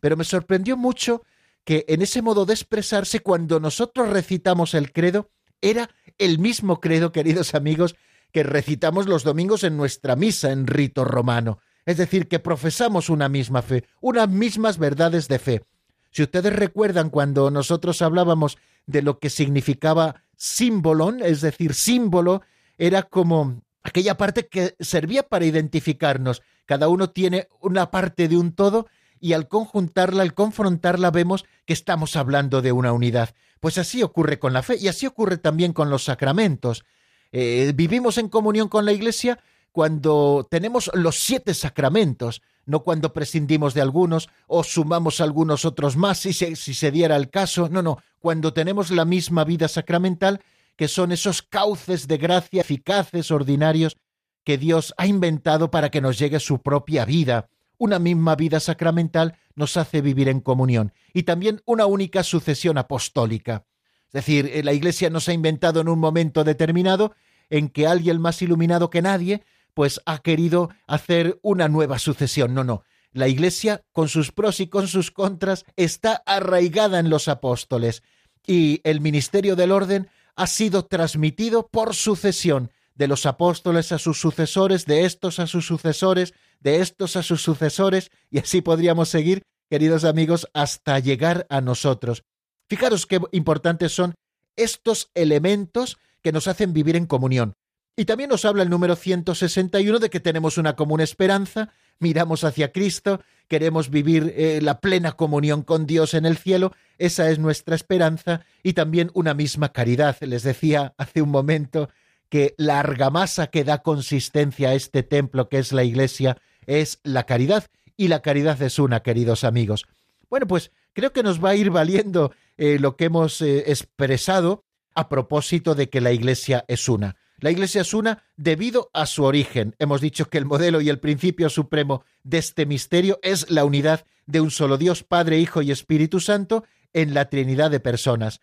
Pero 0.00 0.16
me 0.16 0.24
sorprendió 0.24 0.76
mucho 0.76 1.22
que 1.64 1.84
en 1.88 2.00
ese 2.00 2.22
modo 2.22 2.46
de 2.46 2.54
expresarse, 2.54 3.20
cuando 3.20 3.60
nosotros 3.60 4.08
recitamos 4.08 4.74
el 4.74 4.92
credo, 4.92 5.30
era 5.60 5.90
el 6.16 6.38
mismo 6.38 6.80
credo, 6.80 7.12
queridos 7.12 7.54
amigos, 7.54 7.96
que 8.32 8.42
recitamos 8.42 9.06
los 9.06 9.24
domingos 9.24 9.64
en 9.64 9.76
nuestra 9.76 10.16
misa 10.16 10.52
en 10.52 10.66
rito 10.66 11.04
romano. 11.04 11.58
Es 11.86 11.96
decir, 11.96 12.28
que 12.28 12.38
profesamos 12.38 13.08
una 13.08 13.28
misma 13.28 13.62
fe, 13.62 13.84
unas 14.00 14.28
mismas 14.28 14.78
verdades 14.78 15.28
de 15.28 15.38
fe. 15.38 15.62
Si 16.10 16.22
ustedes 16.22 16.52
recuerdan 16.52 17.10
cuando 17.10 17.50
nosotros 17.50 18.02
hablábamos 18.02 18.58
de 18.86 19.02
lo 19.02 19.18
que 19.18 19.30
significaba 19.30 20.22
símbolon, 20.36 21.22
es 21.22 21.40
decir, 21.40 21.74
símbolo, 21.74 22.42
era 22.76 23.02
como 23.02 23.62
aquella 23.82 24.16
parte 24.16 24.48
que 24.48 24.76
servía 24.80 25.22
para 25.22 25.44
identificarnos. 25.44 26.42
Cada 26.66 26.88
uno 26.88 27.10
tiene 27.10 27.48
una 27.60 27.90
parte 27.90 28.28
de 28.28 28.36
un 28.36 28.52
todo 28.52 28.86
y 29.20 29.32
al 29.32 29.48
conjuntarla, 29.48 30.22
al 30.22 30.34
confrontarla, 30.34 31.10
vemos 31.10 31.44
que 31.64 31.72
estamos 31.72 32.16
hablando 32.16 32.62
de 32.62 32.72
una 32.72 32.92
unidad. 32.92 33.34
Pues 33.60 33.78
así 33.78 34.02
ocurre 34.02 34.38
con 34.38 34.52
la 34.52 34.62
fe 34.62 34.76
y 34.76 34.88
así 34.88 35.06
ocurre 35.06 35.38
también 35.38 35.72
con 35.72 35.90
los 35.90 36.04
sacramentos. 36.04 36.84
Eh, 37.32 37.72
vivimos 37.74 38.18
en 38.18 38.28
comunión 38.28 38.68
con 38.68 38.84
la 38.84 38.92
Iglesia 38.92 39.38
cuando 39.72 40.46
tenemos 40.50 40.90
los 40.94 41.18
siete 41.18 41.54
sacramentos, 41.54 42.42
no 42.66 42.82
cuando 42.82 43.12
prescindimos 43.12 43.74
de 43.74 43.80
algunos 43.80 44.28
o 44.46 44.64
sumamos 44.64 45.20
algunos 45.20 45.64
otros 45.64 45.96
más 45.96 46.18
si 46.18 46.32
se, 46.32 46.56
si 46.56 46.74
se 46.74 46.90
diera 46.90 47.16
el 47.16 47.30
caso, 47.30 47.68
no, 47.68 47.82
no, 47.82 47.98
cuando 48.18 48.52
tenemos 48.52 48.90
la 48.90 49.04
misma 49.04 49.44
vida 49.44 49.68
sacramental, 49.68 50.40
que 50.76 50.88
son 50.88 51.12
esos 51.12 51.42
cauces 51.42 52.08
de 52.08 52.18
gracia 52.18 52.60
eficaces, 52.60 53.30
ordinarios, 53.30 53.96
que 54.44 54.58
Dios 54.58 54.94
ha 54.96 55.06
inventado 55.06 55.70
para 55.70 55.90
que 55.90 56.00
nos 56.00 56.18
llegue 56.18 56.40
su 56.40 56.60
propia 56.60 57.04
vida 57.04 57.48
una 57.78 57.98
misma 57.98 58.34
vida 58.34 58.60
sacramental 58.60 59.38
nos 59.54 59.76
hace 59.76 60.02
vivir 60.02 60.28
en 60.28 60.40
comunión 60.40 60.92
y 61.14 61.22
también 61.22 61.62
una 61.64 61.86
única 61.86 62.22
sucesión 62.22 62.76
apostólica. 62.76 63.64
Es 64.08 64.12
decir, 64.12 64.50
eh, 64.52 64.62
la 64.62 64.72
Iglesia 64.72 65.10
no 65.10 65.20
se 65.20 65.30
ha 65.30 65.34
inventado 65.34 65.80
en 65.80 65.88
un 65.88 65.98
momento 65.98 66.44
determinado 66.44 67.14
en 67.50 67.68
que 67.68 67.86
alguien 67.86 68.20
más 68.20 68.42
iluminado 68.42 68.90
que 68.90 69.02
nadie, 69.02 69.42
pues 69.74 70.00
ha 70.06 70.18
querido 70.18 70.70
hacer 70.86 71.38
una 71.42 71.68
nueva 71.68 71.98
sucesión. 71.98 72.54
No, 72.54 72.64
no. 72.64 72.82
La 73.12 73.28
Iglesia, 73.28 73.82
con 73.92 74.08
sus 74.08 74.32
pros 74.32 74.60
y 74.60 74.68
con 74.68 74.88
sus 74.88 75.10
contras, 75.10 75.64
está 75.76 76.22
arraigada 76.26 76.98
en 76.98 77.10
los 77.10 77.28
apóstoles 77.28 78.02
y 78.46 78.80
el 78.84 79.00
ministerio 79.00 79.54
del 79.54 79.72
orden 79.72 80.08
ha 80.34 80.46
sido 80.46 80.86
transmitido 80.86 81.68
por 81.68 81.94
sucesión 81.94 82.70
de 82.94 83.06
los 83.06 83.26
apóstoles 83.26 83.92
a 83.92 83.98
sus 83.98 84.20
sucesores, 84.20 84.84
de 84.86 85.04
estos 85.04 85.38
a 85.38 85.46
sus 85.46 85.66
sucesores, 85.66 86.34
de 86.60 86.80
estos 86.80 87.14
a 87.16 87.22
sus 87.22 87.42
sucesores, 87.42 88.10
y 88.30 88.38
así 88.38 88.60
podríamos 88.60 89.08
seguir, 89.08 89.42
queridos 89.70 90.04
amigos, 90.04 90.48
hasta 90.54 90.98
llegar 90.98 91.46
a 91.50 91.60
nosotros. 91.60 92.24
Fijaros 92.68 93.06
qué 93.06 93.20
importantes 93.32 93.92
son 93.92 94.14
estos 94.56 95.10
elementos 95.14 95.98
que 96.22 96.32
nos 96.32 96.48
hacen 96.48 96.72
vivir 96.72 96.96
en 96.96 97.06
comunión. 97.06 97.54
Y 97.96 98.04
también 98.04 98.30
nos 98.30 98.44
habla 98.44 98.62
el 98.62 98.70
número 98.70 98.94
161 98.94 99.98
de 99.98 100.10
que 100.10 100.20
tenemos 100.20 100.56
una 100.56 100.76
común 100.76 101.00
esperanza, 101.00 101.70
miramos 101.98 102.44
hacia 102.44 102.70
Cristo, 102.70 103.20
queremos 103.48 103.90
vivir 103.90 104.34
eh, 104.36 104.60
la 104.62 104.80
plena 104.80 105.12
comunión 105.12 105.62
con 105.62 105.86
Dios 105.86 106.14
en 106.14 106.24
el 106.24 106.36
cielo, 106.36 106.72
esa 106.98 107.28
es 107.30 107.40
nuestra 107.40 107.74
esperanza, 107.74 108.44
y 108.62 108.74
también 108.74 109.10
una 109.14 109.34
misma 109.34 109.72
caridad. 109.72 110.16
Les 110.20 110.44
decía 110.44 110.94
hace 110.96 111.22
un 111.22 111.30
momento 111.30 111.88
que 112.28 112.54
la 112.56 112.78
argamasa 112.78 113.48
que 113.48 113.64
da 113.64 113.78
consistencia 113.82 114.68
a 114.68 114.74
este 114.74 115.02
templo 115.02 115.48
que 115.48 115.58
es 115.58 115.72
la 115.72 115.82
iglesia 115.82 116.36
es 116.66 117.00
la 117.02 117.24
caridad 117.24 117.66
y 117.96 118.08
la 118.08 118.22
caridad 118.22 118.60
es 118.62 118.78
una, 118.78 119.00
queridos 119.00 119.42
amigos. 119.42 119.86
Bueno, 120.30 120.46
pues 120.46 120.70
creo 120.92 121.12
que 121.12 121.22
nos 121.22 121.42
va 121.42 121.50
a 121.50 121.56
ir 121.56 121.70
valiendo 121.70 122.32
eh, 122.58 122.78
lo 122.78 122.96
que 122.96 123.06
hemos 123.06 123.40
eh, 123.40 123.70
expresado 123.70 124.64
a 124.94 125.08
propósito 125.08 125.74
de 125.74 125.88
que 125.88 126.00
la 126.00 126.12
iglesia 126.12 126.64
es 126.68 126.88
una. 126.88 127.16
La 127.38 127.52
iglesia 127.52 127.82
es 127.82 127.94
una 127.94 128.24
debido 128.36 128.90
a 128.92 129.06
su 129.06 129.22
origen. 129.22 129.76
Hemos 129.78 130.00
dicho 130.00 130.28
que 130.28 130.38
el 130.38 130.44
modelo 130.44 130.80
y 130.80 130.88
el 130.88 130.98
principio 130.98 131.48
supremo 131.48 132.04
de 132.24 132.38
este 132.38 132.66
misterio 132.66 133.20
es 133.22 133.48
la 133.48 133.64
unidad 133.64 134.04
de 134.26 134.40
un 134.40 134.50
solo 134.50 134.76
Dios, 134.76 135.04
Padre, 135.04 135.38
Hijo 135.38 135.62
y 135.62 135.70
Espíritu 135.70 136.18
Santo 136.18 136.64
en 136.92 137.14
la 137.14 137.30
Trinidad 137.30 137.70
de 137.70 137.80
personas. 137.80 138.40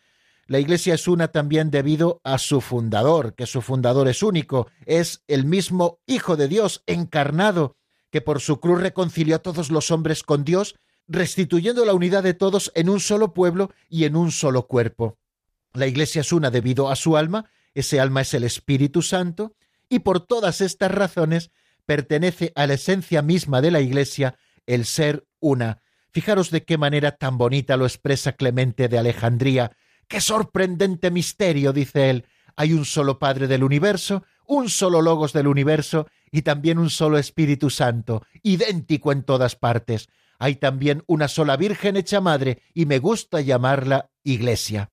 La 0.47 0.59
Iglesia 0.59 0.93
es 0.93 1.07
una 1.07 1.30
también 1.30 1.72
debido 1.72 2.22
a 2.24 2.38
su 2.38 2.61
fundador, 2.61 3.34
que 3.34 3.47
su 3.47 3.61
fundador 3.61 4.07
es 4.07 4.24
único, 4.24 4.68
es 4.86 5.24
el 5.28 5.43
mismo 5.43 5.99
Hijo 6.05 6.38
de 6.38 6.47
Dios 6.47 6.84
encarnado, 6.86 7.76
que 8.11 8.22
por 8.22 8.39
su 8.39 8.59
cruz 8.59 8.80
reconcilió 8.80 9.36
a 9.38 9.39
todos 9.39 9.72
los 9.72 9.91
hombres 9.91 10.24
con 10.24 10.45
Dios, 10.45 10.76
restituyendo 11.08 11.86
la 11.86 11.93
unidad 11.93 12.24
de 12.24 12.34
todos 12.34 12.72
en 12.76 12.89
un 12.89 12.99
solo 12.99 13.34
pueblo 13.34 13.72
y 13.89 14.06
en 14.06 14.16
un 14.16 14.32
solo 14.32 14.68
cuerpo. 14.68 15.18
La 15.74 15.88
Iglesia 15.88 16.22
es 16.22 16.32
una 16.32 16.51
debido 16.51 16.89
a 16.89 16.95
su 16.95 17.18
alma, 17.18 17.49
ese 17.74 17.99
alma 17.99 18.22
es 18.22 18.34
el 18.34 18.43
Espíritu 18.43 19.01
Santo, 19.01 19.56
y 19.89 19.99
por 19.99 20.20
todas 20.20 20.62
estas 20.62 20.91
razones 20.91 21.51
pertenece 21.86 22.51
a 22.56 22.66
la 22.66 22.76
esencia 22.76 23.22
misma 23.22 23.62
de 23.62 23.72
la 23.72 23.82
Iglesia 23.82 24.38
el 24.66 24.86
ser 24.86 25.28
una. 25.39 25.82
Fijaros 26.12 26.49
de 26.49 26.64
qué 26.64 26.78
manera 26.78 27.12
tan 27.18 27.38
bonita 27.38 27.78
lo 27.78 27.86
expresa 27.86 28.32
Clemente 28.32 28.88
de 28.88 28.97
Alejandría 28.97 29.72
¡Qué 30.08 30.22
sorprendente 30.22 31.12
misterio! 31.12 31.74
dice 31.74 32.10
él. 32.10 32.26
Hay 32.56 32.74
un 32.74 32.86
solo 32.86 33.20
Padre 33.20 33.47
del 33.47 33.64
universo, 33.64 34.24
un 34.47 34.70
solo 34.70 35.01
Logos 35.01 35.34
del 35.34 35.47
universo 35.47 36.08
y 36.32 36.43
también 36.43 36.78
un 36.78 36.89
solo 36.89 37.18
Espíritu 37.18 37.70
Santo, 37.70 38.26
idéntico 38.43 39.12
en 39.12 39.24
todas 39.24 39.56
partes. 39.56 40.08
Hay 40.40 40.56
también 40.56 41.04
una 41.08 41.28
sola 41.28 41.58
Virgen 41.58 41.98
hecha 41.98 42.22
Madre 42.22 42.62
y 42.74 42.86
me 42.86 43.00
gusta 43.00 43.42
llamarla 43.42 44.10
Iglesia. 44.24 44.92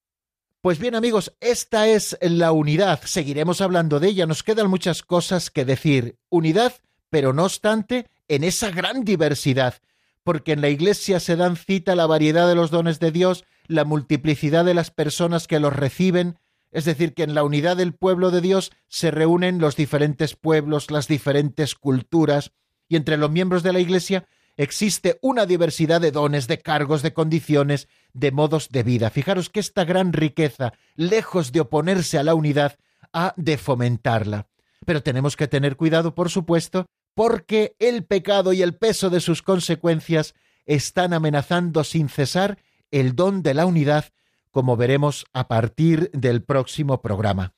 Pues 0.61 0.78
bien 0.78 0.95
amigos, 0.95 1.34
esta 1.40 1.88
es 1.88 2.16
la 2.20 2.53
unidad. 2.53 3.01
Seguiremos 3.05 3.61
hablando 3.61 3.99
de 3.99 4.09
ella. 4.09 4.26
Nos 4.26 4.45
quedan 4.45 4.70
muchas 4.70 5.03
cosas 5.03 5.51
que 5.51 5.64
decir. 5.64 6.18
Unidad, 6.28 6.74
pero 7.11 7.32
no 7.32 7.45
obstante, 7.45 8.07
en 8.28 8.45
esa 8.45 8.70
gran 8.70 9.05
diversidad. 9.05 9.74
Porque 10.22 10.53
en 10.53 10.61
la 10.61 10.68
Iglesia 10.68 11.18
se 11.18 11.34
dan 11.34 11.57
cita 11.57 11.97
la 11.97 12.07
variedad 12.07 12.47
de 12.47 12.55
los 12.55 12.70
dones 12.70 13.01
de 13.01 13.11
Dios, 13.11 13.45
la 13.66 13.84
multiplicidad 13.84 14.64
de 14.64 14.74
las 14.74 14.93
personas 14.93 15.49
que 15.49 15.59
los 15.59 15.74
reciben, 15.74 16.38
es 16.70 16.84
decir, 16.84 17.12
que 17.12 17.24
en 17.24 17.34
la 17.34 17.43
unidad 17.43 17.76
del 17.76 17.93
pueblo 17.93 18.30
de 18.30 18.40
Dios 18.40 18.70
se 18.86 19.11
reúnen 19.11 19.59
los 19.59 19.74
diferentes 19.74 20.36
pueblos, 20.36 20.93
las 20.93 21.09
diferentes 21.09 21.74
culturas, 21.74 22.53
y 22.88 22.97
entre 22.97 23.16
los 23.16 23.30
miembros 23.30 23.62
de 23.62 23.72
la 23.72 23.80
Iglesia 23.80 24.26
existe 24.57 25.18
una 25.22 25.46
diversidad 25.46 26.00
de 26.00 26.11
dones, 26.11 26.46
de 26.46 26.59
cargos, 26.59 27.03
de 27.03 27.12
condiciones, 27.12 27.88
de 28.12 28.32
modos 28.32 28.68
de 28.70 28.82
vida. 28.82 29.11
Fijaros 29.11 29.48
que 29.48 29.61
esta 29.61 29.84
gran 29.84 30.12
riqueza, 30.12 30.72
lejos 30.96 31.53
de 31.53 31.61
oponerse 31.61 32.18
a 32.18 32.22
la 32.22 32.34
unidad, 32.34 32.78
ha 33.12 33.34
de 33.36 33.59
fomentarla. 33.59 34.48
Pero 34.84 35.03
tenemos 35.03 35.36
que 35.36 35.48
tener 35.48 35.76
cuidado, 35.76 36.14
por 36.14 36.30
supuesto, 36.30 36.86
porque 37.14 37.76
el 37.78 38.05
pecado 38.05 38.53
y 38.53 38.62
el 38.62 38.74
peso 38.74 39.11
de 39.11 39.20
sus 39.20 39.42
consecuencias 39.42 40.34
están 40.66 41.12
amenazando 41.12 41.84
sin 41.84 42.09
cesar 42.09 42.59
el 42.90 43.14
don 43.14 43.42
de 43.42 43.55
la 43.55 43.66
unidad, 43.66 44.07
como 44.50 44.76
veremos 44.76 45.24
a 45.32 45.48
partir 45.48 46.11
del 46.12 46.42
próximo 46.42 47.00
programa. 47.00 47.55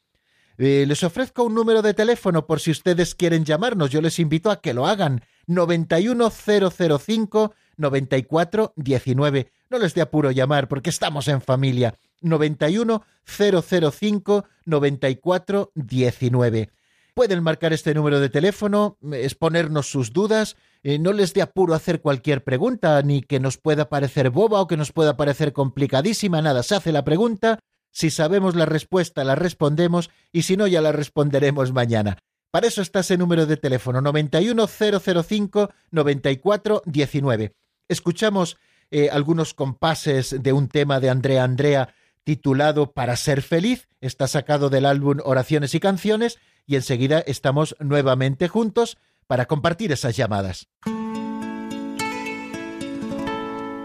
Eh, 0.56 0.84
les 0.86 1.02
ofrezco 1.02 1.42
un 1.42 1.54
número 1.54 1.82
de 1.82 1.94
teléfono 1.94 2.46
por 2.46 2.60
si 2.60 2.70
ustedes 2.70 3.14
quieren 3.14 3.44
llamarnos. 3.44 3.90
Yo 3.90 4.00
les 4.00 4.18
invito 4.18 4.50
a 4.50 4.60
que 4.60 4.74
lo 4.74 4.86
hagan. 4.86 5.22
91005 5.46 7.54
9419. 7.76 9.52
No 9.70 9.78
les 9.78 9.94
dé 9.94 10.00
apuro 10.00 10.30
llamar 10.30 10.68
porque 10.68 10.90
estamos 10.90 11.26
en 11.28 11.40
familia. 11.40 11.98
91005 12.20 14.44
9419. 14.64 16.70
Pueden 17.14 17.42
marcar 17.44 17.72
este 17.72 17.94
número 17.94 18.18
de 18.18 18.28
teléfono, 18.28 18.98
exponernos 19.12 19.88
sus 19.88 20.12
dudas, 20.12 20.56
eh, 20.82 20.98
no 20.98 21.12
les 21.12 21.32
dé 21.32 21.42
apuro 21.42 21.74
hacer 21.74 22.00
cualquier 22.00 22.42
pregunta, 22.42 23.00
ni 23.02 23.22
que 23.22 23.38
nos 23.38 23.56
pueda 23.56 23.88
parecer 23.88 24.30
boba 24.30 24.60
o 24.60 24.66
que 24.66 24.76
nos 24.76 24.90
pueda 24.90 25.16
parecer 25.16 25.52
complicadísima, 25.52 26.42
nada, 26.42 26.64
se 26.64 26.74
hace 26.74 26.90
la 26.90 27.04
pregunta, 27.04 27.60
si 27.94 28.10
sabemos 28.10 28.56
la 28.56 28.66
respuesta 28.66 29.24
la 29.24 29.36
respondemos 29.36 30.10
y 30.32 30.42
si 30.42 30.58
no 30.58 30.66
ya 30.66 30.82
la 30.82 30.92
responderemos 30.92 31.72
mañana. 31.72 32.18
Para 32.50 32.66
eso 32.66 32.82
está 32.82 33.00
ese 33.00 33.16
número 33.16 33.46
de 33.46 33.56
teléfono 33.56 34.00
91005 34.00 35.70
9419. 35.92 37.54
Escuchamos 37.88 38.58
eh, 38.90 39.08
algunos 39.10 39.54
compases 39.54 40.42
de 40.42 40.52
un 40.52 40.68
tema 40.68 41.00
de 41.00 41.08
Andrea 41.08 41.44
Andrea 41.44 41.94
titulado 42.24 42.92
Para 42.92 43.16
ser 43.16 43.42
feliz, 43.42 43.88
está 44.00 44.26
sacado 44.26 44.70
del 44.70 44.86
álbum 44.86 45.18
Oraciones 45.24 45.74
y 45.74 45.80
Canciones 45.80 46.38
y 46.66 46.76
enseguida 46.76 47.20
estamos 47.20 47.76
nuevamente 47.78 48.48
juntos 48.48 48.98
para 49.26 49.46
compartir 49.46 49.92
esas 49.92 50.16
llamadas. 50.16 50.68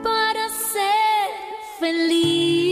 Para 0.03 0.49
ser 0.49 1.29
feliz, 1.79 2.68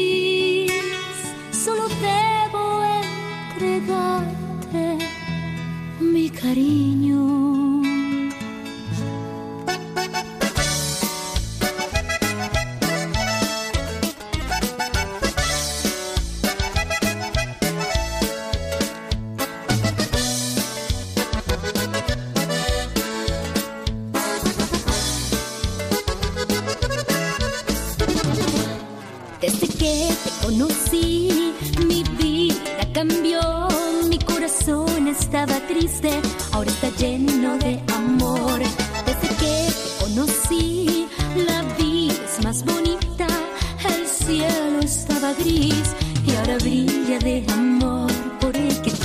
Desde 29.39 29.67
que 29.67 30.09
te 30.23 30.45
conocí, 30.45 31.53
mi 31.85 32.03
vida 32.17 32.91
cambió. 32.93 33.67
Mi 34.09 34.17
corazón 34.17 35.07
estaba 35.07 35.59
triste, 35.67 36.09
ahora 36.57 36.71
está 36.71 36.89
lleno 36.97 37.55
de 37.59 37.79
amor. 37.93 38.59
Desde 39.05 39.27
que 39.41 39.69
te 39.69 40.03
conocí, 40.03 41.07
la 41.47 41.61
vida 41.77 42.15
es 42.25 42.43
más 42.43 42.65
bonita. 42.65 43.27
El 43.87 44.07
cielo 44.07 44.79
estaba 44.81 45.33
gris 45.33 45.87
y 46.25 46.35
ahora 46.35 46.57
brilla 46.57 47.19
de 47.19 47.45
amor. 47.53 48.11
Porque 48.41 48.89
tú 48.89 48.89
llegaste 48.89 48.96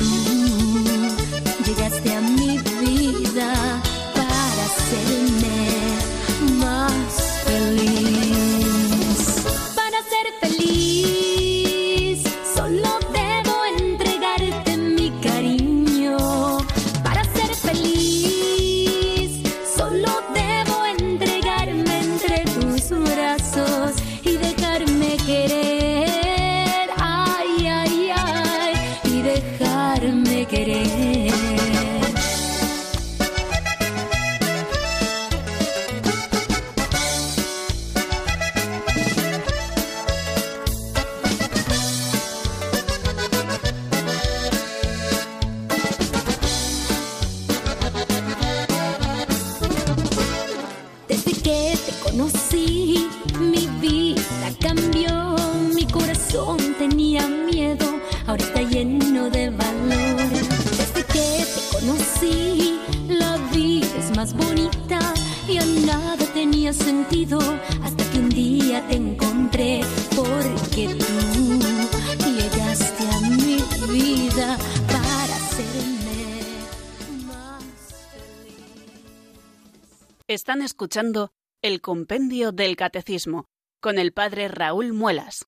escuchando 80.83 81.33
el 81.63 81.81
Compendio 81.81 82.51
del 82.51 82.75
Catecismo 82.75 83.49
con 83.79 84.01
el 84.01 84.13
Padre 84.13 84.49
Raúl 84.49 84.93
Muelas. 84.93 85.47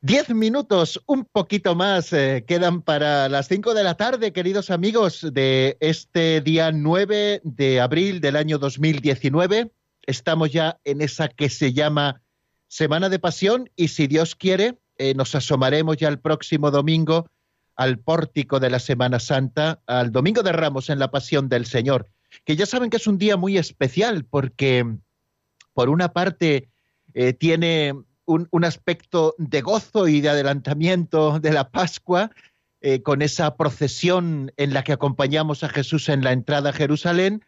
Diez 0.00 0.28
minutos, 0.30 1.00
un 1.06 1.26
poquito 1.26 1.76
más, 1.76 2.12
eh, 2.12 2.44
quedan 2.44 2.82
para 2.82 3.28
las 3.28 3.46
cinco 3.46 3.72
de 3.74 3.84
la 3.84 3.96
tarde, 3.96 4.32
queridos 4.32 4.70
amigos, 4.70 5.24
de 5.32 5.76
este 5.78 6.40
día 6.40 6.72
9 6.72 7.40
de 7.44 7.80
abril 7.80 8.20
del 8.20 8.34
año 8.34 8.58
2019. 8.58 9.70
Estamos 10.02 10.50
ya 10.50 10.80
en 10.82 11.02
esa 11.02 11.28
que 11.28 11.48
se 11.48 11.72
llama 11.72 12.20
Semana 12.68 13.08
de 13.08 13.18
Pasión 13.18 13.70
y 13.76 13.88
si 13.88 14.06
Dios 14.06 14.34
quiere, 14.34 14.78
eh, 14.98 15.14
nos 15.14 15.34
asomaremos 15.34 15.96
ya 15.96 16.08
el 16.08 16.18
próximo 16.18 16.70
domingo 16.70 17.26
al 17.76 17.98
pórtico 17.98 18.58
de 18.58 18.70
la 18.70 18.78
Semana 18.78 19.20
Santa, 19.20 19.80
al 19.86 20.10
Domingo 20.10 20.42
de 20.42 20.52
Ramos 20.52 20.88
en 20.88 20.98
la 20.98 21.10
Pasión 21.10 21.48
del 21.48 21.66
Señor, 21.66 22.08
que 22.44 22.56
ya 22.56 22.66
saben 22.66 22.90
que 22.90 22.96
es 22.96 23.06
un 23.06 23.18
día 23.18 23.36
muy 23.36 23.58
especial 23.58 24.24
porque, 24.24 24.96
por 25.74 25.90
una 25.90 26.12
parte, 26.12 26.70
eh, 27.14 27.34
tiene 27.34 27.94
un, 28.24 28.64
aspecto 28.64 29.34
de 29.38 29.60
gozo 29.60 30.08
y 30.08 30.20
de 30.20 30.30
adelantamiento 30.30 31.38
de 31.38 31.52
la 31.52 31.70
Pascua, 31.70 32.30
eh, 32.80 33.02
con 33.02 33.22
esa 33.22 33.56
procesión 33.56 34.52
en 34.56 34.74
la 34.74 34.82
que 34.84 34.92
acompañamos 34.92 35.62
a 35.62 35.68
Jesús 35.68 36.08
en 36.08 36.24
la 36.24 36.32
entrada 36.32 36.70
a 36.70 36.72
Jerusalén, 36.72 37.44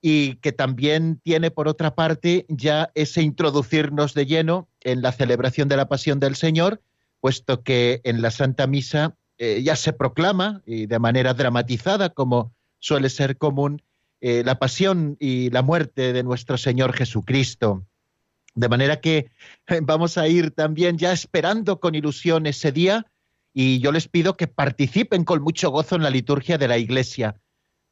y 0.00 0.36
que 0.36 0.52
también 0.52 1.20
tiene, 1.22 1.50
por 1.50 1.68
otra 1.68 1.94
parte, 1.94 2.46
ya 2.48 2.90
ese 2.94 3.22
introducirnos 3.22 4.14
de 4.14 4.26
lleno 4.26 4.68
en 4.80 5.02
la 5.02 5.12
celebración 5.12 5.68
de 5.68 5.76
la 5.76 5.88
Pasión 5.88 6.20
del 6.20 6.36
Señor, 6.36 6.80
puesto 7.20 7.62
que 7.62 8.00
en 8.04 8.22
la 8.22 8.30
Santa 8.30 8.66
Misa 8.66 9.16
eh, 9.38 9.62
ya 9.62 9.76
se 9.76 9.92
proclama, 9.92 10.62
y 10.66 10.86
de 10.86 10.98
manera 10.98 11.34
dramatizada, 11.34 12.10
como 12.10 12.54
suele 12.78 13.10
ser 13.10 13.36
común, 13.38 13.82
eh, 14.20 14.42
la 14.44 14.58
pasión 14.58 15.16
y 15.20 15.50
la 15.50 15.62
muerte 15.62 16.12
de 16.12 16.22
nuestro 16.24 16.58
Señor 16.58 16.92
Jesucristo. 16.92 17.86
De 18.54 18.68
manera 18.68 19.00
que 19.00 19.30
vamos 19.82 20.18
a 20.18 20.26
ir 20.26 20.50
también 20.50 20.98
ya 20.98 21.12
esperando 21.12 21.78
con 21.78 21.94
ilusión 21.94 22.46
ese 22.46 22.72
día 22.72 23.06
y 23.52 23.78
yo 23.78 23.92
les 23.92 24.08
pido 24.08 24.36
que 24.36 24.48
participen 24.48 25.24
con 25.24 25.42
mucho 25.42 25.70
gozo 25.70 25.96
en 25.96 26.02
la 26.02 26.10
liturgia 26.10 26.58
de 26.58 26.68
la 26.68 26.78
Iglesia. 26.78 27.40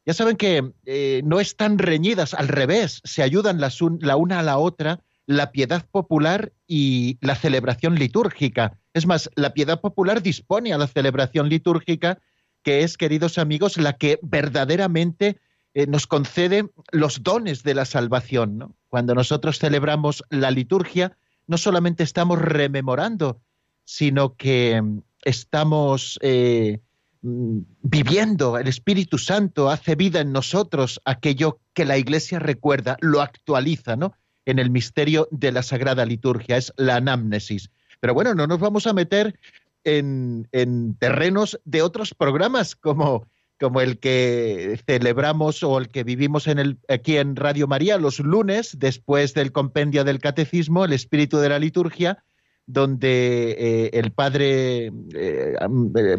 Ya 0.07 0.13
saben 0.13 0.37
que 0.37 0.71
eh, 0.85 1.21
no 1.25 1.41
están 1.41 1.77
reñidas, 1.77 2.33
al 2.33 2.47
revés, 2.47 3.01
se 3.03 3.23
ayudan 3.23 3.59
las 3.59 3.79
la 3.99 4.15
una 4.15 4.39
a 4.39 4.43
la 4.43 4.57
otra 4.57 5.01
la 5.27 5.51
piedad 5.51 5.85
popular 5.91 6.53
y 6.65 7.17
la 7.19 7.35
celebración 7.35 7.95
litúrgica. 7.95 8.79
Es 8.93 9.05
más, 9.05 9.29
la 9.35 9.53
piedad 9.53 9.81
popular 9.81 10.23
dispone 10.23 10.73
a 10.73 10.77
la 10.77 10.87
celebración 10.87 11.49
litúrgica, 11.49 12.19
que 12.63 12.83
es, 12.83 12.95
queridos 12.95 13.37
amigos, 13.37 13.77
la 13.77 13.97
que 13.97 14.17
verdaderamente 14.21 15.41
eh, 15.73 15.85
nos 15.85 16.07
concede 16.07 16.69
los 16.93 17.21
dones 17.21 17.63
de 17.63 17.75
la 17.75 17.83
salvación. 17.83 18.73
Cuando 18.87 19.13
nosotros 19.13 19.59
celebramos 19.59 20.23
la 20.29 20.49
liturgia, 20.51 21.17
no 21.47 21.57
solamente 21.57 22.03
estamos 22.03 22.39
rememorando, 22.39 23.41
sino 23.83 24.37
que 24.37 24.81
mm, 24.81 25.01
estamos 25.25 26.17
eh, 26.21 26.79
viviendo, 27.21 28.57
el 28.57 28.67
Espíritu 28.67 29.17
Santo 29.17 29.69
hace 29.69 29.95
vida 29.95 30.21
en 30.21 30.31
nosotros 30.31 31.01
aquello 31.05 31.59
que 31.73 31.85
la 31.85 31.97
Iglesia 31.97 32.39
recuerda, 32.39 32.97
lo 33.01 33.21
actualiza, 33.21 33.95
¿no? 33.95 34.13
En 34.45 34.59
el 34.59 34.69
misterio 34.69 35.27
de 35.31 35.51
la 35.51 35.63
Sagrada 35.63 36.05
Liturgia, 36.05 36.57
es 36.57 36.73
la 36.77 36.97
anamnesis. 36.97 37.69
Pero 37.99 38.13
bueno, 38.13 38.33
no 38.35 38.47
nos 38.47 38.59
vamos 38.59 38.87
a 38.87 38.93
meter 38.93 39.37
en, 39.83 40.47
en 40.51 40.95
terrenos 40.95 41.59
de 41.65 41.81
otros 41.81 42.13
programas 42.13 42.75
como 42.75 43.27
como 43.59 43.81
el 43.81 43.99
que 43.99 44.79
celebramos 44.85 45.63
o 45.63 45.77
el 45.79 45.89
que 45.89 46.03
vivimos 46.03 46.47
aquí 46.87 47.17
en 47.17 47.35
Radio 47.35 47.67
María 47.67 47.97
los 47.97 48.19
lunes, 48.19 48.77
después 48.79 49.33
del 49.33 49.51
compendio 49.51 50.03
del 50.03 50.19
Catecismo, 50.19 50.85
el 50.85 50.93
espíritu 50.93 51.37
de 51.37 51.49
la 51.49 51.59
liturgia, 51.59 52.23
donde 52.65 53.55
eh, 53.57 53.89
el 53.93 54.11
padre 54.11 54.87
eh, 54.87 54.91
eh, 55.15 56.17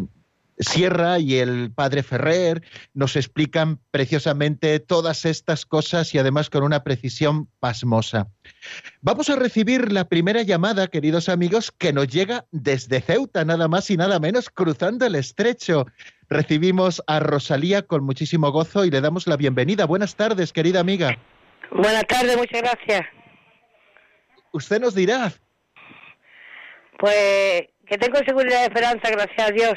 Sierra 0.59 1.19
y 1.19 1.37
el 1.37 1.73
padre 1.73 2.03
Ferrer 2.03 2.63
nos 2.95 3.17
explican 3.17 3.79
preciosamente 3.91 4.81
todas 4.81 5.25
estas 5.25 5.67
cosas 5.67 6.15
y 6.15 6.19
además 6.19 6.51
con 6.51 6.65
una 6.65 6.83
precisión 6.83 7.49
pasmosa. 7.61 8.29
Vamos 9.01 9.31
a 9.31 9.37
recibir 9.37 9.93
la 9.93 10.09
primera 10.09 10.43
llamada, 10.43 10.89
queridos 10.89 11.29
amigos, 11.29 11.71
que 11.71 11.93
nos 11.93 12.09
llega 12.09 12.47
desde 12.51 13.01
Ceuta, 13.01 13.45
nada 13.45 13.69
más 13.69 13.91
y 13.91 13.97
nada 13.97 14.19
menos, 14.19 14.51
cruzando 14.51 15.07
el 15.07 15.15
estrecho. 15.15 15.87
Recibimos 16.29 17.03
a 17.07 17.21
Rosalía 17.21 17.83
con 17.83 18.05
muchísimo 18.05 18.51
gozo 18.51 18.85
y 18.85 18.91
le 18.91 19.01
damos 19.01 19.27
la 19.27 19.37
bienvenida. 19.37 19.87
Buenas 19.87 20.17
tardes, 20.17 20.53
querida 20.53 20.81
amiga. 20.81 21.17
Buenas 21.71 22.05
tardes, 22.07 22.37
muchas 22.37 22.63
gracias. 22.63 23.07
Usted 24.53 24.81
nos 24.81 24.95
dirá. 24.95 25.33
Pues 26.99 27.69
que 27.87 27.97
tengo 27.97 28.19
seguridad 28.27 28.63
y 28.63 28.65
esperanza, 28.65 29.09
gracias 29.11 29.49
a 29.49 29.53
Dios. 29.53 29.75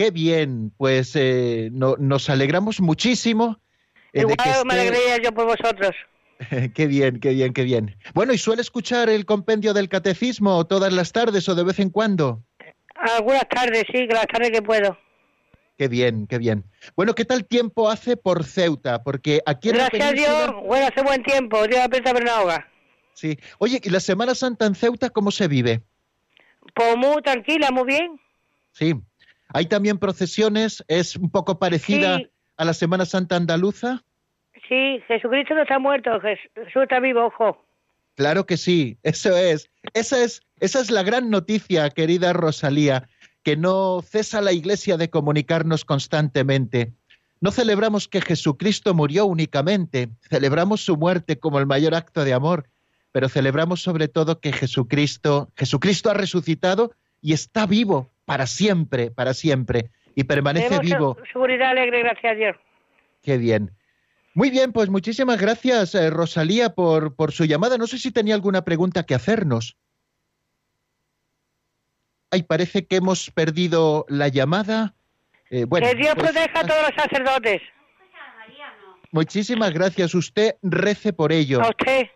Qué 0.00 0.10
bien, 0.10 0.72
pues 0.78 1.14
eh, 1.14 1.68
no, 1.72 1.94
nos 1.98 2.30
alegramos 2.30 2.80
muchísimo. 2.80 3.60
eh, 4.14 4.20
Igual 4.20 4.38
que 4.38 4.64
me 4.64 4.72
alegraría 4.72 5.18
yo 5.22 5.30
por 5.30 5.44
vosotros. 5.44 5.90
qué 6.74 6.86
bien, 6.86 7.20
qué 7.20 7.34
bien, 7.34 7.52
qué 7.52 7.64
bien. 7.64 7.98
Bueno, 8.14 8.32
¿y 8.32 8.38
suele 8.38 8.62
escuchar 8.62 9.10
el 9.10 9.26
compendio 9.26 9.74
del 9.74 9.90
catecismo 9.90 10.66
todas 10.66 10.90
las 10.90 11.12
tardes 11.12 11.46
o 11.50 11.54
de 11.54 11.64
vez 11.64 11.80
en 11.80 11.90
cuando? 11.90 12.42
Algunas 12.94 13.46
tardes, 13.50 13.84
sí, 13.92 14.06
las 14.06 14.26
tardes 14.26 14.52
que 14.52 14.62
puedo. 14.62 14.96
Qué 15.76 15.86
bien, 15.88 16.26
qué 16.26 16.38
bien. 16.38 16.64
Bueno, 16.96 17.14
¿qué 17.14 17.26
tal 17.26 17.44
tiempo 17.44 17.90
hace 17.90 18.16
por 18.16 18.44
Ceuta? 18.44 19.02
Porque 19.02 19.42
aquí 19.44 19.68
en 19.68 19.74
Gracias 19.74 20.02
a 20.02 20.12
Dios, 20.12 20.54
bueno, 20.64 20.86
hace 20.86 21.02
buen 21.02 21.22
tiempo. 21.22 21.66
Dios 21.66 21.80
aprieta 21.80 22.14
pero 22.14 22.24
no 22.24 22.32
ahoga. 22.32 22.66
Sí. 23.12 23.38
Oye, 23.58 23.78
¿y 23.84 23.90
la 23.90 24.00
Semana 24.00 24.34
Santa 24.34 24.64
en 24.64 24.74
Ceuta 24.74 25.10
cómo 25.10 25.30
se 25.30 25.46
vive? 25.46 25.82
Pues 26.74 26.96
muy 26.96 27.20
tranquila, 27.20 27.70
muy 27.70 27.84
bien. 27.84 28.18
Sí. 28.72 28.94
¿Hay 29.52 29.66
también 29.66 29.98
procesiones? 29.98 30.84
¿Es 30.88 31.16
un 31.16 31.30
poco 31.30 31.58
parecida 31.58 32.18
Sí. 32.18 32.28
a 32.56 32.64
la 32.64 32.74
Semana 32.74 33.04
Santa 33.06 33.36
andaluza? 33.36 34.02
Sí, 34.68 35.00
Jesucristo 35.08 35.54
no 35.54 35.62
está 35.62 35.78
muerto, 35.78 36.10
Jes- 36.20 36.38
Jesús 36.54 36.82
está 36.82 37.00
vivo, 37.00 37.26
ojo. 37.26 37.64
Claro 38.14 38.46
que 38.46 38.56
sí, 38.56 38.98
eso 39.02 39.36
es. 39.36 39.68
Esa 39.94 40.22
es, 40.22 40.42
esa 40.60 40.80
es 40.80 40.90
la 40.90 41.02
gran 41.02 41.30
noticia, 41.30 41.88
querida 41.90 42.32
Rosalía, 42.32 43.08
que 43.42 43.56
no 43.56 44.02
cesa 44.02 44.40
la 44.40 44.52
Iglesia 44.52 44.96
de 44.96 45.08
comunicarnos 45.10 45.84
constantemente. 45.84 46.92
No 47.40 47.50
celebramos 47.50 48.06
que 48.06 48.20
Jesucristo 48.20 48.92
murió 48.94 49.24
únicamente, 49.24 50.10
celebramos 50.28 50.84
su 50.84 50.96
muerte 50.98 51.38
como 51.38 51.58
el 51.58 51.66
mayor 51.66 51.94
acto 51.94 52.22
de 52.24 52.34
amor, 52.34 52.68
pero 53.12 53.28
celebramos 53.30 53.80
sobre 53.82 54.08
todo 54.08 54.40
que 54.40 54.52
Jesucristo, 54.52 55.50
Jesucristo 55.56 56.10
ha 56.10 56.14
resucitado 56.14 56.92
y 57.20 57.32
está 57.32 57.66
vivo 57.66 58.08
para 58.24 58.46
siempre, 58.46 59.10
para 59.10 59.34
siempre, 59.34 59.90
y 60.14 60.24
permanece 60.24 60.68
Tenemos 60.68 60.86
vivo. 60.86 61.16
se- 61.24 61.32
seguridad 61.32 61.70
alegre, 61.70 62.00
gracias 62.02 62.32
a 62.32 62.34
Dios. 62.34 62.56
Qué 63.22 63.36
bien. 63.38 63.70
Muy 64.34 64.50
bien, 64.50 64.72
pues 64.72 64.88
muchísimas 64.88 65.40
gracias, 65.40 65.94
eh, 65.94 66.08
Rosalía, 66.10 66.74
por, 66.74 67.16
por 67.16 67.32
su 67.32 67.44
llamada. 67.44 67.76
No 67.78 67.86
sé 67.86 67.98
si 67.98 68.12
tenía 68.12 68.34
alguna 68.34 68.62
pregunta 68.64 69.04
que 69.04 69.14
hacernos. 69.14 69.76
Ay, 72.30 72.44
parece 72.44 72.86
que 72.86 72.96
hemos 72.96 73.30
perdido 73.30 74.06
la 74.08 74.28
llamada. 74.28 74.94
Eh, 75.50 75.64
bueno, 75.64 75.88
que 75.88 75.96
Dios 75.96 76.14
pues, 76.14 76.30
proteja 76.32 76.60
a 76.60 76.66
todos 76.66 76.82
los 76.82 76.94
sacerdotes. 76.94 77.60
muchísimas 79.10 79.72
gracias. 79.72 80.14
Usted 80.14 80.54
rece 80.62 81.12
por 81.12 81.32
ello. 81.32 81.60
A 81.60 81.70
usted. 81.70 82.06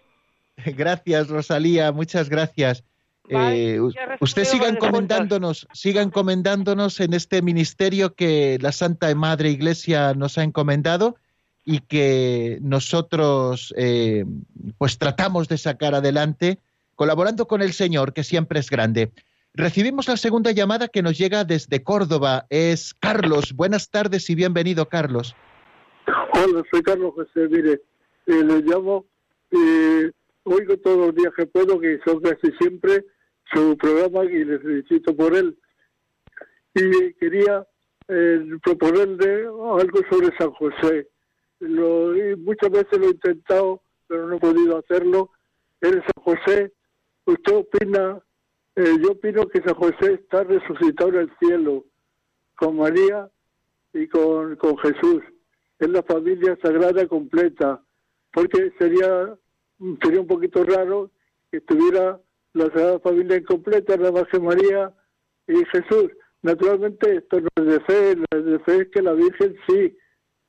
Gracias, 0.57 1.29
Rosalía. 1.29 1.91
Muchas 1.91 2.29
gracias. 2.29 2.85
Eh, 3.29 3.81
usted 3.81 4.19
por 4.19 4.29
siga 4.29 4.43
los 4.43 4.47
difuntos. 4.47 4.69
encomendándonos, 4.69 5.69
siga 5.73 6.03
encomendándonos 6.03 7.01
en 7.01 7.15
este 7.15 7.41
ministerio 7.41 8.15
que 8.15 8.59
la 8.61 8.73
Santa 8.73 9.15
Madre 9.15 9.51
Iglesia 9.51 10.13
nos 10.15 10.37
ha 10.37 10.43
encomendado 10.43 11.17
y 11.65 11.81
que 11.81 12.59
nosotros 12.61 13.73
eh, 13.77 14.27
pues 14.77 14.99
tratamos 14.99 15.49
de 15.49 15.57
sacar 15.57 15.95
adelante 15.95 16.59
colaborando 16.95 17.47
con 17.47 17.63
el 17.63 17.73
Señor, 17.73 18.13
que 18.13 18.25
siempre 18.25 18.61
es 18.61 18.71
grande. 18.71 19.11
Recibimos 19.55 20.09
la 20.09 20.17
segunda 20.17 20.51
llamada 20.51 20.89
que 20.89 21.03
nos 21.03 21.17
llega 21.17 21.45
desde 21.45 21.83
Córdoba. 21.83 22.47
Es 22.51 22.93
Carlos. 22.93 23.53
Buenas 23.55 23.89
tardes 23.91 24.29
y 24.29 24.35
bienvenido, 24.35 24.89
Carlos. 24.89 25.35
Hola, 26.07 26.63
soy 26.71 26.83
Carlos 26.83 27.15
José. 27.15 27.49
Mire, 27.49 27.81
eh, 28.27 28.45
le 28.45 28.61
llamo 28.63 29.07
y 29.51 30.11
oigo 30.43 30.77
todos 30.79 31.07
los 31.07 31.15
días 31.15 31.33
que 31.37 31.47
puedo, 31.47 31.79
que 31.81 31.99
son 32.05 32.21
casi 32.21 32.53
siempre, 32.59 33.05
su 33.55 33.77
programa 33.77 34.25
y 34.25 34.45
le 34.45 34.59
felicito 34.59 35.15
por 35.17 35.35
él. 35.35 35.57
Y 36.75 37.15
quería 37.15 37.67
eh, 38.09 38.45
proponerle 38.63 39.45
algo 39.47 40.01
sobre 40.11 40.37
San 40.37 40.51
José. 40.53 41.09
Lo, 41.61 42.13
muchas 42.39 42.71
veces 42.71 42.99
lo 42.99 43.07
he 43.07 43.11
intentado, 43.11 43.83
pero 44.07 44.27
no 44.27 44.37
he 44.37 44.41
podido 44.41 44.79
hacerlo. 44.79 45.31
En 45.81 45.93
San 45.93 46.23
José, 46.23 46.73
¿usted 47.27 47.57
opina? 47.57 48.21
Eh, 48.77 48.97
yo 49.01 49.13
opino 49.13 49.47
que 49.47 49.63
San 49.63 49.75
José 49.75 50.15
está 50.15 50.43
resucitado 50.43 51.11
en 51.11 51.21
el 51.21 51.33
cielo 51.39 51.85
con 52.57 52.77
María 52.77 53.31
y 53.93 54.09
con, 54.09 54.57
con 54.57 54.77
Jesús 54.79 55.23
es 55.79 55.89
la 55.91 56.03
familia 56.03 56.57
sagrada 56.63 57.07
completa, 57.07 57.83
porque 58.33 58.73
sería, 58.79 59.37
sería 60.03 60.21
un 60.21 60.27
poquito 60.27 60.65
raro 60.65 61.11
que 61.51 61.59
estuviera 61.59 62.21
la 62.55 62.67
Sagrada 62.67 63.01
Familia 63.01 63.37
incompleta, 63.37 63.97
más 63.97 64.25
que 64.31 64.41
María 64.41 64.93
y 65.47 65.65
Jesús. 65.67 66.11
Naturalmente 66.43 67.17
esto 67.17 67.41
no 67.41 67.49
es 67.57 67.65
de 67.65 67.81
fe, 67.81 68.17
la 68.31 68.41
de 68.41 68.59
fe 68.61 68.77
es 68.83 68.89
que 68.91 69.03
la 69.03 69.13
Virgen 69.13 69.57
sí, 69.67 69.97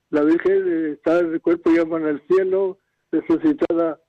la 0.09 0.21
Virgen 0.23 0.63
eh, 0.67 0.91
está 0.93 1.19
en 1.19 1.33
el 1.33 1.41
cuerpo 1.41 1.71
y 1.71 1.77
llama 1.77 1.97
en 1.97 2.07
el 2.07 2.21
cielo, 2.27 2.79
resucitada, 3.11 3.99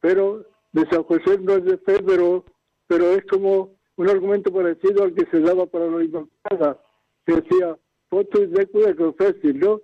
pero 0.00 0.46
de 0.72 0.86
San 0.90 1.02
José 1.02 1.38
no 1.40 1.54
es 1.54 1.64
de 1.64 1.78
fe, 1.78 2.02
pero, 2.06 2.44
pero 2.86 3.12
es 3.12 3.24
como 3.26 3.76
un 3.96 4.08
argumento 4.08 4.52
parecido 4.52 5.02
al 5.02 5.14
que 5.14 5.26
se 5.30 5.40
daba 5.40 5.66
para 5.66 5.86
la 5.86 6.04
Inmaculada, 6.04 6.80
que 7.26 7.36
decía, 7.36 7.76
foto 8.08 8.42
y 8.42 8.46
de 8.46 8.96
confessis, 8.96 9.54
¿no? 9.54 9.80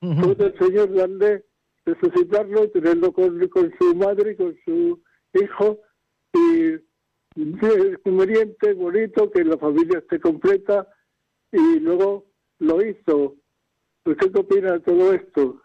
puede 0.00 0.46
el 0.46 0.58
Señor 0.58 0.94
darle, 0.94 1.44
resucitarlo 1.84 2.64
y 2.64 2.68
tenerlo 2.68 3.12
con, 3.12 3.48
con 3.48 3.72
su 3.78 3.94
madre 3.94 4.32
y 4.32 4.36
con 4.36 4.56
su 4.64 5.00
hijo 5.34 5.80
y 6.32 6.85
es 7.92 7.98
conveniente, 8.02 8.72
bonito 8.74 9.30
que 9.30 9.44
la 9.44 9.58
familia 9.58 9.98
esté 9.98 10.20
completa 10.20 10.88
y 11.52 11.78
luego 11.80 12.26
lo 12.58 12.84
hizo. 12.84 13.36
¿Usted 14.04 14.32
qué 14.32 14.40
opina 14.40 14.72
de 14.72 14.80
todo 14.80 15.12
esto? 15.12 15.60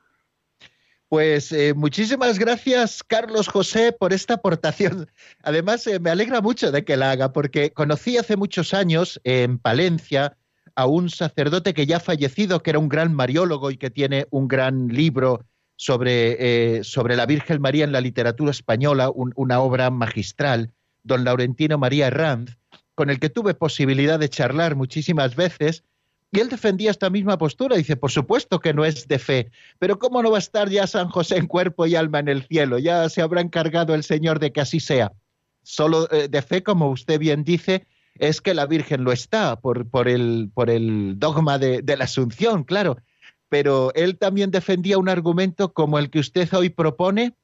Pues 1.08 1.52
eh, 1.52 1.74
muchísimas 1.74 2.40
gracias, 2.40 3.04
Carlos 3.04 3.50
José, 3.50 3.92
por 3.92 4.14
esta 4.14 4.36
aportación. 4.36 5.10
Además, 5.44 5.86
eh, 5.88 6.00
me 6.00 6.10
alegra 6.10 6.42
mucho 6.42 6.72
de 6.72 6.86
que 6.86 6.96
la 6.98 7.12
haga, 7.12 7.34
porque 7.34 7.72
conocí 7.72 8.18
hace 8.18 8.38
muchos 8.38 8.74
años 8.74 9.20
en 9.24 9.58
Palencia 9.58 10.38
a 10.76 10.86
un 10.88 11.10
sacerdote 11.10 11.74
que 11.74 11.86
ya 11.86 11.98
ha 11.98 12.00
fallecido, 12.00 12.64
que 12.64 12.70
era 12.70 12.80
un 12.80 12.88
gran 12.88 13.14
mariólogo 13.14 13.72
y 13.72 13.78
que 13.78 13.90
tiene 13.90 14.26
un 14.32 14.48
gran 14.48 14.88
libro 14.88 15.44
sobre, 15.76 16.78
eh, 16.78 16.84
sobre 16.84 17.18
la 17.18 17.26
Virgen 17.26 17.60
María 17.62 17.84
en 17.84 17.92
la 17.92 18.00
literatura 18.02 18.52
española, 18.52 19.10
un- 19.10 19.34
una 19.36 19.60
obra 19.60 19.90
magistral, 19.90 20.72
don 21.04 21.24
Laurentino 21.24 21.78
María 21.78 22.08
Herranz, 22.08 22.58
con 22.96 23.10
el 23.10 23.20
que 23.20 23.30
tuve 23.30 23.54
posibilidad 23.54 24.20
de 24.20 24.30
charlar 24.30 24.76
muchísimas 24.76 25.36
veces 25.36 25.84
Y 26.34 26.40
él 26.40 26.48
defendía 26.48 26.92
esta 26.92 27.10
misma 27.10 27.38
postura. 27.38 27.76
Dice, 27.76 27.98
por 27.98 28.10
supuesto 28.10 28.60
que 28.60 28.74
no 28.74 28.86
es 28.86 29.08
de 29.08 29.20
fe, 29.20 29.52
pero 29.80 30.00
¿cómo 30.00 30.24
no 30.24 30.32
va 30.32 30.38
a 30.38 30.40
estar 30.40 30.70
ya 30.70 30.88
San 30.88 31.10
José 31.10 31.38
en 31.38 31.48
cuerpo 31.48 31.86
y 31.86 31.96
alma 31.96 32.20
en 32.20 32.30
el 32.30 32.44
cielo? 32.44 32.80
Ya 32.80 33.10
se 33.10 33.22
habrá 33.22 33.42
encargado 33.42 33.94
el 33.94 34.04
Señor 34.04 34.40
de 34.40 34.54
que 34.54 34.62
así 34.62 34.80
sea. 34.80 35.12
Solo 35.64 36.10
eh, 36.12 36.30
de 36.30 36.42
fe, 36.42 36.64
como 36.64 36.90
usted 36.90 37.20
bien 37.20 37.44
dice, 37.44 37.86
es 38.16 38.40
que 38.40 38.54
la 38.54 38.66
Virgen 38.66 39.04
lo 39.04 39.12
está, 39.12 39.60
por, 39.60 40.08
el, 40.08 40.52
dogma 41.18 41.58
de 41.58 41.98
la 41.98 42.06
Asunción, 42.06 42.64
claro. 42.64 42.98
Pero 43.50 43.92
él 43.96 44.18
también 44.18 44.50
defendía 44.50 44.98
un 44.98 45.10
argumento 45.10 45.74
como 45.74 46.00
el 46.00 46.10
que 46.10 46.20
usted 46.20 46.48
hoy 46.54 46.70
propone, 46.70 47.36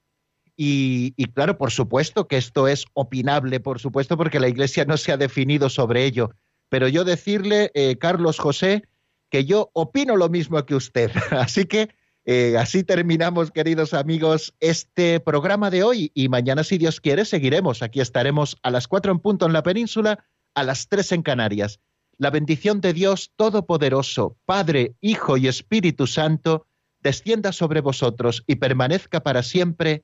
y, 0.57 1.13
claro, 1.33 1.57
por 1.57 1.71
supuesto 1.71 2.27
que 2.27 2.37
esto 2.37 2.67
es 2.67 2.85
opinable, 2.93 3.59
por 3.59 3.79
supuesto, 3.79 4.17
porque 4.17 4.39
la 4.39 4.47
Iglesia 4.47 4.85
no 4.85 4.97
se 4.97 5.11
ha 5.11 5.17
definido 5.17 5.69
sobre 5.69 6.03
ello. 6.03 6.31
Pero 6.69 6.87
yo 6.87 7.03
decirle, 7.03 7.71
eh, 7.75 7.97
Carlos 7.97 8.39
José, 8.39 8.83
que 9.29 9.45
yo 9.45 9.69
opino 9.73 10.17
lo 10.17 10.29
mismo 10.29 10.65
que 10.65 10.75
usted. 10.75 11.11
Así 11.31 11.65
que 11.65 11.89
eh, 12.29 12.57
así 12.57 12.83
terminamos, 12.83 13.51
queridos 13.51 13.93
amigos, 13.93 14.53
este 14.59 15.21
programa 15.21 15.69
de 15.69 15.83
hoy. 15.83 16.11
Y 16.13 16.27
mañana, 16.27 16.65
si 16.65 16.77
Dios 16.77 16.99
quiere, 16.99 17.23
seguiremos. 17.23 17.81
Aquí 17.81 18.01
estaremos 18.01 18.57
a 18.63 18.69
las 18.69 18.89
cuatro 18.89 19.13
en 19.13 19.19
punto 19.19 19.45
en 19.45 19.53
la 19.53 19.63
península, 19.63 20.25
a 20.53 20.63
las 20.63 20.89
tres 20.89 21.13
en 21.13 21.21
Canarias. 21.21 21.79
La 22.17 22.29
bendición 22.29 22.81
de 22.81 22.91
Dios 22.91 23.31
Todopoderoso, 23.37 24.35
Padre, 24.45 24.97
Hijo 24.99 25.37
y 25.37 25.47
Espíritu 25.47 26.05
Santo, 26.05 26.65
descienda 26.99 27.53
sobre 27.53 27.79
vosotros 27.79 28.43
y 28.45 28.55
permanezca 28.55 29.21
para 29.21 29.41
siempre. 29.41 30.03